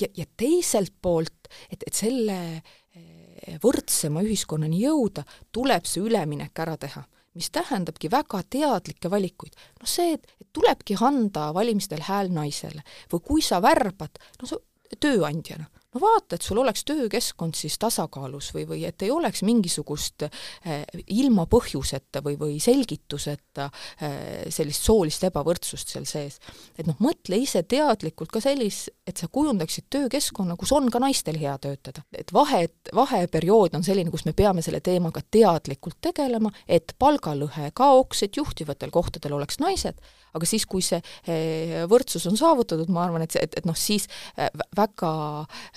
ja, 0.00 0.08
ja 0.16 0.26
teiselt 0.36 0.94
poolt, 1.02 1.50
et, 1.70 1.82
et 1.86 1.94
selle 1.94 2.38
eh, 2.56 3.58
võrdsema 3.62 4.24
ühiskonnani 4.26 4.82
jõuda, 4.84 5.24
tuleb 5.52 5.86
see 5.88 6.04
üleminek 6.06 6.64
ära 6.66 6.76
teha 6.80 7.04
mis 7.36 7.50
tähendabki 7.52 8.08
väga 8.10 8.40
teadlikke 8.50 9.10
valikuid. 9.12 9.52
noh 9.80 9.88
see, 9.90 10.16
et, 10.16 10.26
tulebki 10.56 10.96
anda 11.04 11.50
valimistel 11.54 12.00
hääl 12.06 12.30
naisele 12.32 12.80
või 13.12 13.24
kui 13.28 13.42
sa 13.44 13.60
värbad, 13.62 14.16
no 14.40 14.48
sa 14.48 14.56
tööandjana, 15.00 15.68
no 15.96 16.02
vaata, 16.02 16.36
et 16.36 16.44
sul 16.44 16.60
oleks 16.60 16.84
töökeskkond 16.88 17.56
siis 17.56 17.78
tasakaalus 17.80 18.52
või, 18.54 18.66
või 18.68 18.82
et 18.88 19.02
ei 19.06 19.10
oleks 19.14 19.42
mingisugust 19.46 20.26
äh, 20.26 20.84
ilma 21.16 21.46
põhjuseta 21.50 22.22
või, 22.24 22.36
või 22.40 22.58
selgituseta 22.62 23.68
äh, 23.70 24.18
sellist 24.52 24.84
soolist 24.86 25.24
ebavõrdsust 25.28 25.94
seal 25.94 26.06
sees. 26.08 26.38
et 26.76 26.86
noh, 26.88 26.98
mõtle 27.02 27.38
ise 27.40 27.62
teadlikult 27.62 28.32
ka 28.34 28.42
sellis-, 28.44 28.86
et 29.06 29.16
sa 29.16 29.28
kujundaksid 29.32 29.88
töökeskkonna, 29.90 30.58
kus 30.60 30.74
on 30.76 30.90
ka 30.92 31.00
naistel 31.02 31.38
hea 31.40 31.56
töötada. 31.62 32.04
et 32.12 32.32
vahe, 32.32 32.66
vaheperiood 32.94 33.78
on 33.78 33.86
selline, 33.86 34.12
kus 34.12 34.26
me 34.28 34.36
peame 34.36 34.62
selle 34.62 34.82
teemaga 34.84 35.22
teadlikult 35.30 35.98
tegelema, 36.04 36.52
et 36.68 36.94
palgalõhe 36.98 37.70
kaoks, 37.74 38.22
et 38.26 38.36
juhtivatel 38.36 38.92
kohtadel 38.94 39.38
oleks 39.38 39.60
naised, 39.62 40.00
aga 40.36 40.48
siis, 40.48 40.66
kui 40.68 40.84
see 40.84 41.00
eh, 41.30 41.82
võrdsus 41.88 42.26
on 42.30 42.38
saavutatud, 42.38 42.90
ma 42.92 43.06
arvan, 43.06 43.24
et 43.24 43.34
see, 43.34 43.44
et, 43.46 43.56
et 43.60 43.68
noh, 43.68 43.76
siis 43.78 44.08
eh, 44.36 44.50
väga 44.76 45.12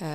eh, 0.01 0.09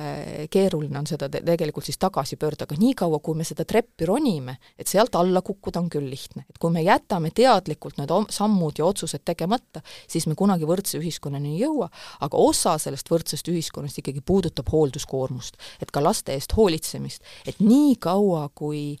keeruline 0.51 0.99
on 0.99 1.07
seda 1.09 1.29
te 1.31 1.41
tegelikult 1.45 1.85
siis 1.87 1.99
tagasi 2.01 2.37
pöörda, 2.41 2.67
aga 2.67 2.77
niikaua, 2.79 3.19
kui 3.23 3.37
me 3.37 3.47
seda 3.47 3.65
treppi 3.67 4.07
ronime, 4.09 4.57
et 4.79 4.89
sealt 4.91 5.15
alla 5.19 5.41
kukkuda 5.45 5.81
on 5.81 5.89
küll 5.93 6.09
lihtne. 6.09 6.45
et 6.49 6.59
kui 6.61 6.71
me 6.71 6.83
jätame 6.85 7.31
teadlikult 7.35 7.99
need 7.99 8.13
sammud 8.29 8.79
ja 8.79 8.85
otsused 8.85 9.25
tegemata, 9.25 9.81
siis 10.07 10.27
me 10.27 10.35
kunagi 10.35 10.67
võrdse 10.67 10.99
ühiskonnani 10.99 11.55
ei 11.55 11.65
jõua, 11.65 11.89
aga 12.21 12.37
osa 12.37 12.77
sellest 12.81 13.11
võrdsest 13.11 13.49
ühiskonnast 13.51 13.99
ikkagi 14.01 14.21
puudutab 14.25 14.69
hoolduskoormust, 14.71 15.59
et 15.81 15.91
ka 15.91 16.03
laste 16.03 16.33
eest 16.33 16.55
hoolitsemist, 16.57 17.23
et 17.47 17.59
nii 17.59 17.95
kaua, 18.01 18.49
kui 18.55 18.97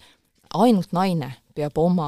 ainult 0.55 0.93
naine 0.95 1.31
peab 1.55 1.77
oma, 1.79 2.07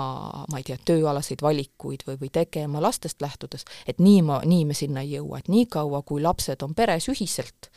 ma 0.52 0.60
ei 0.60 0.66
tea, 0.68 0.78
tööalaseid 0.90 1.42
valikuid 1.44 2.04
või, 2.08 2.18
või 2.22 2.32
tegema 2.34 2.82
lastest 2.84 3.22
lähtudes, 3.24 3.64
et 3.88 4.02
nii 4.04 4.22
ma, 4.28 4.42
nii 4.46 4.66
me 4.68 4.76
sinna 4.76 5.04
ei 5.06 5.16
jõua, 5.16 5.40
et 5.40 5.52
niikaua, 5.52 6.04
kui 6.08 6.22
lapsed 6.24 6.64
on 6.66 6.76
peres 6.76 7.08
ühiselt, 7.12 7.72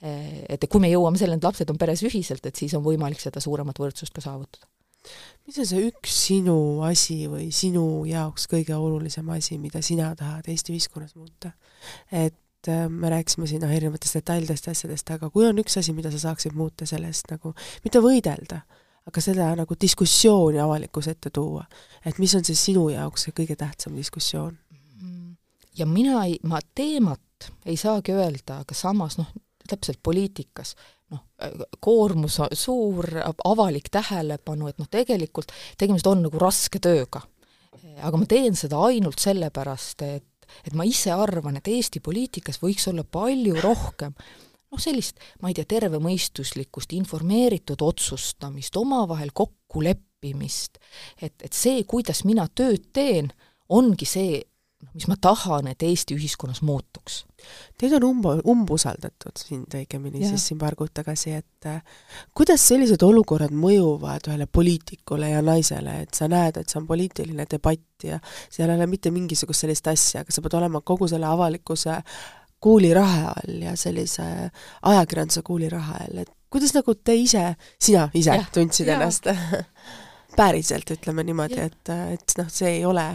et 0.00 0.64
kui 0.70 0.80
me 0.80 0.88
jõuame 0.88 1.20
selleni, 1.20 1.40
et 1.40 1.44
lapsed 1.48 1.70
on 1.72 1.78
peres 1.80 2.02
ühiselt, 2.06 2.44
et 2.48 2.56
siis 2.56 2.72
on 2.76 2.84
võimalik 2.84 3.20
seda 3.20 3.40
suuremat 3.42 3.80
võrdsust 3.80 4.14
ka 4.16 4.24
saavutada. 4.24 4.66
mis 5.46 5.58
on 5.58 5.66
see 5.66 5.86
üks 5.88 6.14
sinu 6.26 6.82
asi 6.84 7.26
või 7.28 7.50
sinu 7.52 8.04
jaoks 8.08 8.46
kõige 8.48 8.76
olulisem 8.76 9.28
asi, 9.30 9.58
mida 9.58 9.82
sina 9.82 10.14
tahad 10.16 10.48
Eesti 10.48 10.72
ühiskonnas 10.72 11.14
muuta? 11.16 11.52
et 12.12 12.68
eh, 12.68 12.88
me 12.88 13.10
rääkisime 13.10 13.46
siin 13.46 13.60
noh, 13.60 13.72
erinevatest 13.72 14.20
detailidest 14.20 14.66
ja 14.66 14.72
asjadest, 14.72 15.10
aga 15.10 15.30
kui 15.30 15.46
on 15.46 15.60
üks 15.60 15.76
asi, 15.80 15.92
mida 15.92 16.10
sa 16.10 16.20
saaksid 16.28 16.56
muuta 16.56 16.86
sellest 16.86 17.28
nagu, 17.30 17.54
mitte 17.84 18.00
võidelda, 18.00 18.62
aga 19.08 19.24
seda 19.24 19.50
nagu 19.56 19.76
diskussiooni 19.80 20.60
avalikkuse 20.60 21.16
ette 21.16 21.30
tuua. 21.30 21.66
et 22.04 22.18
mis 22.18 22.34
on 22.34 22.44
siis 22.44 22.64
sinu 22.64 22.88
jaoks 22.88 23.28
see 23.28 23.36
kõige 23.36 23.56
tähtsam 23.56 23.96
diskussioon? 23.96 24.56
ja 25.76 25.86
mina 25.86 26.24
ei, 26.24 26.38
ma 26.42 26.60
teemat 26.74 27.52
ei 27.66 27.76
saagi 27.76 28.12
öelda, 28.12 28.60
aga 28.64 28.74
samas 28.74 29.16
noh, 29.20 29.28
täpselt 29.70 30.00
poliitikas, 30.02 30.74
noh, 31.14 31.24
koormus 31.80 32.38
on 32.44 32.54
suur, 32.56 33.08
avalik 33.44 33.90
tähelepanu, 33.92 34.70
et 34.70 34.80
noh, 34.80 34.88
tegelikult 34.90 35.54
tegemist 35.78 36.08
on 36.10 36.26
nagu 36.26 36.42
raske 36.42 36.82
tööga. 36.82 37.22
aga 38.02 38.16
ma 38.16 38.26
teen 38.26 38.56
seda 38.56 38.80
ainult 38.90 39.20
sellepärast, 39.22 40.02
et, 40.02 40.46
et 40.66 40.74
ma 40.74 40.84
ise 40.84 41.12
arvan, 41.14 41.56
et 41.56 41.68
Eesti 41.68 42.00
poliitikas 42.00 42.60
võiks 42.62 42.88
olla 42.90 43.04
palju 43.04 43.56
rohkem 43.60 44.14
noh, 44.70 44.80
sellist, 44.80 45.20
ma 45.42 45.50
ei 45.50 45.56
tea, 45.58 45.66
tervemõistuslikkust, 45.68 46.94
informeeritud 46.98 47.82
otsustamist, 47.82 48.76
omavahel 48.78 49.32
kokkuleppimist, 49.34 50.78
et, 51.20 51.34
et 51.42 51.52
see, 51.56 51.82
kuidas 51.90 52.24
mina 52.28 52.46
tööd 52.54 52.90
teen, 52.94 53.32
ongi 53.70 54.08
see, 54.08 54.40
noh, 54.80 54.90
mis 54.94 55.06
ma 55.10 55.16
tahan, 55.20 55.68
et 55.70 55.82
Eesti 55.84 56.16
ühiskonnas 56.16 56.62
muutuks. 56.66 57.20
Teid 57.80 57.94
on 57.96 58.06
umb-, 58.10 58.42
umbusaldatud 58.48 59.40
sind 59.40 59.76
õigemini 59.76 60.24
ja. 60.24 60.32
siis 60.32 60.48
siin 60.50 60.60
paar 60.60 60.76
kuud 60.78 60.92
tagasi, 60.96 61.34
et 61.40 61.68
äh, 61.68 61.78
kuidas 62.36 62.64
sellised 62.68 63.02
olukorrad 63.04 63.54
mõjuvad 63.56 64.30
ühele 64.30 64.48
poliitikule 64.50 65.32
ja 65.32 65.44
naisele, 65.44 66.00
et 66.04 66.16
sa 66.16 66.28
näed, 66.30 66.60
et 66.60 66.68
see 66.68 66.80
on 66.80 66.88
poliitiline 66.88 67.46
debatt 67.50 68.06
ja 68.06 68.20
seal 68.48 68.68
ei 68.68 68.76
ole 68.78 68.88
mitte 68.90 69.12
mingisugust 69.14 69.66
sellist 69.66 69.88
asja, 69.92 70.24
aga 70.24 70.34
sa 70.34 70.44
pead 70.44 70.58
olema 70.60 70.84
kogu 70.84 71.08
selle 71.10 71.28
avalikkuse 71.28 72.00
kuulirahe 72.60 73.24
all 73.30 73.64
ja 73.64 73.72
sellise 73.78 74.24
ajakirjanduse 74.82 75.42
kuulirahe 75.46 76.04
all, 76.04 76.22
et 76.24 76.32
kuidas 76.52 76.74
nagu 76.76 76.94
te 76.94 77.16
ise, 77.16 77.54
sina 77.80 78.08
ise 78.16 78.36
ja, 78.36 78.46
tundsid 78.52 78.88
ja. 78.90 78.98
ennast 78.98 79.28
päriselt, 80.40 80.92
ütleme 80.92 81.24
niimoodi, 81.26 81.60
et, 81.70 81.92
et 82.16 82.34
noh, 82.38 82.50
see 82.52 82.76
ei 82.78 82.84
ole 82.86 83.06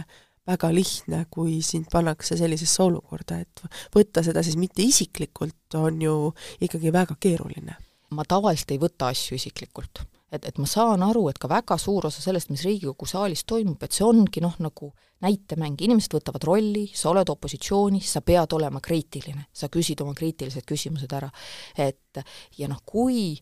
väga 0.46 0.70
lihtne, 0.74 1.24
kui 1.30 1.60
sind 1.64 1.88
pannakse 1.92 2.36
sellisesse 2.38 2.82
olukorda, 2.84 3.40
et 3.42 3.62
võtta 3.94 4.22
seda 4.26 4.44
siis 4.46 4.58
mitte 4.60 4.84
isiklikult, 4.84 5.78
on 5.78 6.02
ju 6.02 6.16
ikkagi 6.60 6.92
väga 6.92 7.18
keeruline. 7.20 7.76
ma 8.10 8.22
tavaliselt 8.22 8.70
ei 8.70 8.78
võta 8.78 9.08
asju 9.10 9.34
isiklikult. 9.34 10.04
et, 10.32 10.44
et 10.44 10.58
ma 10.58 10.66
saan 10.66 11.02
aru, 11.02 11.28
et 11.28 11.38
ka 11.38 11.48
väga 11.48 11.78
suur 11.78 12.06
osa 12.06 12.22
sellest, 12.22 12.50
mis 12.50 12.64
Riigikogu 12.64 13.06
saalis 13.06 13.44
toimub, 13.44 13.82
et 13.82 13.92
see 13.92 14.04
ongi 14.04 14.40
noh, 14.40 14.54
nagu 14.58 14.92
näitemäng, 15.22 15.80
inimesed 15.80 16.12
võtavad 16.12 16.44
rolli, 16.44 16.86
sa 16.94 17.10
oled 17.10 17.28
opositsioonis, 17.32 18.12
sa 18.12 18.20
pead 18.20 18.52
olema 18.52 18.80
kriitiline, 18.80 19.46
sa 19.52 19.68
küsid 19.72 20.02
oma 20.04 20.14
kriitilised 20.14 20.66
küsimused 20.66 21.12
ära. 21.12 21.30
et 21.76 22.22
ja 22.58 22.68
noh, 22.68 22.82
kui 22.84 23.38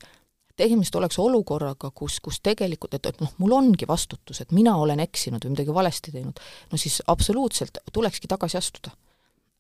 tegemist 0.57 0.95
oleks 0.95 1.19
olukorraga, 1.19 1.91
kus, 1.95 2.21
kus 2.23 2.41
tegelikult, 2.45 2.95
et, 2.95 3.07
et 3.11 3.23
noh, 3.23 3.33
mul 3.43 3.57
ongi 3.57 3.89
vastutus, 3.89 4.41
et 4.41 4.53
mina 4.55 4.77
olen 4.81 5.03
eksinud 5.03 5.45
või 5.45 5.57
midagi 5.57 5.75
valesti 5.75 6.15
teinud, 6.15 6.41
no 6.71 6.81
siis 6.81 7.01
absoluutselt 7.11 7.81
tulekski 7.93 8.31
tagasi 8.31 8.61
astuda. 8.61 8.95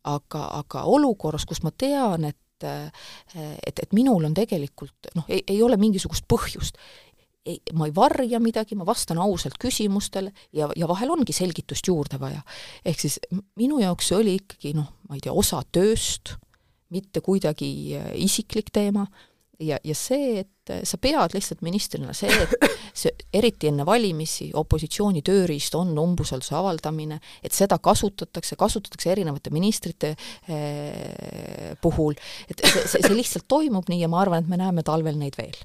aga, 0.04 0.40
aga 0.60 0.82
olukorras, 0.84 1.46
kus 1.48 1.62
ma 1.64 1.70
tean, 1.70 2.24
et 2.24 2.38
et, 2.64 3.80
et 3.82 3.92
minul 3.92 4.24
on 4.24 4.32
tegelikult 4.32 5.10
noh, 5.18 5.26
ei, 5.28 5.42
ei 5.48 5.58
ole 5.62 5.76
mingisugust 5.76 6.24
põhjust, 6.30 6.78
ei, 7.44 7.58
ma 7.76 7.88
ei 7.88 7.92
varja 7.94 8.38
midagi, 8.40 8.76
ma 8.78 8.86
vastan 8.86 9.18
ausalt 9.20 9.58
küsimustele 9.60 10.32
ja, 10.52 10.70
ja 10.76 10.88
vahel 10.88 11.12
ongi 11.12 11.34
selgitust 11.36 11.90
juurde 11.90 12.16
vaja. 12.20 12.40
ehk 12.84 13.00
siis 13.00 13.18
minu 13.60 13.82
jaoks 13.82 14.08
see 14.08 14.16
oli 14.16 14.36
ikkagi 14.38 14.72
noh, 14.78 14.88
ma 15.08 15.18
ei 15.18 15.24
tea, 15.26 15.34
osa 15.34 15.60
tööst, 15.72 16.36
mitte 16.94 17.20
kuidagi 17.20 17.68
isiklik 18.22 18.70
teema 18.72 19.04
ja, 19.64 19.78
ja 19.84 19.96
see, 19.98 20.44
et 20.44 20.72
sa 20.88 20.98
pead 21.00 21.34
lihtsalt 21.36 21.62
ministrina, 21.64 22.14
see, 22.16 22.30
et 22.30 22.54
see, 22.96 23.12
eriti 23.34 23.68
enne 23.70 23.86
valimisi, 23.86 24.50
opositsiooni 24.56 25.22
tööriist 25.26 25.76
on 25.78 25.92
umbusalduse 26.00 26.54
avaldamine, 26.56 27.20
et 27.44 27.56
seda 27.56 27.78
kasutatakse, 27.82 28.58
kasutatakse 28.60 29.12
erinevate 29.12 29.52
ministrite 29.54 30.14
eh, 30.14 31.74
puhul, 31.82 32.16
et 32.48 32.64
see, 32.64 32.86
see, 32.86 33.04
see 33.04 33.16
lihtsalt 33.16 33.48
toimub 33.50 33.90
nii 33.92 34.04
ja 34.04 34.10
ma 34.12 34.22
arvan, 34.24 34.44
et 34.44 34.52
me 34.52 34.60
näeme 34.60 34.86
talvel 34.86 35.18
neid 35.20 35.38
veel. 35.40 35.56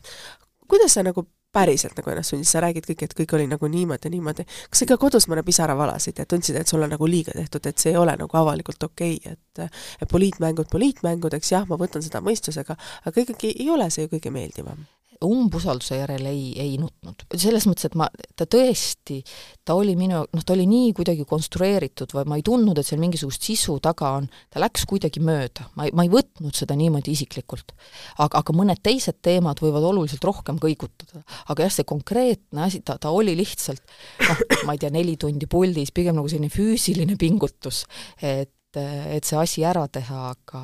kuidas 0.69 0.93
sa 0.93 1.03
nagu 1.05 1.25
päriselt 1.51 1.97
nagu 1.97 2.11
ennast 2.13 2.35
tundsid, 2.35 2.51
sa 2.51 2.61
räägid 2.63 2.85
kõik, 2.89 3.03
et 3.07 3.15
kõik 3.17 3.33
oli 3.37 3.47
nagu 3.49 3.69
niimoodi, 3.71 4.11
niimoodi. 4.13 4.45
kas 4.45 4.81
sa 4.81 4.85
ikka 4.85 4.99
kodus 5.01 5.27
mõne 5.31 5.43
pisara 5.45 5.75
valasid 5.77 6.21
ja 6.21 6.27
tundsid, 6.29 6.59
et 6.59 6.69
sul 6.69 6.83
on 6.85 6.93
nagu 6.93 7.09
liiga 7.09 7.33
tehtud, 7.35 7.65
et 7.65 7.77
see 7.81 7.93
ei 7.93 7.97
ole 7.97 8.15
nagu 8.19 8.37
avalikult 8.37 8.83
okei 8.83 9.17
okay,, 9.17 9.33
et 9.33 9.65
et 10.01 10.09
poliitmängud 10.11 10.69
poliitmängudeks, 10.71 11.51
jah, 11.51 11.67
ma 11.67 11.77
võtan 11.81 12.05
seda 12.05 12.21
mõistusega, 12.21 12.77
aga 13.05 13.25
ikkagi 13.25 13.55
ei 13.57 13.69
ole 13.69 13.89
see 13.89 14.05
ju 14.05 14.15
kõige 14.15 14.33
meeldivam 14.33 14.85
umbusalduse 15.26 15.97
järele 15.99 16.32
ei, 16.32 16.53
ei 16.59 16.78
nutnud. 16.80 17.26
selles 17.36 17.65
mõttes, 17.67 17.89
et 17.89 17.95
ma, 17.99 18.07
ta 18.39 18.45
tõesti, 18.49 19.20
ta 19.67 19.76
oli 19.76 19.95
minu, 19.99 20.22
noh, 20.24 20.45
ta 20.45 20.55
oli 20.55 20.65
nii 20.70 20.93
kuidagi 20.95 21.26
konstrueeritud 21.28 22.13
või 22.15 22.28
ma 22.30 22.38
ei 22.39 22.45
tundnud, 22.45 22.80
et 22.80 22.88
seal 22.88 23.01
mingisugust 23.01 23.43
sisu 23.43 23.76
taga 23.84 24.13
on, 24.20 24.30
ta 24.51 24.63
läks 24.63 24.86
kuidagi 24.89 25.24
mööda, 25.24 25.67
ma 25.76 25.89
ei, 25.89 25.95
ma 25.95 26.05
ei 26.07 26.11
võtnud 26.13 26.55
seda 26.55 26.78
niimoodi 26.80 27.15
isiklikult. 27.17 27.74
aga, 28.17 28.39
aga 28.39 28.55
mõned 28.55 28.80
teised 28.84 29.20
teemad 29.26 29.59
võivad 29.63 29.89
oluliselt 29.91 30.24
rohkem 30.24 30.61
kõigutada. 30.61 31.26
aga 31.51 31.67
jah, 31.67 31.76
see 31.80 31.89
konkreetne 31.89 32.63
asi, 32.70 32.84
ta, 32.86 32.95
ta 32.97 33.11
oli 33.11 33.36
lihtsalt 33.39 33.84
noh, 34.24 34.45
ma 34.67 34.78
ei 34.78 34.84
tea, 34.86 34.93
neli 34.93 35.17
tundi 35.20 35.49
puldis, 35.51 35.91
pigem 35.91 36.15
nagu 36.20 36.32
selline 36.32 36.51
füüsiline 36.53 37.20
pingutus, 37.20 37.84
et 38.24 38.53
et 38.78 39.26
see 39.26 39.39
asi 39.39 39.65
ära 39.65 39.88
teha, 39.88 40.30
aga 40.34 40.61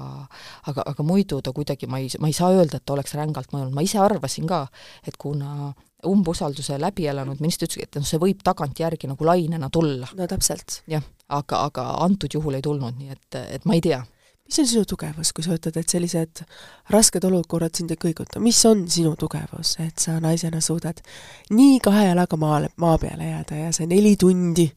aga, 0.70 0.86
aga 0.86 1.04
muidu 1.04 1.42
ta 1.42 1.54
kuidagi, 1.56 1.90
ma 1.90 2.00
ei, 2.04 2.10
ma 2.20 2.30
ei 2.30 2.38
saa 2.38 2.52
öelda, 2.54 2.78
et 2.78 2.86
ta 2.86 2.94
oleks 2.94 3.16
rängalt 3.18 3.54
mõjunud, 3.54 3.74
ma 3.76 3.86
ise 3.86 4.00
arvasin 4.02 4.48
ka, 4.50 4.66
et 5.08 5.18
kuna 5.18 5.74
umbusalduse 6.06 6.78
läbi 6.82 7.08
elanud 7.10 7.42
minister 7.42 7.70
ütles, 7.70 7.88
et 7.88 7.98
noh, 7.98 8.06
see 8.06 8.22
võib 8.22 8.44
tagantjärgi 8.46 9.10
nagu 9.10 9.26
lainena 9.26 9.70
tulla. 9.74 10.10
no 10.18 10.28
täpselt. 10.30 10.84
jah, 10.92 11.06
aga, 11.30 11.66
aga 11.72 11.88
antud 12.06 12.34
juhul 12.34 12.60
ei 12.60 12.66
tulnud, 12.66 13.00
nii 13.00 13.16
et, 13.16 13.42
et 13.58 13.66
ma 13.66 13.78
ei 13.78 13.82
tea 13.86 14.04
mis 14.46 14.60
on 14.60 14.68
sinu 14.68 14.86
tugevus, 14.86 15.32
kui 15.34 15.44
sa 15.44 15.56
ütled, 15.58 15.78
et 15.80 15.90
sellised 15.90 16.44
rasked 16.94 17.24
olukorrad 17.26 17.74
sind 17.74 17.90
ei 17.96 17.98
kõiguta, 17.98 18.38
mis 18.44 18.60
on 18.70 18.84
sinu 18.92 19.16
tugevus, 19.18 19.76
et 19.82 19.98
sa 20.02 20.20
naisena 20.22 20.62
suudad 20.62 21.02
nii 21.50 21.80
kahe 21.84 22.06
jalaga 22.12 22.38
maale, 22.38 22.70
maa 22.82 23.00
peale 23.02 23.32
jääda 23.32 23.64
ja 23.64 23.72
see 23.74 23.90
neli 23.90 24.14
tundi 24.22 24.68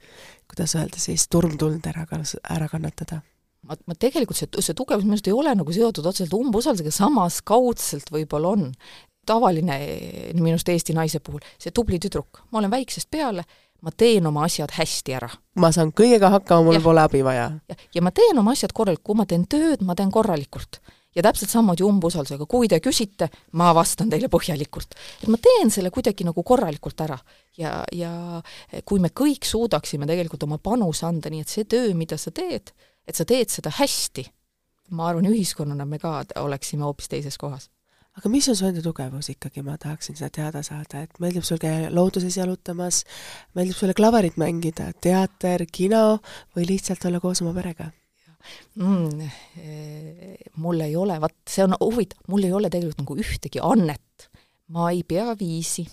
kuidas 0.48 0.74
öelda 0.78 1.00
siis, 1.00 1.28
turmtuld 1.28 1.86
ära, 1.86 2.06
ära 2.50 2.68
kannatada? 2.68 3.22
ma, 3.66 3.76
ma 3.86 3.96
tegelikult 3.98 4.38
see, 4.38 4.48
see 4.64 4.76
tugevus 4.76 5.04
minu 5.04 5.16
arust 5.16 5.28
ei 5.28 5.36
ole 5.36 5.54
nagu 5.58 5.74
seotud 5.74 6.06
otseselt 6.08 6.34
umbusaldusega, 6.38 6.92
samas 6.94 7.40
kaudselt 7.46 8.12
võib-olla 8.14 8.54
on. 8.56 8.66
tavaline 9.28 9.78
minu 10.34 10.54
arust 10.54 10.70
Eesti 10.72 10.94
naise 10.96 11.20
puhul, 11.20 11.42
see 11.60 11.74
tubli 11.74 11.98
tüdruk, 12.00 12.44
ma 12.52 12.62
olen 12.62 12.72
väiksest 12.72 13.10
peale, 13.10 13.44
ma 13.84 13.92
teen 13.92 14.26
oma 14.26 14.46
asjad 14.46 14.72
hästi 14.78 15.16
ära. 15.18 15.28
ma 15.60 15.72
saan 15.74 15.92
kõigega 15.92 16.30
hakkama, 16.38 16.68
mul 16.68 16.78
ja, 16.78 16.84
pole 16.84 17.04
abi 17.04 17.24
vaja. 17.26 17.50
ja 17.94 18.04
ma 18.04 18.14
teen 18.14 18.38
oma 18.38 18.56
asjad 18.56 18.72
korralikult, 18.72 19.06
kui 19.10 19.20
ma 19.20 19.26
teen 19.28 19.44
tööd, 19.50 19.84
ma 19.84 19.98
teen 19.98 20.14
korralikult 20.14 20.80
ja 21.16 21.24
täpselt 21.24 21.50
samamoodi 21.50 21.86
umbusaldusega, 21.86 22.46
kui 22.50 22.68
te 22.70 22.80
küsite, 22.84 23.30
ma 23.58 23.70
vastan 23.76 24.10
teile 24.10 24.30
põhjalikult. 24.32 24.96
et 25.22 25.28
ma 25.28 25.40
teen 25.42 25.70
selle 25.70 25.90
kuidagi 25.94 26.26
nagu 26.28 26.42
korralikult 26.42 27.00
ära. 27.00 27.18
ja, 27.58 27.84
ja 27.92 28.42
kui 28.84 29.00
me 29.00 29.08
kõik 29.08 29.44
suudaksime 29.44 30.06
tegelikult 30.06 30.42
oma 30.42 30.58
panuse 30.58 31.06
anda, 31.06 31.30
nii 31.30 31.40
et 31.40 31.48
see 31.48 31.64
töö, 31.64 31.94
mida 31.94 32.16
sa 32.16 32.30
teed, 32.30 32.72
et 33.06 33.16
sa 33.16 33.24
teed 33.24 33.50
seda 33.50 33.72
hästi, 33.80 34.26
ma 34.90 35.08
arvan, 35.08 35.26
ühiskonnana 35.32 35.84
me 35.84 35.98
ka 35.98 36.22
oleksime 36.36 36.84
hoopis 36.86 37.08
teises 37.08 37.38
kohas 37.38 37.68
aga 38.18 38.30
mis 38.32 38.48
on 38.50 38.56
su 38.58 38.66
enda 38.66 38.82
tugevus 38.82 39.28
ikkagi, 39.30 39.62
ma 39.62 39.76
tahaksin 39.78 40.16
seda 40.18 40.30
teada 40.34 40.62
saada, 40.66 41.04
et 41.06 41.20
meeldib 41.22 41.44
sul 41.46 41.60
käia 41.62 41.92
looduses 41.94 42.34
jalutamas, 42.40 43.04
meeldib 43.54 43.78
sulle 43.78 43.94
klaverit 43.94 44.38
mängida, 44.40 44.90
teater, 45.00 45.68
kino 45.70 46.18
või 46.56 46.66
lihtsalt 46.72 47.06
olla 47.06 47.22
koos 47.22 47.44
oma 47.44 47.54
perega? 47.54 47.92
Mm,? 48.78 49.30
mul 50.62 50.82
ei 50.84 50.96
ole, 50.96 51.20
vaat 51.20 51.36
see 51.48 51.64
on 51.66 51.76
huvitav, 51.80 52.20
mul 52.28 52.48
ei 52.48 52.52
ole 52.54 52.70
tegelikult 52.72 53.04
nagu 53.04 53.18
ühtegi 53.22 53.62
annet. 53.62 54.28
ma 54.68 54.90
ei 54.92 55.00
pea 55.08 55.32
viisi, 55.38 55.86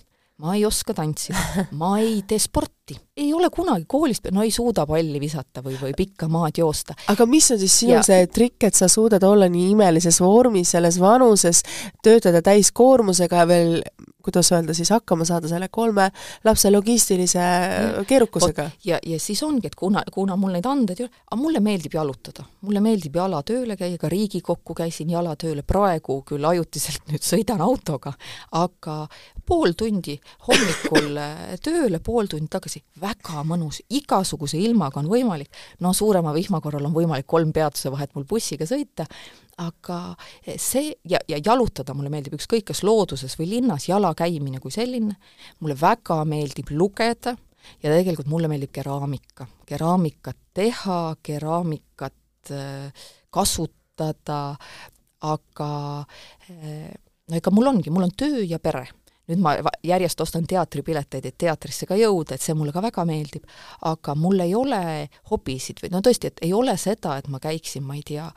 ma 0.43 0.55
ei 0.55 0.65
oska 0.67 0.93
tantsida, 0.93 1.39
ma 1.79 1.93
ei 2.01 2.23
tee 2.27 2.39
sporti, 2.43 2.97
ei 3.17 3.29
ole 3.33 3.49
kunagi 3.53 3.85
koolist, 3.87 4.27
no 4.35 4.43
ei 4.43 4.51
suuda 4.51 4.83
palli 4.89 5.19
visata 5.21 5.63
või, 5.63 5.77
või 5.79 5.93
pikka 5.95 6.27
maad 6.31 6.59
joosta. 6.59 6.97
aga 7.11 7.27
mis 7.29 7.47
on 7.55 7.61
siis 7.61 7.77
sinu 7.83 7.95
ja... 7.97 8.03
see 8.03 8.27
trikk, 8.27 8.67
et 8.67 8.75
sa 8.75 8.89
suudad 8.91 9.23
olla 9.23 9.47
nii 9.51 9.69
imelises 9.75 10.19
vormis 10.23 10.75
selles 10.75 10.99
vanuses, 10.99 11.63
töötada 12.03 12.43
täiskoormusega 12.45 13.47
veel 13.47 13.79
kuidas 14.25 14.51
öelda 14.55 14.73
siis, 14.73 14.89
hakkama 14.93 15.25
saada 15.27 15.49
selle 15.51 15.69
kolme 15.71 16.09
lapse 16.45 16.71
logistilise 16.71 17.45
keerukusega. 18.07 18.69
ja, 18.85 18.99
ja 19.05 19.19
siis 19.19 19.43
ongi, 19.45 19.69
et 19.69 19.75
kuna, 19.75 20.03
kuna 20.13 20.37
mul 20.39 20.55
neid 20.55 20.65
andeid 20.69 21.01
ei 21.01 21.07
ole, 21.07 21.23
aga 21.29 21.39
mulle 21.41 21.61
meeldib 21.63 21.97
jalutada. 21.97 22.45
mulle 22.65 22.81
meeldib 22.83 23.15
jala 23.15 23.41
tööle 23.45 23.77
käia, 23.79 23.97
ka 24.01 24.09
Riigikokku 24.09 24.75
käisin 24.77 25.11
jala 25.13 25.35
tööle, 25.39 25.63
praegu 25.67 26.21
küll 26.27 26.45
ajutiselt 26.49 27.05
nüüd 27.11 27.25
sõidan 27.25 27.61
autoga, 27.65 28.15
aga 28.57 28.97
pool 29.45 29.75
tundi 29.77 30.17
hommikul 30.47 31.19
tööle, 31.63 32.01
pool 32.03 32.29
tundi 32.31 32.49
tagasi, 32.51 32.81
väga 33.01 33.45
mõnus, 33.47 33.81
igasuguse 33.93 34.57
ilmaga 34.61 35.01
on 35.01 35.09
võimalik, 35.11 35.51
no 35.85 35.93
suurema 35.93 36.33
vihma 36.35 36.61
korral 36.63 36.87
on 36.89 36.95
võimalik 36.95 37.27
kolm 37.29 37.53
peatuse 37.53 37.91
vahet 37.93 38.15
mul 38.15 38.25
bussiga 38.29 38.65
sõita, 38.69 39.05
aga 39.61 39.99
see 40.59 40.91
ja, 41.07 41.19
ja 41.31 41.39
jalutada 41.39 41.95
mulle 41.95 42.11
meeldib 42.11 42.35
ükskõik 42.37 42.67
kas 42.71 42.83
looduses 42.83 43.37
või 43.39 43.47
linnas, 43.55 43.87
jala 43.87 44.11
käimine 44.17 44.59
kui 44.63 44.73
selline, 44.73 45.15
mulle 45.59 45.77
väga 45.79 46.21
meeldib 46.27 46.73
lugeda 46.75 47.35
ja 47.83 47.93
tegelikult 47.93 48.27
mulle 48.31 48.49
meeldib 48.51 48.73
keraamika. 48.75 49.47
keraamikat 49.65 50.37
teha, 50.53 51.15
keraamikat 51.23 52.51
äh, 52.51 53.07
kasutada, 53.29 54.57
aga 55.21 55.71
äh, 56.51 56.91
no 57.29 57.39
ega 57.39 57.51
mul 57.51 57.71
ongi, 57.71 57.89
mul 57.89 58.09
on 58.09 58.15
töö 58.17 58.43
ja 58.43 58.59
pere 58.59 58.87
nüüd 59.29 59.41
ma 59.41 59.55
järjest 59.85 60.21
ostan 60.21 60.45
teatripileteid, 60.49 61.25
et 61.25 61.37
teatrisse 61.41 61.87
ka 61.89 61.97
jõuda, 61.99 62.35
et 62.35 62.43
see 62.43 62.55
mulle 62.57 62.73
ka 62.75 62.83
väga 62.85 63.05
meeldib, 63.07 63.45
aga 63.89 64.15
mul 64.19 64.43
ei 64.45 64.53
ole 64.57 64.81
hobisid 65.31 65.81
või 65.83 65.93
no 65.93 66.01
tõesti, 66.05 66.31
et 66.31 66.43
ei 66.45 66.53
ole 66.53 66.75
seda, 66.81 67.17
et 67.19 67.29
ma 67.31 67.41
käiksin, 67.43 67.85
ma 67.85 67.97
ei 67.97 68.03
tea, 68.05 68.27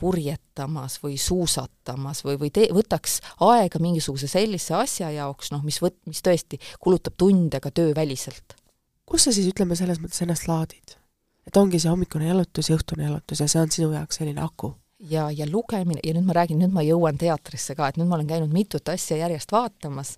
purjetamas 0.00 0.98
või 1.04 1.18
suusatamas 1.20 2.24
või, 2.26 2.38
või 2.42 2.52
tee, 2.54 2.68
võtaks 2.74 3.20
aega 3.46 3.80
mingisuguse 3.82 4.30
sellise 4.30 4.76
asja 4.78 5.12
jaoks, 5.14 5.52
noh, 5.54 5.64
mis 5.66 5.80
võt-, 5.82 6.00
mis 6.10 6.22
tõesti 6.24 6.60
kulutab 6.82 7.18
tunde 7.18 7.60
ka 7.62 7.70
tööväliselt. 7.74 8.58
kus 9.06 9.26
sa 9.28 9.32
siis, 9.32 9.48
ütleme, 9.52 9.76
selles 9.76 10.00
mõttes 10.02 10.22
ennast 10.24 10.48
laadid? 10.48 10.98
et 11.46 11.56
ongi 11.60 11.78
see 11.78 11.92
hommikune 11.92 12.28
jalutus 12.28 12.70
ja 12.70 12.78
õhtune 12.78 13.04
jalutus 13.04 13.40
ja 13.40 13.48
see 13.48 13.60
on 13.60 13.70
sinu 13.70 13.92
jaoks 13.92 14.20
selline 14.20 14.40
aku? 14.40 14.74
Ja, 15.10 15.28
ja 15.30 15.46
lugemine 15.50 16.00
ja 16.04 16.14
nüüd 16.16 16.28
ma 16.28 16.36
räägin, 16.40 16.60
nüüd 16.62 16.74
ma 16.74 16.84
jõuan 16.86 17.18
teatrisse 17.20 17.76
ka, 17.78 17.88
et 17.88 18.00
nüüd 18.00 18.10
ma 18.10 18.18
olen 18.18 18.30
käinud 18.30 18.52
mitut 18.54 18.88
asja 18.92 19.18
järjest 19.20 19.52
vaatamas, 19.52 20.16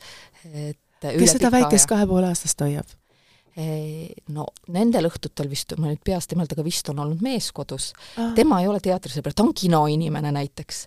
et 0.53 0.79
kes 1.03 1.37
seda 1.37 1.53
väikest 1.55 1.89
kahe 1.91 2.07
poole 2.09 2.31
aastast 2.31 2.63
hoiab? 2.65 2.89
No 3.57 4.45
nendel 4.69 5.09
õhtutel 5.09 5.49
vist, 5.49 5.73
ma 5.81 5.89
nüüd 5.89 6.03
peast 6.05 6.33
ei 6.33 6.37
mäleta, 6.37 6.57
aga 6.59 6.65
vist 6.67 6.91
on 6.93 6.99
olnud 7.01 7.23
mees 7.25 7.49
kodus. 7.57 7.93
Ah.. 8.21 8.35
tema 8.37 8.59
ei 8.61 8.69
ole 8.69 8.83
teatrisõber, 8.85 9.33
ta 9.33 9.47
on 9.47 9.55
kinoinimene 9.57 10.33
näiteks. 10.37 10.83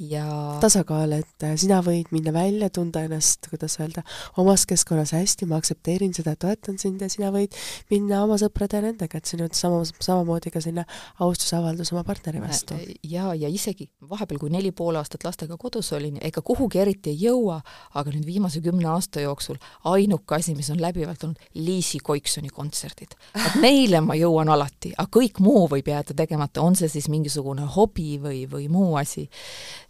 Ja 0.00 0.24
tasakaal, 0.62 1.12
et 1.18 1.44
äh, 1.44 1.52
sina 1.60 1.82
võid 1.84 2.08
minna 2.16 2.32
välja, 2.32 2.70
tunda 2.72 3.02
ennast, 3.04 3.50
kuidas 3.52 3.76
öelda, 3.82 4.00
omas 4.40 4.64
keskkonnas 4.68 5.12
hästi, 5.12 5.48
ma 5.50 5.58
aktsepteerin 5.60 6.14
seda, 6.16 6.32
toetan 6.40 6.80
sind 6.80 7.04
ja 7.04 7.10
sina 7.12 7.28
võid 7.34 7.52
minna 7.92 8.22
oma 8.24 8.38
sõprade 8.40 8.80
ja 8.80 8.86
nendega, 8.86 9.20
et 9.20 9.28
see 9.28 9.36
on 9.44 9.52
sama, 9.52 9.82
samamoodi 9.84 10.54
ka 10.54 10.64
selline 10.64 10.86
austusavaldus 11.20 11.92
oma 11.92 12.06
partneri 12.08 12.40
vastu. 12.40 12.78
ja, 13.04 13.28
ja 13.36 13.52
isegi 13.52 13.90
vahepeal, 14.08 14.40
kui 14.40 14.54
neli 14.54 14.72
pool 14.72 14.96
aastat 14.96 15.28
lastega 15.28 15.60
kodus 15.60 15.92
olin, 15.92 16.16
ega 16.24 16.40
kuhugi 16.40 16.80
eriti 16.80 17.12
ei 17.12 17.26
jõua, 17.26 17.60
aga 17.92 18.16
nüüd 18.16 18.24
viimase 18.24 18.64
kümne 18.64 18.88
aasta 18.94 19.20
jooksul 19.20 19.60
ainuke 19.92 20.40
asi, 20.40 20.56
mis 20.56 20.72
on 20.72 20.80
läbivalt 20.80 21.28
olnud, 21.28 21.44
Liisi 21.60 22.00
Koiksoni 22.06 22.52
kontserdid. 22.54 23.16
et 23.34 23.56
neile 23.62 24.02
ma 24.04 24.16
jõuan 24.18 24.50
alati, 24.52 24.92
aga 24.96 25.10
kõik 25.18 25.40
muu 25.44 25.66
võib 25.72 25.90
jääda 25.90 26.14
tegemata, 26.16 26.62
on 26.62 26.78
see 26.78 26.90
siis 26.92 27.10
mingisugune 27.12 27.66
hobi 27.76 28.16
või, 28.22 28.44
või 28.50 28.68
muu 28.72 28.94
asi. 29.00 29.26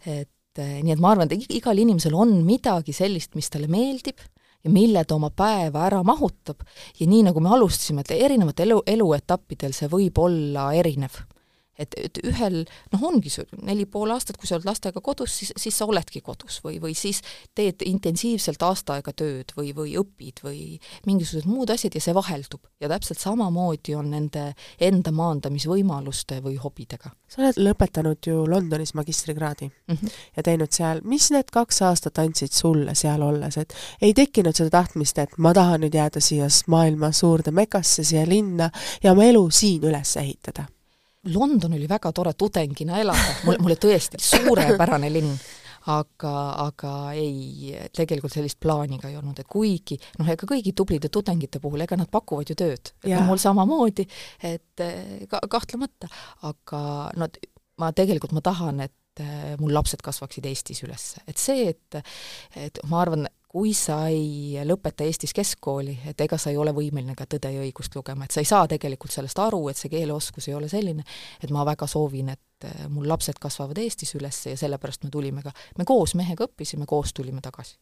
et 0.05 0.63
eh, 0.63 0.79
nii 0.81 0.95
et 0.95 1.03
ma 1.03 1.13
arvan, 1.13 1.29
et 1.29 1.53
igal 1.53 1.77
inimesel 1.77 2.17
on 2.17 2.39
midagi 2.45 2.95
sellist, 2.95 3.35
mis 3.35 3.49
talle 3.53 3.69
meeldib 3.71 4.21
ja 4.63 4.73
mille 4.73 5.03
ta 5.05 5.15
oma 5.15 5.29
päeva 5.29 5.85
ära 5.87 6.03
mahutab 6.03 6.65
ja 6.99 7.07
nii, 7.07 7.23
nagu 7.29 7.41
me 7.43 7.53
alustasime, 7.55 8.03
et 8.03 8.15
erinevatel 8.17 8.71
elu, 8.71 8.83
eluetappidel 8.97 9.75
see 9.75 9.89
võib 9.91 10.17
olla 10.21 10.71
erinev 10.75 11.21
et, 11.77 11.93
et 11.97 12.19
ühel 12.25 12.63
noh, 12.93 13.03
ongi 13.09 13.31
sul 13.31 13.47
neli 13.65 13.85
pool 13.89 14.11
aastat, 14.13 14.37
kui 14.39 14.49
sa 14.49 14.57
oled 14.57 14.67
lastega 14.67 15.01
kodus, 15.03 15.33
siis, 15.39 15.53
siis 15.59 15.77
sa 15.77 15.87
oledki 15.89 16.21
kodus 16.25 16.59
või, 16.65 16.79
või 16.83 16.95
siis 16.97 17.21
teed 17.57 17.83
intensiivselt 17.85 18.63
aasta 18.65 18.97
aega 18.97 19.13
tööd 19.17 19.53
või, 19.57 19.73
või 19.77 19.95
õpid 20.01 20.41
või 20.45 20.61
mingisugused 21.07 21.49
muud 21.49 21.71
asjad 21.73 21.95
ja 21.95 22.03
see 22.03 22.15
vaheldub. 22.17 22.63
ja 22.81 22.89
täpselt 22.89 23.19
samamoodi 23.21 23.95
on 23.97 24.11
nende 24.13 24.51
enda 24.81 25.11
maandamisvõimaluste 25.11 26.41
või 26.45 26.57
hobidega. 26.61 27.11
sa 27.27 27.41
oled 27.41 27.61
lõpetanud 27.61 28.27
ju 28.27 28.45
Londonis 28.49 28.93
magistrikraadi 28.93 29.67
mm 29.67 29.95
-hmm. 29.95 30.15
ja 30.37 30.43
teinud 30.43 30.71
seal, 30.71 31.01
mis 31.03 31.31
need 31.31 31.51
kaks 31.51 31.81
aastat 31.81 32.17
andsid 32.17 32.51
sulle 32.51 32.95
seal 32.95 33.21
olles, 33.21 33.57
et 33.57 33.73
ei 34.01 34.13
tekkinud 34.13 34.55
seda 34.55 34.69
tahtmist, 34.69 35.17
et 35.17 35.37
ma 35.37 35.53
tahan 35.53 35.81
nüüd 35.81 35.93
jääda 35.93 36.19
siia 36.19 36.47
maailma 36.67 37.11
suurde 37.11 37.51
mekasse, 37.51 38.03
siia 38.03 38.25
linna 38.27 38.69
ja 39.03 39.11
oma 39.11 39.23
elu 39.23 39.49
siin 39.51 39.83
üles 39.83 40.17
ehitada 40.17 40.65
London 41.33 41.77
oli 41.77 41.87
väga 41.89 42.11
tore 42.15 42.33
tudengina 42.37 42.99
elada, 43.01 43.39
mulle, 43.45 43.61
mulle 43.63 43.77
tõesti 43.81 44.19
suurepärane 44.21 45.09
linn, 45.11 45.31
aga, 45.93 46.33
aga 46.65 46.93
ei, 47.15 47.73
tegelikult 47.95 48.33
sellist 48.33 48.59
plaani 48.63 48.99
ka 49.01 49.11
ei 49.11 49.17
olnud, 49.19 49.39
et 49.39 49.49
kuigi 49.49 49.97
noh, 50.19 50.27
ega 50.33 50.49
kõigi 50.49 50.73
tublide 50.77 51.11
tudengite 51.13 51.61
puhul, 51.63 51.83
ega 51.85 51.99
nad 51.99 52.11
pakuvad 52.11 52.51
ju 52.51 52.57
tööd, 52.59 52.93
ega 53.05 53.23
mul 53.27 53.41
samamoodi, 53.41 54.07
et 54.47 54.85
eh, 54.85 55.25
ka 55.31 55.41
kahtlemata, 55.51 56.09
aga 56.49 56.81
no 57.17 57.29
ma 57.81 57.91
tegelikult, 57.95 58.33
ma 58.35 58.43
tahan, 58.45 58.83
et 58.87 59.23
eh, 59.23 59.55
mul 59.61 59.75
lapsed 59.75 60.03
kasvaksid 60.05 60.47
Eestis 60.49 60.83
üles, 60.87 61.09
et 61.27 61.39
see, 61.41 61.71
et 61.71 62.01
et 62.67 62.83
ma 62.91 63.03
arvan, 63.05 63.27
kui 63.47 63.73
sa 63.73 64.01
ei 64.11 64.59
lõpeta 64.67 65.05
Eestis 65.07 65.33
keskkooli, 65.35 65.97
et 66.11 66.21
ega 66.21 66.37
sa 66.37 66.51
ei 66.51 66.59
ole 66.59 66.73
võimeline 66.75 67.15
ka 67.15 67.25
Tõde 67.29 67.51
ja 67.53 67.63
õigust 67.63 67.95
lugema, 67.95 68.27
et 68.27 68.35
sa 68.35 68.43
ei 68.43 68.49
saa 68.49 68.67
tegelikult 68.67 69.13
sellest 69.13 69.39
aru, 69.39 69.61
et 69.71 69.79
see 69.79 69.91
keeleoskus 69.91 70.49
ei 70.49 70.55
ole 70.57 70.69
selline, 70.71 71.05
et 71.43 71.51
ma 71.55 71.65
väga 71.67 71.87
soovin, 71.87 72.33
et 72.35 72.67
äh, 72.67 72.85
mul 72.91 73.07
lapsed 73.07 73.39
kasvavad 73.39 73.79
Eestis 73.81 74.15
üles 74.19 74.43
ja 74.49 74.57
sellepärast 74.59 75.07
me 75.07 75.11
tulime 75.13 75.43
ka, 75.45 75.55
me 75.77 75.87
koos 75.87 76.15
mehega 76.19 76.47
õppisime, 76.49 76.87
koos 76.89 77.15
tulime 77.15 77.43
tagasi 77.43 77.77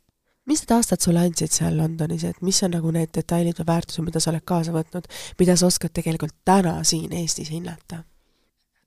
mis 0.46 0.62
need 0.62 0.76
aastad 0.76 1.02
sulle 1.02 1.24
andsid 1.26 1.50
seal 1.50 1.78
Londonis, 1.78 2.24
et 2.30 2.42
mis 2.46 2.60
on 2.64 2.76
nagu 2.78 2.92
need 2.94 3.10
detailid 3.18 3.58
või 3.58 3.72
väärtused, 3.72 4.06
mida 4.06 4.22
sa 4.22 4.30
oled 4.30 4.46
kaasa 4.46 4.76
võtnud, 4.76 5.08
mida 5.40 5.56
sa 5.58 5.70
oskad 5.72 5.94
tegelikult 5.98 6.36
täna 6.46 6.78
siin 6.86 7.14
Eestis 7.18 7.50
hinnata? 7.50 8.04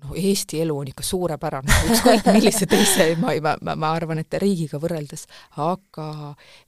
Noh, 0.04 0.14
Eesti 0.14 0.60
elu 0.62 0.76
on 0.78 0.90
ikka 0.90 1.04
suurepärane, 1.06 1.78
ükskõik 1.90 2.28
millise 2.32 2.68
teise, 2.70 3.08
ma, 3.20 3.32
ma, 3.42 3.54
ma, 3.64 3.74
ma 3.78 3.90
arvan, 3.96 4.20
et 4.22 4.38
riigiga 4.40 4.80
võrreldes, 4.82 5.26
aga 5.64 6.10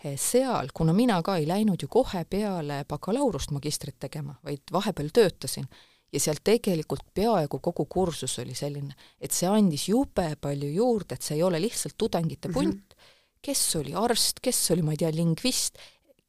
eh, 0.03 0.17
seal, 0.19 0.73
kuna 0.75 0.95
mina 0.97 1.21
ka 1.27 1.37
ei 1.41 1.47
läinud 1.49 1.83
ju 1.83 1.91
kohe 1.91 2.25
peale 2.31 2.83
bakalaureust 2.91 3.55
magistrit 3.55 4.01
tegema, 4.03 4.37
vaid 4.47 4.75
vahepeal 4.75 5.13
töötasin, 5.15 5.69
ja 6.11 6.23
seal 6.23 6.43
tegelikult 6.45 7.07
peaaegu 7.15 7.61
kogu 7.63 7.87
kursus 7.91 8.39
oli 8.43 8.57
selline, 8.59 8.97
et 9.21 9.35
see 9.37 9.49
andis 9.51 9.87
jube 9.93 10.27
palju 10.41 10.75
juurde, 10.75 11.15
et 11.15 11.23
see 11.23 11.39
ei 11.39 11.47
ole 11.47 11.63
lihtsalt 11.63 11.99
tudengite 11.99 12.51
mhm. 12.51 12.55
punt 12.55 12.75
mm, 12.75 12.83
-hmm. 12.83 13.17
kes 13.43 13.65
oli 13.77 13.95
arst, 13.95 14.43
kes 14.43 14.71
oli, 14.75 14.83
ma 14.83 14.97
ei 14.97 15.05
tea, 15.05 15.15
lingvist, 15.15 15.79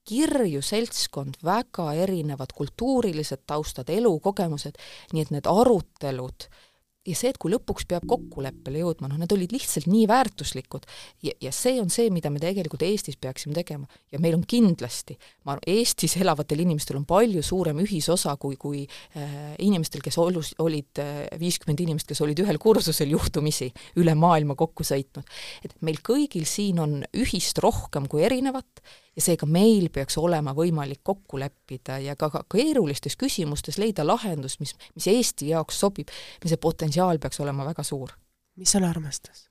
kirju 0.06 0.62
seltskond, 0.66 1.38
väga 1.46 1.94
erinevad 1.94 2.54
kultuurilised 2.58 3.44
taustad, 3.48 3.90
elukogemused, 3.90 4.78
nii 5.14 5.22
et 5.22 5.32
need 5.32 5.50
arutelud 5.50 6.48
äh, 6.48 6.62
ja 7.08 7.18
see, 7.18 7.32
et 7.34 7.40
kui 7.42 7.50
lõpuks 7.50 7.88
peab 7.90 8.06
kokkuleppele 8.10 8.82
jõudma, 8.84 9.10
noh, 9.10 9.18
need 9.22 9.34
olid 9.34 9.54
lihtsalt 9.56 9.88
nii 9.90 10.06
väärtuslikud 10.10 10.86
ja, 11.26 11.34
ja 11.42 11.52
see 11.56 11.80
on 11.82 11.90
see, 11.94 12.12
mida 12.14 12.30
me 12.34 12.42
tegelikult 12.42 12.86
Eestis 12.86 13.18
peaksime 13.22 13.56
tegema. 13.58 13.88
ja 14.14 14.20
meil 14.22 14.38
on 14.38 14.46
kindlasti, 14.46 15.18
ma 15.46 15.56
arvan, 15.56 15.66
Eestis 15.74 16.16
elavatel 16.22 16.62
inimestel 16.62 17.00
on 17.00 17.08
palju 17.10 17.42
suurem 17.46 17.82
ühisosa 17.82 18.36
kui, 18.42 18.58
kui 18.62 18.84
äh, 18.86 19.36
inimestel, 19.66 20.04
kes 20.06 20.20
olus, 20.22 20.54
olid 20.62 21.02
äh, 21.02 21.26
viiskümmend 21.42 21.82
inimest, 21.88 22.10
kes 22.12 22.22
olid 22.22 22.44
ühel 22.46 22.62
kursusel 22.62 23.16
juhtumisi 23.16 23.72
üle 24.02 24.16
maailma 24.18 24.58
kokku 24.60 24.86
sõitnud. 24.86 25.26
et 25.66 25.74
meil 25.82 25.98
kõigil 26.06 26.46
siin 26.46 26.80
on 26.84 27.00
ühist 27.18 27.58
rohkem 27.66 28.06
kui 28.12 28.22
erinevat 28.28 28.86
ja 29.16 29.22
seega 29.22 29.48
meil 29.50 29.90
peaks 29.94 30.18
olema 30.22 30.54
võimalik 30.56 31.02
kokku 31.04 31.40
leppida 31.42 32.00
ja 32.00 32.16
ka, 32.16 32.30
ka 32.32 32.44
keerulistes 32.52 33.18
küsimustes 33.20 33.80
leida 33.82 34.06
lahendus, 34.08 34.60
mis, 34.64 34.76
mis 34.96 35.08
Eesti 35.12 35.52
jaoks 35.52 35.80
sobib, 35.84 36.12
see 36.46 36.60
potentsiaal 36.62 37.20
peaks 37.20 37.40
olema 37.44 37.68
väga 37.68 37.84
suur. 37.84 38.16
mis 38.56 38.76
on 38.80 38.88
armastus? 38.88 39.48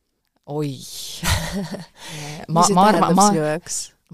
oi 0.51 0.75
ma, 2.55 2.65
ma 2.75 2.87
arvan, 2.89 3.15
ma, 3.15 3.27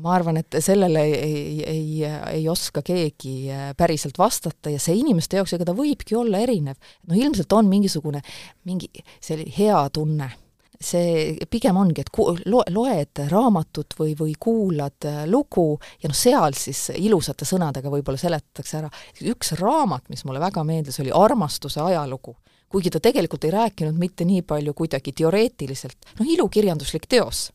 ma 0.02 0.14
arvan, 0.16 0.40
et 0.42 0.58
sellele 0.60 1.04
ei, 1.06 1.14
ei, 1.14 1.60
ei, 1.70 2.16
ei 2.34 2.48
oska 2.48 2.82
keegi 2.84 3.36
äh, 3.52 3.68
päriselt 3.76 4.18
vastata 4.18 4.72
ja 4.72 4.80
see 4.82 4.98
inimeste 4.98 5.38
jaoks, 5.38 5.54
ega 5.56 5.68
ta 5.68 5.76
võibki 5.76 6.18
olla 6.18 6.42
erinev. 6.42 6.76
no 7.06 7.16
ilmselt 7.16 7.52
on 7.56 7.70
mingisugune, 7.70 8.20
mingi 8.68 8.90
selline 9.20 9.54
hea 9.56 9.86
tunne 9.94 10.32
see 10.80 11.36
pigem 11.50 11.76
ongi, 11.80 12.02
et 12.04 12.10
ku-, 12.12 12.32
loe, 12.46 12.64
loed 12.72 13.22
raamatut 13.30 13.96
või, 13.98 14.14
või 14.18 14.34
kuulad 14.40 15.08
äh, 15.08 15.22
lugu 15.30 15.76
ja 16.02 16.10
noh, 16.10 16.16
seal 16.16 16.56
siis 16.58 16.90
ilusate 16.96 17.48
sõnadega 17.48 17.90
võib-olla 17.92 18.20
seletatakse 18.20 18.80
ära. 18.80 18.90
üks 19.32 19.54
raamat, 19.60 20.08
mis 20.12 20.24
mulle 20.28 20.42
väga 20.42 20.64
meeldis, 20.64 21.00
oli 21.00 21.14
Armastuse 21.14 21.80
ajalugu. 21.80 22.36
kuigi 22.68 22.90
ta 22.90 23.00
tegelikult 23.00 23.44
ei 23.44 23.54
rääkinud 23.54 23.94
mitte 23.98 24.24
nii 24.24 24.42
palju 24.42 24.74
kuidagi 24.74 25.12
teoreetiliselt, 25.12 26.12
noh, 26.18 26.26
ilukirjanduslik 26.26 27.06
teos. 27.08 27.50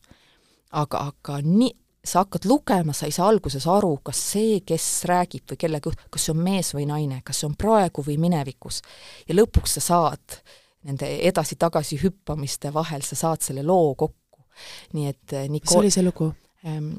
aga, 0.72 1.12
aga 1.12 1.38
nii, 1.44 1.74
sa 2.04 2.24
hakkad 2.24 2.48
lugema, 2.50 2.92
sa 2.92 3.06
ei 3.06 3.12
saa 3.14 3.28
alguses 3.28 3.66
aru, 3.66 4.00
kas 4.02 4.18
see, 4.32 4.60
kes 4.66 5.04
räägib 5.06 5.52
või 5.52 5.60
kellega 5.60 5.90
juht, 5.90 6.00
kas 6.10 6.26
see 6.26 6.34
on 6.34 6.42
mees 6.42 6.72
või 6.74 6.88
naine, 6.90 7.20
kas 7.24 7.38
see 7.38 7.46
on 7.46 7.54
praegu 7.54 8.02
või 8.02 8.18
minevikus. 8.18 8.82
ja 9.28 9.36
lõpuks 9.38 9.78
sa 9.78 9.84
saad 9.92 10.38
äh, 10.38 10.58
nende 10.88 11.08
edasi-tagasi 11.28 11.98
hüppamiste 12.02 12.72
vahel 12.74 13.04
sa 13.06 13.18
saad 13.18 13.44
selle 13.44 13.64
loo 13.66 13.94
kokku. 13.94 14.44
nii 14.92 15.08
et 15.08 15.32
eh, 15.32 15.48
Nicole, 15.48 15.64
mis 15.64 15.78
oli 15.78 15.90
see 15.94 16.04
lugu? 16.04 16.28
ähm, 16.68 16.90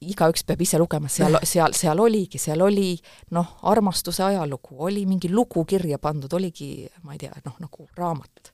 igaüks 0.00 0.46
peab 0.46 0.62
ise 0.64 0.80
lugema, 0.80 1.10
seal, 1.12 1.38
seal, 1.46 1.74
seal 1.76 2.00
oligi, 2.02 2.40
seal 2.42 2.64
oli 2.64 2.94
noh, 3.36 3.58
armastuse 3.70 4.24
ajalugu, 4.26 4.78
oli 4.88 5.04
mingi 5.06 5.30
lugu 5.32 5.66
kirja 5.68 6.00
pandud, 6.02 6.32
oligi, 6.38 6.72
ma 7.06 7.14
ei 7.14 7.22
tea, 7.22 7.34
noh, 7.46 7.58
nagu 7.62 7.86
raamat. 7.98 8.52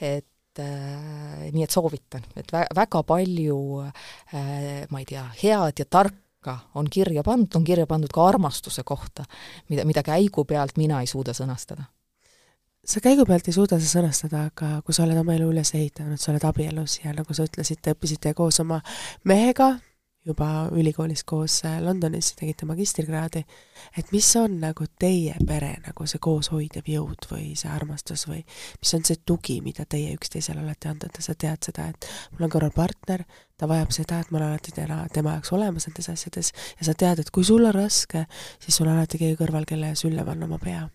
et 0.00 0.60
äh, 0.60 1.46
nii 1.52 1.64
et 1.64 1.72
soovitan, 1.72 2.26
et 2.36 2.52
vä-, 2.52 2.68
väga 2.76 3.04
palju 3.08 3.62
äh, 3.86 4.84
ma 4.90 5.00
ei 5.00 5.08
tea, 5.08 5.24
head 5.42 5.80
ja 5.80 5.88
tarka 5.88 6.58
on 6.76 6.90
kirja 6.92 7.22
pandud, 7.24 7.54
on 7.56 7.64
kirja 7.64 7.86
pandud 7.88 8.12
ka 8.12 8.26
armastuse 8.26 8.84
kohta, 8.84 9.24
mida, 9.70 9.86
mida 9.88 10.02
käigu 10.04 10.44
pealt 10.44 10.76
mina 10.76 11.00
ei 11.00 11.08
suuda 11.08 11.32
sõnastada 11.36 11.86
sa 12.84 13.00
käigu 13.00 13.26
pealt 13.26 13.46
ei 13.48 13.54
suuda 13.54 13.78
sa 13.78 13.86
sõnastada, 13.86 14.48
aga 14.50 14.74
kui 14.82 14.94
sa 14.94 15.04
oled 15.06 15.18
oma 15.20 15.36
elu 15.36 15.52
üles 15.52 15.70
ehitanud, 15.78 16.18
sa 16.18 16.32
oled 16.32 16.44
abielus 16.48 16.98
ja 17.04 17.14
nagu 17.14 17.34
sa 17.34 17.46
ütlesid, 17.46 17.78
te 17.82 17.94
õppisite 17.94 18.34
koos 18.34 18.58
oma 18.62 18.80
mehega, 19.28 19.76
juba 20.26 20.68
ülikoolis 20.70 21.24
koos 21.26 21.60
äh, 21.66 21.80
Londonis, 21.82 22.32
tegite 22.38 22.66
magistrikraadi, 22.66 23.42
et 23.98 24.12
mis 24.14 24.28
on 24.38 24.54
nagu 24.62 24.86
teie 24.98 25.34
pere 25.46 25.72
nagu 25.86 26.06
see 26.06 26.22
kooshoidev 26.22 26.86
jõud 26.90 27.26
või 27.30 27.52
see 27.58 27.70
armastus 27.70 28.26
või 28.30 28.40
mis 28.44 28.94
on 28.98 29.06
see 29.06 29.18
tugi, 29.26 29.58
mida 29.62 29.86
teie 29.86 30.14
üksteisele 30.14 30.62
olete 30.62 30.90
andnud? 30.92 31.18
Ja 31.18 31.26
sa 31.26 31.34
tead 31.34 31.66
seda, 31.66 31.88
et 31.90 32.08
mul 32.34 32.46
on 32.46 32.54
kõrval 32.54 32.74
partner, 32.74 33.26
ta 33.58 33.70
vajab 33.70 33.94
seda, 33.94 34.22
et 34.22 34.30
ma 34.30 34.40
olen 34.40 34.54
alati 34.54 34.74
tema, 34.74 35.04
tema 35.14 35.36
jaoks 35.36 35.54
olemas 35.58 35.86
nendes 35.90 36.10
asjades. 36.14 36.54
Ja 36.80 36.90
sa 36.90 36.98
tead, 36.98 37.22
et 37.22 37.34
kui 37.34 37.46
sul 37.46 37.66
on 37.66 37.74
raske, 37.74 38.26
siis 38.62 38.78
sul 38.78 38.90
on 38.90 38.98
alati 38.98 39.22
keegi 39.22 39.38
kõrval, 39.42 39.66
kelle 39.70 39.94
sülle 39.98 40.26
panna 40.26 40.50
oma 40.50 40.62
pea 40.62 40.86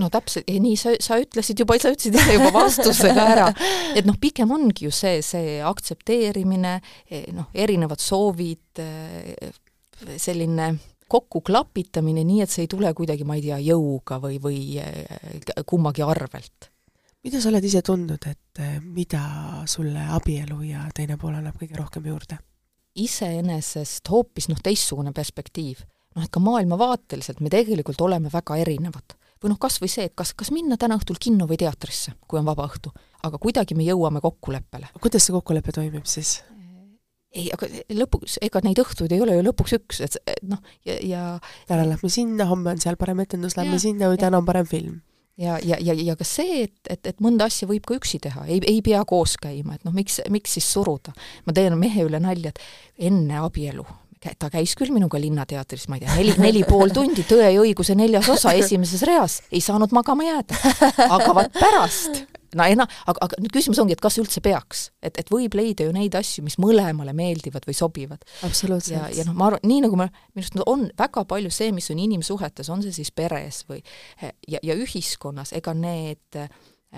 no 0.00 0.08
täpselt, 0.12 0.48
nii 0.48 0.76
sa, 0.78 0.94
sa 1.02 1.18
ütlesid 1.20 1.60
juba, 1.62 1.76
sa 1.80 1.92
ütlesid 1.94 2.16
ise 2.18 2.36
juba 2.36 2.50
vastuse 2.54 3.12
ka 3.16 3.24
ära. 3.32 3.46
et 3.96 4.08
noh, 4.08 4.18
pigem 4.20 4.52
ongi 4.52 4.88
ju 4.88 4.92
see, 4.94 5.22
see 5.24 5.56
aktsepteerimine, 5.64 6.76
eh, 7.10 7.26
noh, 7.36 7.48
erinevad 7.56 8.02
soovid, 8.02 8.82
eh, 8.82 9.50
selline 10.20 10.74
kokkuklapitamine, 11.08 12.24
nii 12.26 12.42
et 12.44 12.52
see 12.52 12.66
ei 12.66 12.70
tule 12.70 12.90
kuidagi, 12.96 13.24
ma 13.24 13.38
ei 13.38 13.44
tea, 13.46 13.60
jõuga 13.70 14.18
või, 14.22 14.40
või 14.42 14.60
eh, 14.82 15.52
kummagi 15.66 16.04
arvelt. 16.04 16.72
mida 17.26 17.40
sa 17.42 17.48
oled 17.50 17.64
ise 17.64 17.80
tundnud, 17.82 18.22
et 18.30 18.60
mida 18.84 19.22
sulle 19.66 20.04
abielu 20.14 20.60
ja 20.68 20.84
teine 20.94 21.16
pool 21.18 21.34
annab 21.34 21.56
kõige 21.58 21.78
rohkem 21.78 22.06
juurde? 22.06 22.38
iseenesest 22.96 24.08
hoopis 24.08 24.48
noh, 24.48 24.60
teistsugune 24.62 25.12
perspektiiv. 25.12 25.84
noh, 26.16 26.24
et 26.24 26.32
ka 26.32 26.40
maailmavaateliselt 26.40 27.40
me 27.40 27.52
tegelikult 27.52 28.00
oleme 28.00 28.30
väga 28.32 28.56
erinevad 28.56 29.16
või 29.42 29.52
noh, 29.52 29.60
kas 29.60 29.80
või 29.82 29.90
see, 29.92 30.08
et 30.08 30.14
kas, 30.18 30.32
kas 30.36 30.52
minna 30.54 30.78
täna 30.80 30.98
õhtul 30.98 31.20
kinno 31.20 31.48
või 31.48 31.58
teatrisse, 31.60 32.16
kui 32.28 32.40
on 32.40 32.48
vaba 32.48 32.66
õhtu. 32.68 32.92
aga 33.26 33.38
kuidagi 33.42 33.74
me 33.74 33.84
jõuame 33.84 34.20
kokkuleppele. 34.20 34.92
kuidas 35.00 35.26
see 35.26 35.34
kokkulepe 35.34 35.72
toimib 35.72 36.06
siis? 36.06 36.42
ei, 37.36 37.50
aga 37.52 37.68
lõpuks, 37.92 38.38
ega 38.42 38.62
neid 38.64 38.78
õhtuid 38.80 39.12
ei 39.12 39.20
ole 39.20 39.36
ju 39.36 39.42
lõpuks 39.44 39.76
üks, 39.76 40.00
et 40.00 40.16
noh, 40.42 40.62
ja, 40.86 40.96
ja 41.02 41.24
täna 41.68 41.84
lähme 41.88 42.08
sinna, 42.08 42.46
homme 42.48 42.72
on 42.72 42.80
seal 42.80 42.96
parem 42.96 43.20
etendus, 43.20 43.58
lähme 43.58 43.78
sinna 43.82 44.08
või 44.12 44.20
täna 44.20 44.40
on 44.40 44.48
parem 44.48 44.68
film 44.68 45.02
ja, 45.36 45.58
ja, 45.62 45.76
ja, 45.80 45.92
ja 45.92 46.16
ka 46.16 46.24
see, 46.24 46.62
et, 46.64 46.78
et, 46.88 47.12
et 47.12 47.20
mõnda 47.20 47.50
asja 47.50 47.68
võib 47.68 47.84
ka 47.86 47.98
üksi 47.98 48.20
teha, 48.24 48.46
ei, 48.48 48.60
ei 48.64 48.80
pea 48.84 49.02
koos 49.08 49.36
käima, 49.40 49.76
et 49.76 49.84
noh, 49.84 49.94
miks, 49.96 50.20
miks 50.32 50.56
siis 50.56 50.68
suruda. 50.72 51.12
ma 51.44 51.54
teen 51.56 51.76
mehe 51.78 52.08
üle 52.08 52.20
nalja, 52.22 52.54
et 52.54 53.10
enne 53.10 53.42
abielu 53.44 53.84
ta 54.38 54.48
käis 54.52 54.74
küll 54.78 54.94
minuga 54.94 55.20
Linnateatris, 55.20 55.88
ma 55.90 55.98
ei 55.98 56.04
tea, 56.04 56.14
neli, 56.16 56.34
neli 56.40 56.64
pool 56.68 56.92
tundi, 56.94 57.24
Tõe 57.26 57.50
ja 57.50 57.60
õiguse 57.62 57.96
neljas 57.98 58.28
osa 58.32 58.54
esimeses 58.56 59.04
reas, 59.06 59.40
ei 59.52 59.62
saanud 59.64 59.92
magama 59.96 60.26
jääda. 60.26 60.58
aga 61.16 61.34
vaat 61.36 61.56
pärast, 61.56 62.22
no 62.56 62.66
ena-, 62.66 62.86
aga, 63.06 63.26
aga 63.26 63.40
nüüd 63.42 63.54
küsimus 63.54 63.80
ongi, 63.82 63.96
et 63.96 64.02
kas 64.02 64.18
üldse 64.22 64.42
peaks, 64.44 64.86
et, 65.04 65.18
et 65.20 65.32
võib 65.32 65.56
leida 65.58 65.86
ju 65.86 65.94
neid 65.94 66.16
asju, 66.18 66.44
mis 66.46 66.58
mõlemale 66.62 67.14
meeldivad 67.16 67.66
või 67.68 67.76
sobivad. 67.76 68.24
absoluutselt. 68.46 68.96
ja, 68.98 69.10
ja 69.12 69.26
noh, 69.28 69.36
ma 69.38 69.50
arvan, 69.50 69.66
nii 69.66 69.82
nagu 69.86 70.00
me, 70.00 70.08
minu 70.34 70.44
arust 70.44 70.62
on 70.66 70.86
väga 70.98 71.26
palju 71.28 71.52
see, 71.54 71.72
mis 71.76 71.90
on 71.94 72.00
inimsuhetes, 72.06 72.70
on 72.72 72.84
see 72.86 72.94
siis 72.96 73.12
peres 73.14 73.64
või 73.68 73.82
ja, 74.22 74.62
ja 74.62 74.78
ühiskonnas, 74.78 75.52
ega 75.56 75.74
need 75.76 76.40
äh, 76.40 76.50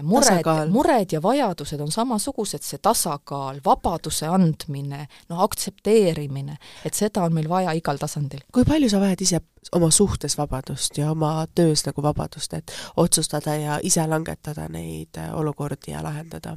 mured, 0.03 0.71
mured 0.71 1.13
ja 1.13 1.23
vajadused 1.23 1.81
on 1.81 1.93
samasugused, 1.93 2.65
see 2.65 2.81
tasakaal, 2.83 3.61
vabaduse 3.65 4.29
andmine, 4.31 5.07
noh, 5.29 5.43
aktsepteerimine, 5.47 6.59
et 6.85 6.99
seda 6.99 7.25
on 7.27 7.35
meil 7.35 7.49
vaja 7.49 7.75
igal 7.77 8.01
tasandil. 8.01 8.45
kui 8.53 8.65
palju 8.69 8.91
sa 8.91 9.01
vajad 9.03 9.27
ise 9.27 9.41
oma 9.73 9.91
suhtes 9.91 10.39
vabadust 10.39 10.99
ja 10.99 11.11
oma 11.11 11.47
töös 11.55 11.85
nagu 11.87 12.03
vabadust, 12.03 12.55
et 12.55 12.73
otsustada 12.97 13.57
ja 13.57 13.81
ise 13.83 14.07
langetada 14.07 14.69
neid 14.73 15.19
äh, 15.19 15.35
olukordi 15.35 15.93
ja 15.93 16.03
lahendada? 16.03 16.57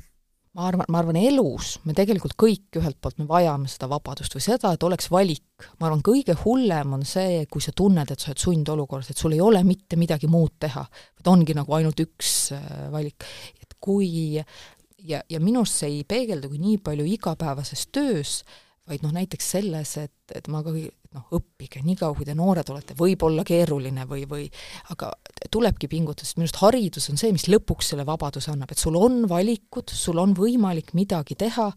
Ma 0.58 0.68
arvan, 0.68 0.88
ma 0.91 0.99
arvan, 0.99 1.18
elus 1.20 1.78
me 1.88 1.95
tegelikult 1.95 2.36
kõik 2.39 2.80
ühelt 2.82 2.97
poolt 2.99 3.22
me 3.22 3.28
vajame 3.30 3.70
seda 3.72 3.88
vabadust 3.91 4.36
või 4.36 4.43
seda, 4.43 4.74
et 4.76 4.84
oleks 4.84 5.08
valik. 5.14 5.68
ma 5.80 5.88
arvan, 5.88 6.04
kõige 6.04 6.36
hullem 6.43 6.97
on 6.97 7.06
see, 7.08 7.45
kui 7.52 7.64
sa 7.64 7.72
tunned, 7.76 8.12
et 8.12 8.20
sa 8.20 8.32
oled 8.32 8.43
sundolukorras, 8.43 9.12
et 9.12 9.22
sul 9.22 9.38
ei 9.38 9.41
ole 9.43 9.64
mitte 9.64 9.99
midagi 9.99 10.28
muud 10.32 10.58
teha, 10.60 10.84
vaid 11.20 11.32
ongi 11.32 11.56
nagu 11.56 11.78
ainult 11.78 12.04
üks 12.04 12.52
äh, 12.58 12.89
valik. 12.91 13.24
et 13.62 13.78
kui 13.80 14.36
ja, 14.36 15.22
ja 15.30 15.39
minu 15.39 15.64
arust 15.64 15.82
see 15.82 16.02
ei 16.02 16.04
peegeldu 16.08 16.52
nii 16.52 16.82
palju 16.84 17.08
igapäevases 17.16 17.88
töös, 17.93 18.41
vaid 18.90 19.04
noh, 19.06 19.14
näiteks 19.14 19.52
selles, 19.56 19.94
et, 20.02 20.14
et 20.36 20.48
ma 20.52 20.64
ka 20.66 20.74
noh, 20.74 21.26
õppige, 21.38 21.84
niikaua 21.86 22.16
kui 22.18 22.26
te 22.28 22.34
noored 22.38 22.68
olete, 22.74 22.96
võib 22.98 23.24
olla 23.28 23.44
keeruline 23.48 24.08
või, 24.10 24.24
või 24.30 24.48
aga 24.94 25.12
tulebki 25.54 25.90
pingutada, 25.92 26.26
sest 26.26 26.40
minu 26.40 26.48
arust 26.48 26.62
haridus 26.64 27.10
on 27.12 27.20
see, 27.22 27.34
mis 27.36 27.48
lõpuks 27.52 27.92
selle 27.94 28.06
vabaduse 28.08 28.52
annab, 28.54 28.72
et 28.74 28.82
sul 28.82 28.98
on 29.00 29.24
valikud, 29.30 29.94
sul 29.94 30.22
on 30.24 30.36
võimalik 30.38 30.96
midagi 30.98 31.38
teha 31.40 31.70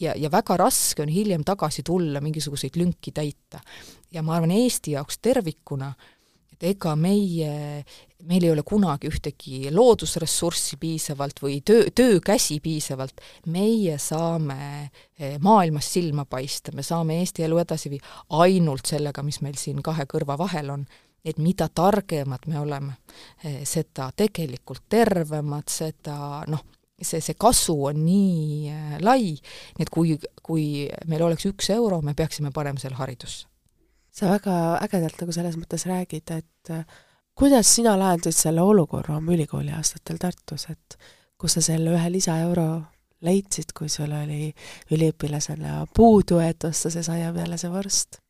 ja, 0.00 0.14
ja 0.14 0.32
väga 0.32 0.58
raske 0.60 1.04
on 1.04 1.12
hiljem 1.12 1.44
tagasi 1.46 1.84
tulla, 1.86 2.22
mingisuguseid 2.24 2.78
lünki 2.78 3.14
täita. 3.16 3.62
ja 4.12 4.22
ma 4.22 4.36
arvan, 4.36 4.54
Eesti 4.54 4.94
jaoks 4.94 5.18
tervikuna 5.24 5.90
äh, 5.90 6.15
et 6.56 6.68
ega 6.72 6.94
meie, 6.96 7.84
meil 8.24 8.44
ei 8.44 8.50
ole 8.50 8.64
kunagi 8.66 9.10
ühtegi 9.10 9.70
loodusressurssi 9.74 10.78
piisavalt 10.80 11.40
või 11.42 11.60
töö, 11.66 11.90
töökäsi 11.94 12.58
piisavalt, 12.64 13.20
meie 13.52 13.98
saame 14.00 14.58
eh, 15.18 15.36
maailmas 15.40 15.90
silma 15.92 16.24
paista, 16.24 16.72
me 16.72 16.84
saame 16.86 17.20
Eesti 17.20 17.44
elu 17.46 17.60
edasi 17.60 17.92
viia 17.92 18.22
ainult 18.40 18.88
sellega, 18.88 19.24
mis 19.26 19.42
meil 19.44 19.58
siin 19.60 19.82
kahe 19.84 20.06
kõrva 20.08 20.38
vahel 20.40 20.72
on, 20.72 20.86
et 21.26 21.38
mida 21.42 21.68
targemad 21.68 22.46
me 22.48 22.60
oleme, 22.60 22.96
eh, 23.44 23.60
seda 23.68 24.08
tegelikult 24.16 24.86
tervemad, 24.88 25.68
seda 25.68 26.44
noh, 26.48 26.64
see, 26.96 27.20
see 27.20 27.36
kasu 27.36 27.76
on 27.90 28.00
nii 28.06 28.72
eh, 28.72 28.96
lai, 29.04 29.34
nii 29.76 29.84
et 29.84 29.92
kui, 29.92 30.16
kui 30.42 30.86
meil 31.10 31.28
oleks 31.28 31.50
üks 31.52 31.68
euro, 31.76 32.00
me 32.00 32.16
peaksime 32.16 32.54
panema 32.54 32.80
selle 32.80 32.96
haridusse 32.96 33.44
sa 34.16 34.30
väga 34.30 34.56
ägedalt 34.86 35.20
nagu 35.20 35.34
selles 35.34 35.58
mõttes 35.60 35.86
räägid, 35.88 36.32
et 36.32 36.72
äh, 36.72 36.84
kuidas 37.36 37.74
sina 37.76 37.96
lahendasid 37.98 38.46
selle 38.46 38.64
olukorra 38.64 39.18
oma 39.18 39.34
ülikooli 39.36 39.74
aastatel 39.76 40.20
Tartus, 40.20 40.68
et 40.72 40.98
kus 41.36 41.58
sa 41.58 41.64
selle 41.64 41.92
ühe 41.92 42.12
lisaeuro 42.14 42.68
leidsid, 43.26 43.72
kui 43.76 43.90
sul 43.92 44.12
oli 44.12 44.52
üliõpilasena 44.92 45.82
puudu, 45.96 46.40
et 46.44 46.64
osta 46.64 46.92
see 46.92 47.04
saia 47.04 47.32
peale 47.34 47.58
see 47.60 47.72
vorst? 47.72 48.20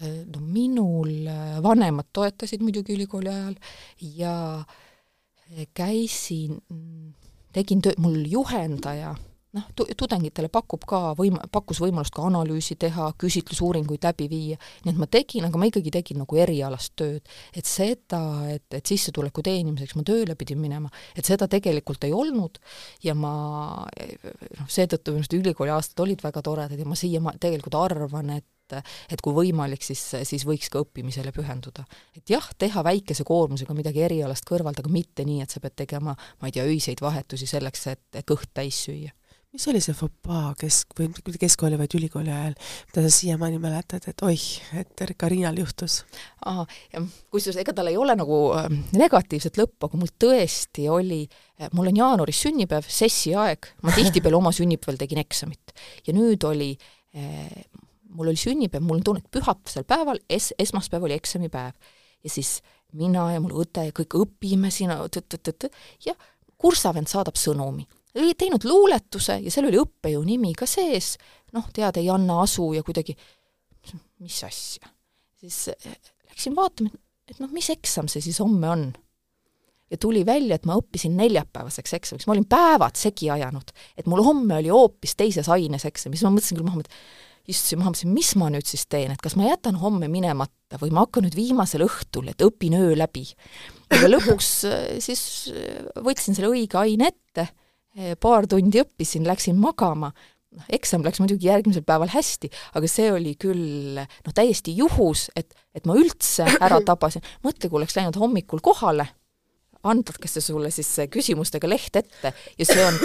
no 0.00 0.40
minul 0.40 1.26
äh, 1.28 1.58
vanemad 1.60 2.06
toetasid 2.16 2.62
muidugi 2.64 2.94
ülikooli 2.96 3.28
ajal 3.28 3.56
ja 4.00 4.36
äh, 4.56 5.66
käisin, 5.76 6.62
tegin 7.52 7.82
töö, 7.84 7.92
mul 8.00 8.22
juhendaja 8.24 9.12
noh, 9.56 9.66
tudengitele 9.74 10.50
pakub 10.52 10.84
ka 10.88 11.00
võim-, 11.18 11.38
pakkus 11.52 11.80
võimalust 11.82 12.14
ka 12.14 12.26
analüüsi 12.28 12.76
teha, 12.80 13.10
küsitlusuuringuid 13.20 14.04
läbi 14.06 14.28
viia, 14.30 14.60
nii 14.84 14.94
et 14.94 15.00
ma 15.00 15.08
tegin, 15.10 15.46
aga 15.48 15.60
ma 15.60 15.70
ikkagi 15.70 15.92
tegin 15.94 16.22
nagu 16.22 16.38
erialast 16.38 16.94
tööd. 17.00 17.26
et 17.56 17.66
seda, 17.66 18.22
et, 18.52 18.66
et 18.76 18.86
sissetuleku 18.86 19.42
teenimiseks 19.46 19.96
ma 19.98 20.06
tööle 20.06 20.36
pidin 20.38 20.60
minema, 20.62 20.90
et 21.16 21.26
seda 21.26 21.48
tegelikult 21.50 22.06
ei 22.06 22.14
olnud 22.14 22.60
ja 23.04 23.16
ma 23.18 23.34
noh, 23.88 24.70
seetõttu 24.70 25.16
minu 25.16 25.24
arust 25.24 25.36
ülikooli 25.40 25.74
aastad 25.74 26.06
olid 26.06 26.22
väga 26.22 26.42
toredad 26.46 26.78
ja 26.78 26.88
ma 26.88 26.98
siia 26.98 27.22
tegelikult 27.40 27.78
arvan, 27.80 28.38
et 28.38 28.46
et 28.70 29.18
kui 29.18 29.34
võimalik, 29.34 29.82
siis, 29.82 29.98
siis 30.22 30.44
võiks 30.46 30.68
ka 30.70 30.78
õppimisele 30.84 31.32
pühenduda. 31.34 31.82
et 32.14 32.30
jah, 32.30 32.44
teha 32.54 32.84
väikese 32.86 33.26
koormusega 33.26 33.74
midagi 33.74 34.04
erialast 34.06 34.46
kõrvalt, 34.46 34.78
aga 34.78 34.92
mitte 34.94 35.26
nii, 35.26 35.40
et 35.42 35.50
sa 35.50 35.58
pead 35.58 35.74
tegema, 35.82 36.14
ma 36.14 36.46
ei 36.46 36.54
tea, 36.54 36.68
öiseid 36.70 37.02
vahetusi 37.02 37.50
selleks, 37.50 37.88
et 37.90 38.20
kõht 38.22 38.54
täis 38.54 38.78
süüa 38.86 39.10
mis 39.50 39.66
oli 39.68 39.80
see 39.82 39.94
fopaa 39.96 40.52
kesk- 40.58 40.94
või 40.98 41.08
mitte 41.10 41.40
keskkooli, 41.42 41.78
vaid 41.78 41.94
ülikooli 41.98 42.30
ajal, 42.30 42.54
mida 42.90 43.02
sa 43.02 43.10
siiamaani 43.16 43.58
mäletad, 43.62 44.06
et 44.10 44.22
oih, 44.22 44.44
et 44.78 45.02
Karinal 45.18 45.58
juhtus? 45.58 46.04
kusjuures 47.30 47.58
ega 47.62 47.74
tal 47.74 47.90
ei 47.90 47.98
ole 47.98 48.14
nagu 48.18 48.38
äh, 48.54 48.70
negatiivset 48.94 49.58
lõppu, 49.58 49.88
aga 49.88 50.00
mul 50.00 50.14
tõesti 50.22 50.86
oli 50.90 51.24
äh,, 51.26 51.68
mul 51.74 51.90
on 51.90 52.00
jaanuaris 52.02 52.44
sünnipäev, 52.46 52.86
sessi 52.86 53.34
aeg, 53.34 53.72
ma 53.82 53.94
tihtipeale 53.96 54.38
oma 54.38 54.54
sünnipäeval 54.54 55.00
tegin 55.00 55.22
eksamit. 55.22 55.74
ja 56.06 56.14
nüüd 56.14 56.46
oli 56.46 56.72
äh,, 57.16 57.50
mul 58.14 58.30
oli 58.30 58.38
sünnipäev, 58.38 58.86
mul 58.86 59.00
on 59.00 59.06
tunne, 59.10 59.24
et 59.24 59.34
pühapäevasel 59.34 59.86
päeval, 59.88 60.22
es-, 60.30 60.54
esmaspäev 60.58 61.10
oli 61.10 61.18
eksamipäev. 61.18 61.74
ja 62.22 62.30
siis 62.30 62.60
mina 62.92 63.32
ja 63.34 63.42
mul 63.42 63.64
õde 63.64 63.90
ja 63.90 63.94
kõik 63.94 64.14
õpime 64.22 64.70
siin, 64.70 64.94
ja 66.06 66.14
kursavend 66.60 67.10
saadab 67.10 67.38
sõnumi 67.38 67.86
teinud 68.12 68.64
luuletuse 68.66 69.38
ja 69.44 69.52
seal 69.52 69.68
oli 69.68 69.80
õppejõu 69.80 70.22
nimi 70.26 70.54
ka 70.58 70.66
sees, 70.68 71.14
noh, 71.56 71.68
tead, 71.74 72.00
ei 72.00 72.10
anna 72.12 72.40
asu 72.44 72.72
ja 72.76 72.82
kuidagi, 72.86 73.16
mis 74.20 74.40
asja. 74.46 74.90
siis 75.40 75.68
eh, 75.72 75.94
läksin 76.30 76.56
vaatama, 76.56 76.90
et 77.30 77.38
noh, 77.42 77.52
mis 77.54 77.70
eksam 77.72 78.10
see 78.10 78.22
siis 78.24 78.40
homme 78.42 78.68
on. 78.70 78.90
ja 79.90 79.98
tuli 79.98 80.20
välja, 80.26 80.54
et 80.54 80.66
ma 80.70 80.76
õppisin 80.78 81.16
neljapäevaseks 81.18 81.96
eksamiks, 81.98 82.28
ma 82.28 82.36
olin 82.36 82.46
päevad 82.50 82.98
segi 82.98 83.30
ajanud. 83.30 83.74
et 83.96 84.06
mul 84.06 84.22
homme 84.26 84.60
oli 84.60 84.70
hoopis 84.70 85.16
teises 85.16 85.48
aines 85.48 85.84
eksam, 85.84 86.14
siis 86.14 86.26
ma 86.26 86.34
mõtlesin 86.34 86.58
küll 86.58 86.68
maha, 86.68 86.84
et 86.84 87.50
istusin 87.50 87.80
maha, 87.80 87.92
mõtlesin, 87.92 88.12
mis 88.14 88.34
ma 88.38 88.50
nüüd 88.52 88.68
siis 88.68 88.84
teen, 88.90 89.14
et 89.14 89.22
kas 89.22 89.36
ma 89.38 89.48
jätan 89.48 89.78
homme 89.80 90.08
minemata 90.12 90.78
või 90.80 90.92
ma 90.94 91.06
hakkan 91.06 91.26
nüüd 91.26 91.38
viimasel 91.38 91.84
õhtul, 91.86 92.30
et 92.30 92.44
õpin 92.44 92.76
öö 92.78 92.92
läbi. 92.98 93.26
aga 93.90 94.10
lõpuks 94.10 94.50
äh, 94.68 94.84
siis 95.02 95.22
äh, 95.54 95.80
võtsin 96.04 96.36
selle 96.36 96.52
õige 96.52 96.78
aine 96.78 97.10
ette, 97.10 97.48
paar 98.20 98.46
tundi 98.50 98.82
õppisin, 98.82 99.26
läksin 99.26 99.58
magama, 99.60 100.12
noh, 100.56 100.66
eksam 100.72 101.04
läks 101.06 101.20
muidugi 101.22 101.48
järgmisel 101.48 101.84
päeval 101.86 102.10
hästi, 102.12 102.50
aga 102.78 102.90
see 102.90 103.08
oli 103.12 103.36
küll 103.40 104.00
noh, 104.00 104.34
täiesti 104.34 104.74
juhus, 104.76 105.28
et, 105.38 105.54
et 105.74 105.88
ma 105.88 105.96
üldse 105.98 106.46
ära 106.60 106.80
tabasin. 106.90 107.24
mõtle, 107.46 107.68
kui 107.68 107.80
oleks 107.80 107.96
läinud 107.98 108.18
hommikul 108.20 108.62
kohale, 108.64 109.08
antakse 109.82 110.42
sulle 110.44 110.70
siis 110.74 110.92
küsimustega 111.10 111.68
leht 111.70 111.96
ette 111.96 112.34
ja 112.58 112.68
see 112.68 112.84
on 112.84 112.98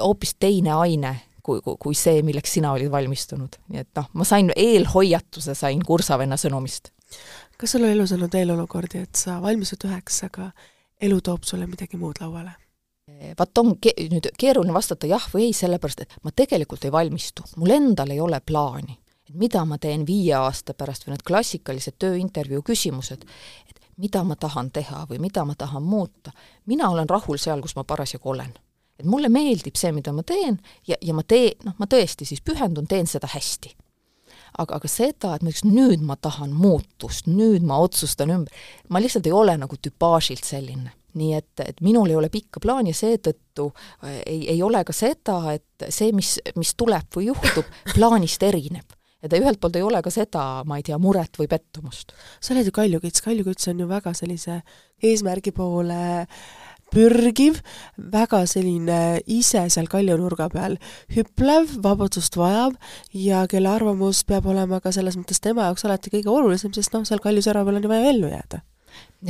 hoopis 0.00 0.34
teine 0.42 0.72
aine 0.74 1.14
kui, 1.46 1.60
kui, 1.62 1.76
kui 1.78 1.94
see, 1.94 2.22
milleks 2.26 2.56
sina 2.56 2.72
olid 2.74 2.90
valmistunud. 2.90 3.60
nii 3.70 3.84
et 3.84 3.90
noh, 3.98 4.10
ma 4.18 4.26
sain 4.26 4.50
eelhoiatuse, 4.56 5.54
sain 5.54 5.82
kursavenna 5.86 6.38
sõnumist. 6.40 6.90
kas 7.56 7.76
sul 7.76 7.86
on 7.86 7.94
elus 7.94 8.12
olnud 8.16 8.34
veel 8.34 8.50
olukordi, 8.56 9.04
et 9.06 9.16
sa 9.16 9.38
valmistud 9.42 9.86
üheks, 9.88 10.24
aga 10.26 10.50
elu 11.00 11.20
toob 11.22 11.46
sulle 11.46 11.68
midagi 11.70 12.00
muud 12.00 12.18
lauale? 12.20 12.56
Vaat 13.38 13.58
on 13.58 13.76
ke-, 13.80 13.94
nüüd 14.10 14.30
keeruline 14.38 14.74
vastata 14.74 15.06
jah 15.06 15.22
või 15.32 15.48
ei, 15.48 15.56
sellepärast 15.56 16.02
et 16.02 16.14
ma 16.26 16.32
tegelikult 16.34 16.84
ei 16.84 16.92
valmistu, 16.92 17.44
mul 17.56 17.74
endal 17.76 18.10
ei 18.10 18.20
ole 18.20 18.40
plaani. 18.40 18.98
et 19.28 19.34
mida 19.34 19.64
ma 19.64 19.78
teen 19.78 20.06
viie 20.06 20.34
aasta 20.34 20.74
pärast 20.74 21.06
või 21.06 21.14
need 21.14 21.22
klassikalised 21.26 21.96
tööintervjuu 21.98 22.62
küsimused, 22.62 23.24
et 23.70 23.80
mida 23.96 24.22
ma 24.24 24.36
tahan 24.36 24.70
teha 24.70 25.06
või 25.10 25.18
mida 25.18 25.44
ma 25.44 25.54
tahan 25.54 25.82
muuta, 25.82 26.32
mina 26.66 26.90
olen 26.90 27.08
rahul 27.08 27.38
seal, 27.38 27.62
kus 27.62 27.76
ma 27.76 27.84
parasjagu 27.84 28.30
olen 28.30 28.54
et 28.98 29.04
mulle 29.04 29.28
meeldib 29.28 29.76
see, 29.76 29.92
mida 29.92 30.12
ma 30.12 30.22
teen 30.22 30.60
ja, 30.88 30.96
ja 31.00 31.14
ma 31.14 31.22
teen, 31.22 31.58
noh, 31.64 31.74
ma 31.78 31.86
tõesti 31.86 32.24
siis 32.24 32.40
pühendun, 32.40 32.86
teen 32.86 33.06
seda 33.06 33.28
hästi. 33.28 33.74
aga, 34.58 34.76
aga 34.76 34.88
seda, 34.88 35.34
et 35.34 35.42
ma 35.42 35.50
ütleks, 35.50 35.66
nüüd 35.68 36.02
ma 36.02 36.16
tahan 36.16 36.54
muutust, 36.56 37.26
nüüd 37.26 37.62
ma 37.62 37.78
otsustan 37.78 38.32
ümber, 38.32 38.52
ma 38.88 39.02
lihtsalt 39.02 39.26
ei 39.26 39.32
ole 39.36 39.56
nagu 39.60 39.76
tüpaažilt 39.76 40.44
selline 40.44 40.94
nii 41.16 41.32
et, 41.38 41.64
et 41.64 41.80
minul 41.84 42.10
ei 42.12 42.18
ole 42.18 42.30
pikka 42.32 42.62
plaani 42.62 42.92
ja 42.92 43.00
seetõttu 43.00 43.70
äh, 43.70 44.20
ei, 44.24 44.42
ei 44.56 44.60
ole 44.62 44.82
ka 44.86 44.94
seda, 44.96 45.40
et 45.56 45.88
see, 45.88 46.12
mis, 46.16 46.36
mis 46.58 46.74
tuleb 46.78 47.08
või 47.16 47.30
juhtub, 47.30 47.66
plaanist 47.96 48.44
erineb. 48.46 48.96
Ja 49.24 49.32
ta 49.32 49.40
ühelt 49.40 49.58
poolt 49.58 49.78
ei 49.78 49.82
ole 49.82 50.02
ka 50.04 50.12
seda, 50.12 50.44
ma 50.68 50.76
ei 50.78 50.84
tea, 50.86 50.98
muret 51.02 51.40
või 51.40 51.48
pettumust. 51.50 52.12
sa 52.40 52.52
oled 52.54 52.68
ju 52.68 52.76
kaljukits, 52.76 53.24
kaljukits 53.24 53.72
on 53.72 53.80
ju 53.82 53.88
väga 53.90 54.12
sellise 54.14 54.60
eesmärgi 55.02 55.54
poole 55.56 56.36
pürgiv, 56.92 57.58
väga 57.96 58.44
selline 58.46 59.00
ise 59.26 59.64
seal 59.72 59.88
kaljunurga 59.90 60.46
peal 60.52 60.76
hüplev, 61.16 61.72
vabadust 61.82 62.38
vajav 62.38 62.76
ja 63.10 63.42
kelle 63.50 63.72
arvamus 63.72 64.22
peab 64.28 64.46
olema 64.52 64.78
ka 64.84 64.94
selles 64.94 65.18
mõttes 65.18 65.42
tema 65.42 65.66
jaoks 65.66 65.88
alati 65.88 66.12
kõige 66.14 66.30
olulisem, 66.30 66.74
sest 66.76 66.94
noh, 66.94 67.04
seal 67.08 67.22
kaljusera 67.24 67.64
peal 67.66 67.80
on 67.80 67.88
ju 67.88 67.92
vaja 67.92 68.14
ellu 68.14 68.30
jääda 68.30 68.62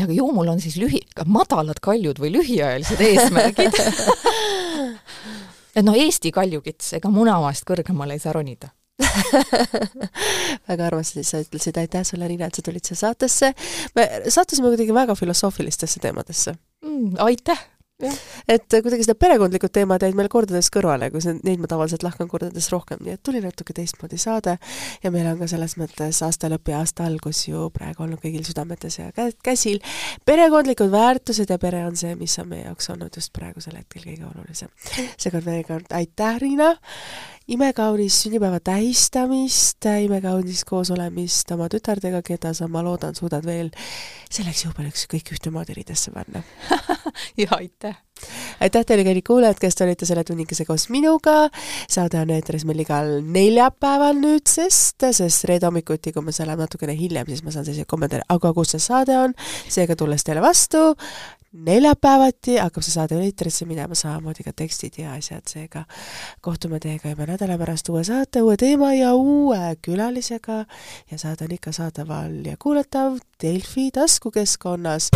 aga 0.02 0.12
ju 0.12 0.30
mul 0.34 0.48
on 0.52 0.60
siis 0.60 0.76
lühi, 0.80 1.00
madalad 1.26 1.80
kaljud 1.82 2.18
või 2.22 2.32
lühiajalised 2.36 3.00
eesmärgid 3.00 3.78
et 5.76 5.84
noh, 5.84 5.96
Eesti 5.96 6.32
kaljukits, 6.34 6.96
ega 6.98 7.12
Munamaast 7.12 7.66
kõrgemale 7.68 8.16
ei 8.16 8.22
saa 8.22 8.34
ronida 8.36 8.72
väga 10.70 10.86
armastasin, 10.88 11.26
sa 11.28 11.40
ütlesid 11.44 11.76
aitäh 11.80 12.04
sulle, 12.08 12.28
Riina, 12.30 12.48
et 12.48 12.56
sa 12.56 12.64
tulid 12.64 12.84
siia 12.86 12.96
saatesse. 12.96 13.52
me 13.96 14.06
sattusime 14.32 14.70
kuidagi 14.72 14.94
väga 14.96 15.16
filosoofilistesse 15.18 16.00
teemadesse 16.00 16.56
mm,. 16.84 17.18
aitäh! 17.26 17.60
Et 17.96 18.66
kuidagi 18.68 19.06
seda 19.06 19.16
perekondlikud 19.16 19.72
teemad 19.72 20.02
jäid 20.04 20.16
meil 20.18 20.28
kordades 20.32 20.68
kõrvale, 20.72 21.08
kui 21.12 21.22
see, 21.24 21.38
neid 21.46 21.62
ma 21.62 21.70
tavaliselt 21.70 22.04
lahkan 22.04 22.28
kordades 22.28 22.68
rohkem, 22.72 23.00
nii 23.00 23.14
et 23.16 23.22
tuli 23.24 23.40
natuke 23.40 23.72
teistmoodi 23.76 24.18
saade 24.20 24.58
ja 25.02 25.12
meil 25.14 25.28
on 25.30 25.38
ka 25.40 25.48
selles 25.48 25.78
mõttes 25.80 26.20
aasta 26.26 26.50
lõpp 26.52 26.72
ja 26.72 26.82
aasta 26.84 27.06
algus 27.08 27.46
ju 27.48 27.70
praegu 27.72 28.04
olnud 28.04 28.20
kõigil 28.20 28.44
südametes 28.44 28.98
ja 29.00 29.08
käsil. 29.44 29.80
perekondlikud 30.28 30.92
väärtused 30.92 31.50
ja 31.50 31.58
pere 31.62 31.86
on 31.86 31.96
see, 31.96 32.12
mis 32.20 32.36
on 32.42 32.50
meie 32.52 32.66
jaoks 32.66 32.92
olnud 32.92 33.16
just 33.16 33.32
praegusel 33.32 33.78
hetkel 33.80 34.04
kõige 34.04 34.28
olulisem. 34.28 34.68
seekord 35.16 35.48
veel 35.48 35.64
kord 35.64 35.96
aitäh, 35.96 36.36
Riina! 36.42 36.74
Imekaunis 37.46 38.22
sünnipäeva 38.24 38.58
tähistamist, 38.60 39.86
imekaunist 39.86 40.66
koosolemist 40.66 41.52
oma 41.54 41.68
tütardega, 41.70 42.22
keda 42.26 42.50
sa, 42.56 42.66
ma 42.70 42.82
loodan, 42.82 43.14
suudad 43.14 43.46
veel 43.46 43.70
selleks 44.32 44.64
juubeliks 44.64 45.06
kõik 45.10 45.30
ühtemoodi 45.36 45.76
riidesse 45.76 46.10
panna 46.14 46.42
ja 47.42 47.48
aitäh! 47.58 47.94
aitäh 48.64 48.86
teile, 48.88 49.04
kallid 49.06 49.26
kuulajad, 49.26 49.60
kes 49.62 49.78
te 49.78 49.86
olite 49.86 50.08
selle 50.08 50.24
tunnikese 50.26 50.66
koos 50.66 50.88
minuga. 50.90 51.46
saade 51.88 52.18
on 52.18 52.34
eetris 52.34 52.66
meil 52.66 52.82
igal 52.82 53.12
neljapäeval 53.22 54.18
nüüdsest, 54.18 55.06
sest 55.14 55.46
reede 55.46 55.68
hommikuti, 55.68 56.14
kui 56.16 56.26
me 56.26 56.34
see 56.34 56.48
läheb 56.48 56.64
natukene 56.64 56.96
hiljem, 56.98 57.30
siis 57.30 57.44
ma 57.46 57.54
saan 57.54 57.68
selliseid 57.68 57.90
kommentaare, 57.90 58.26
aga 58.32 58.54
kus 58.56 58.74
see 58.74 58.82
saade 58.88 59.14
on, 59.20 59.36
seega 59.68 59.94
tulles 59.94 60.26
teile 60.26 60.42
vastu, 60.42 60.88
neljapäevati 61.66 62.56
hakkab 62.60 62.84
see 62.84 62.94
saade 62.94 63.18
eetrisse 63.24 63.66
minema, 63.68 63.96
samamoodi 63.98 64.46
ka 64.46 64.52
tekstid 64.56 64.98
ja 65.00 65.14
asjad, 65.16 65.46
seega 65.50 65.84
kohtume 66.44 66.80
teiega 66.82 67.12
juba 67.12 67.28
nädala 67.32 67.58
pärast 67.60 67.88
uue 67.92 68.04
saate, 68.04 68.42
uue 68.42 68.56
teema 68.60 68.92
ja 68.94 69.14
uue 69.14 69.76
külalisega 69.82 70.64
ja 71.10 71.18
saade 71.18 71.48
on 71.48 71.56
ikka 71.58 71.72
saadaval 71.72 72.42
ja 72.46 72.56
kuulatav 72.62 73.18
Delfi 73.42 73.90
taskukeskkonnas. 73.94 75.10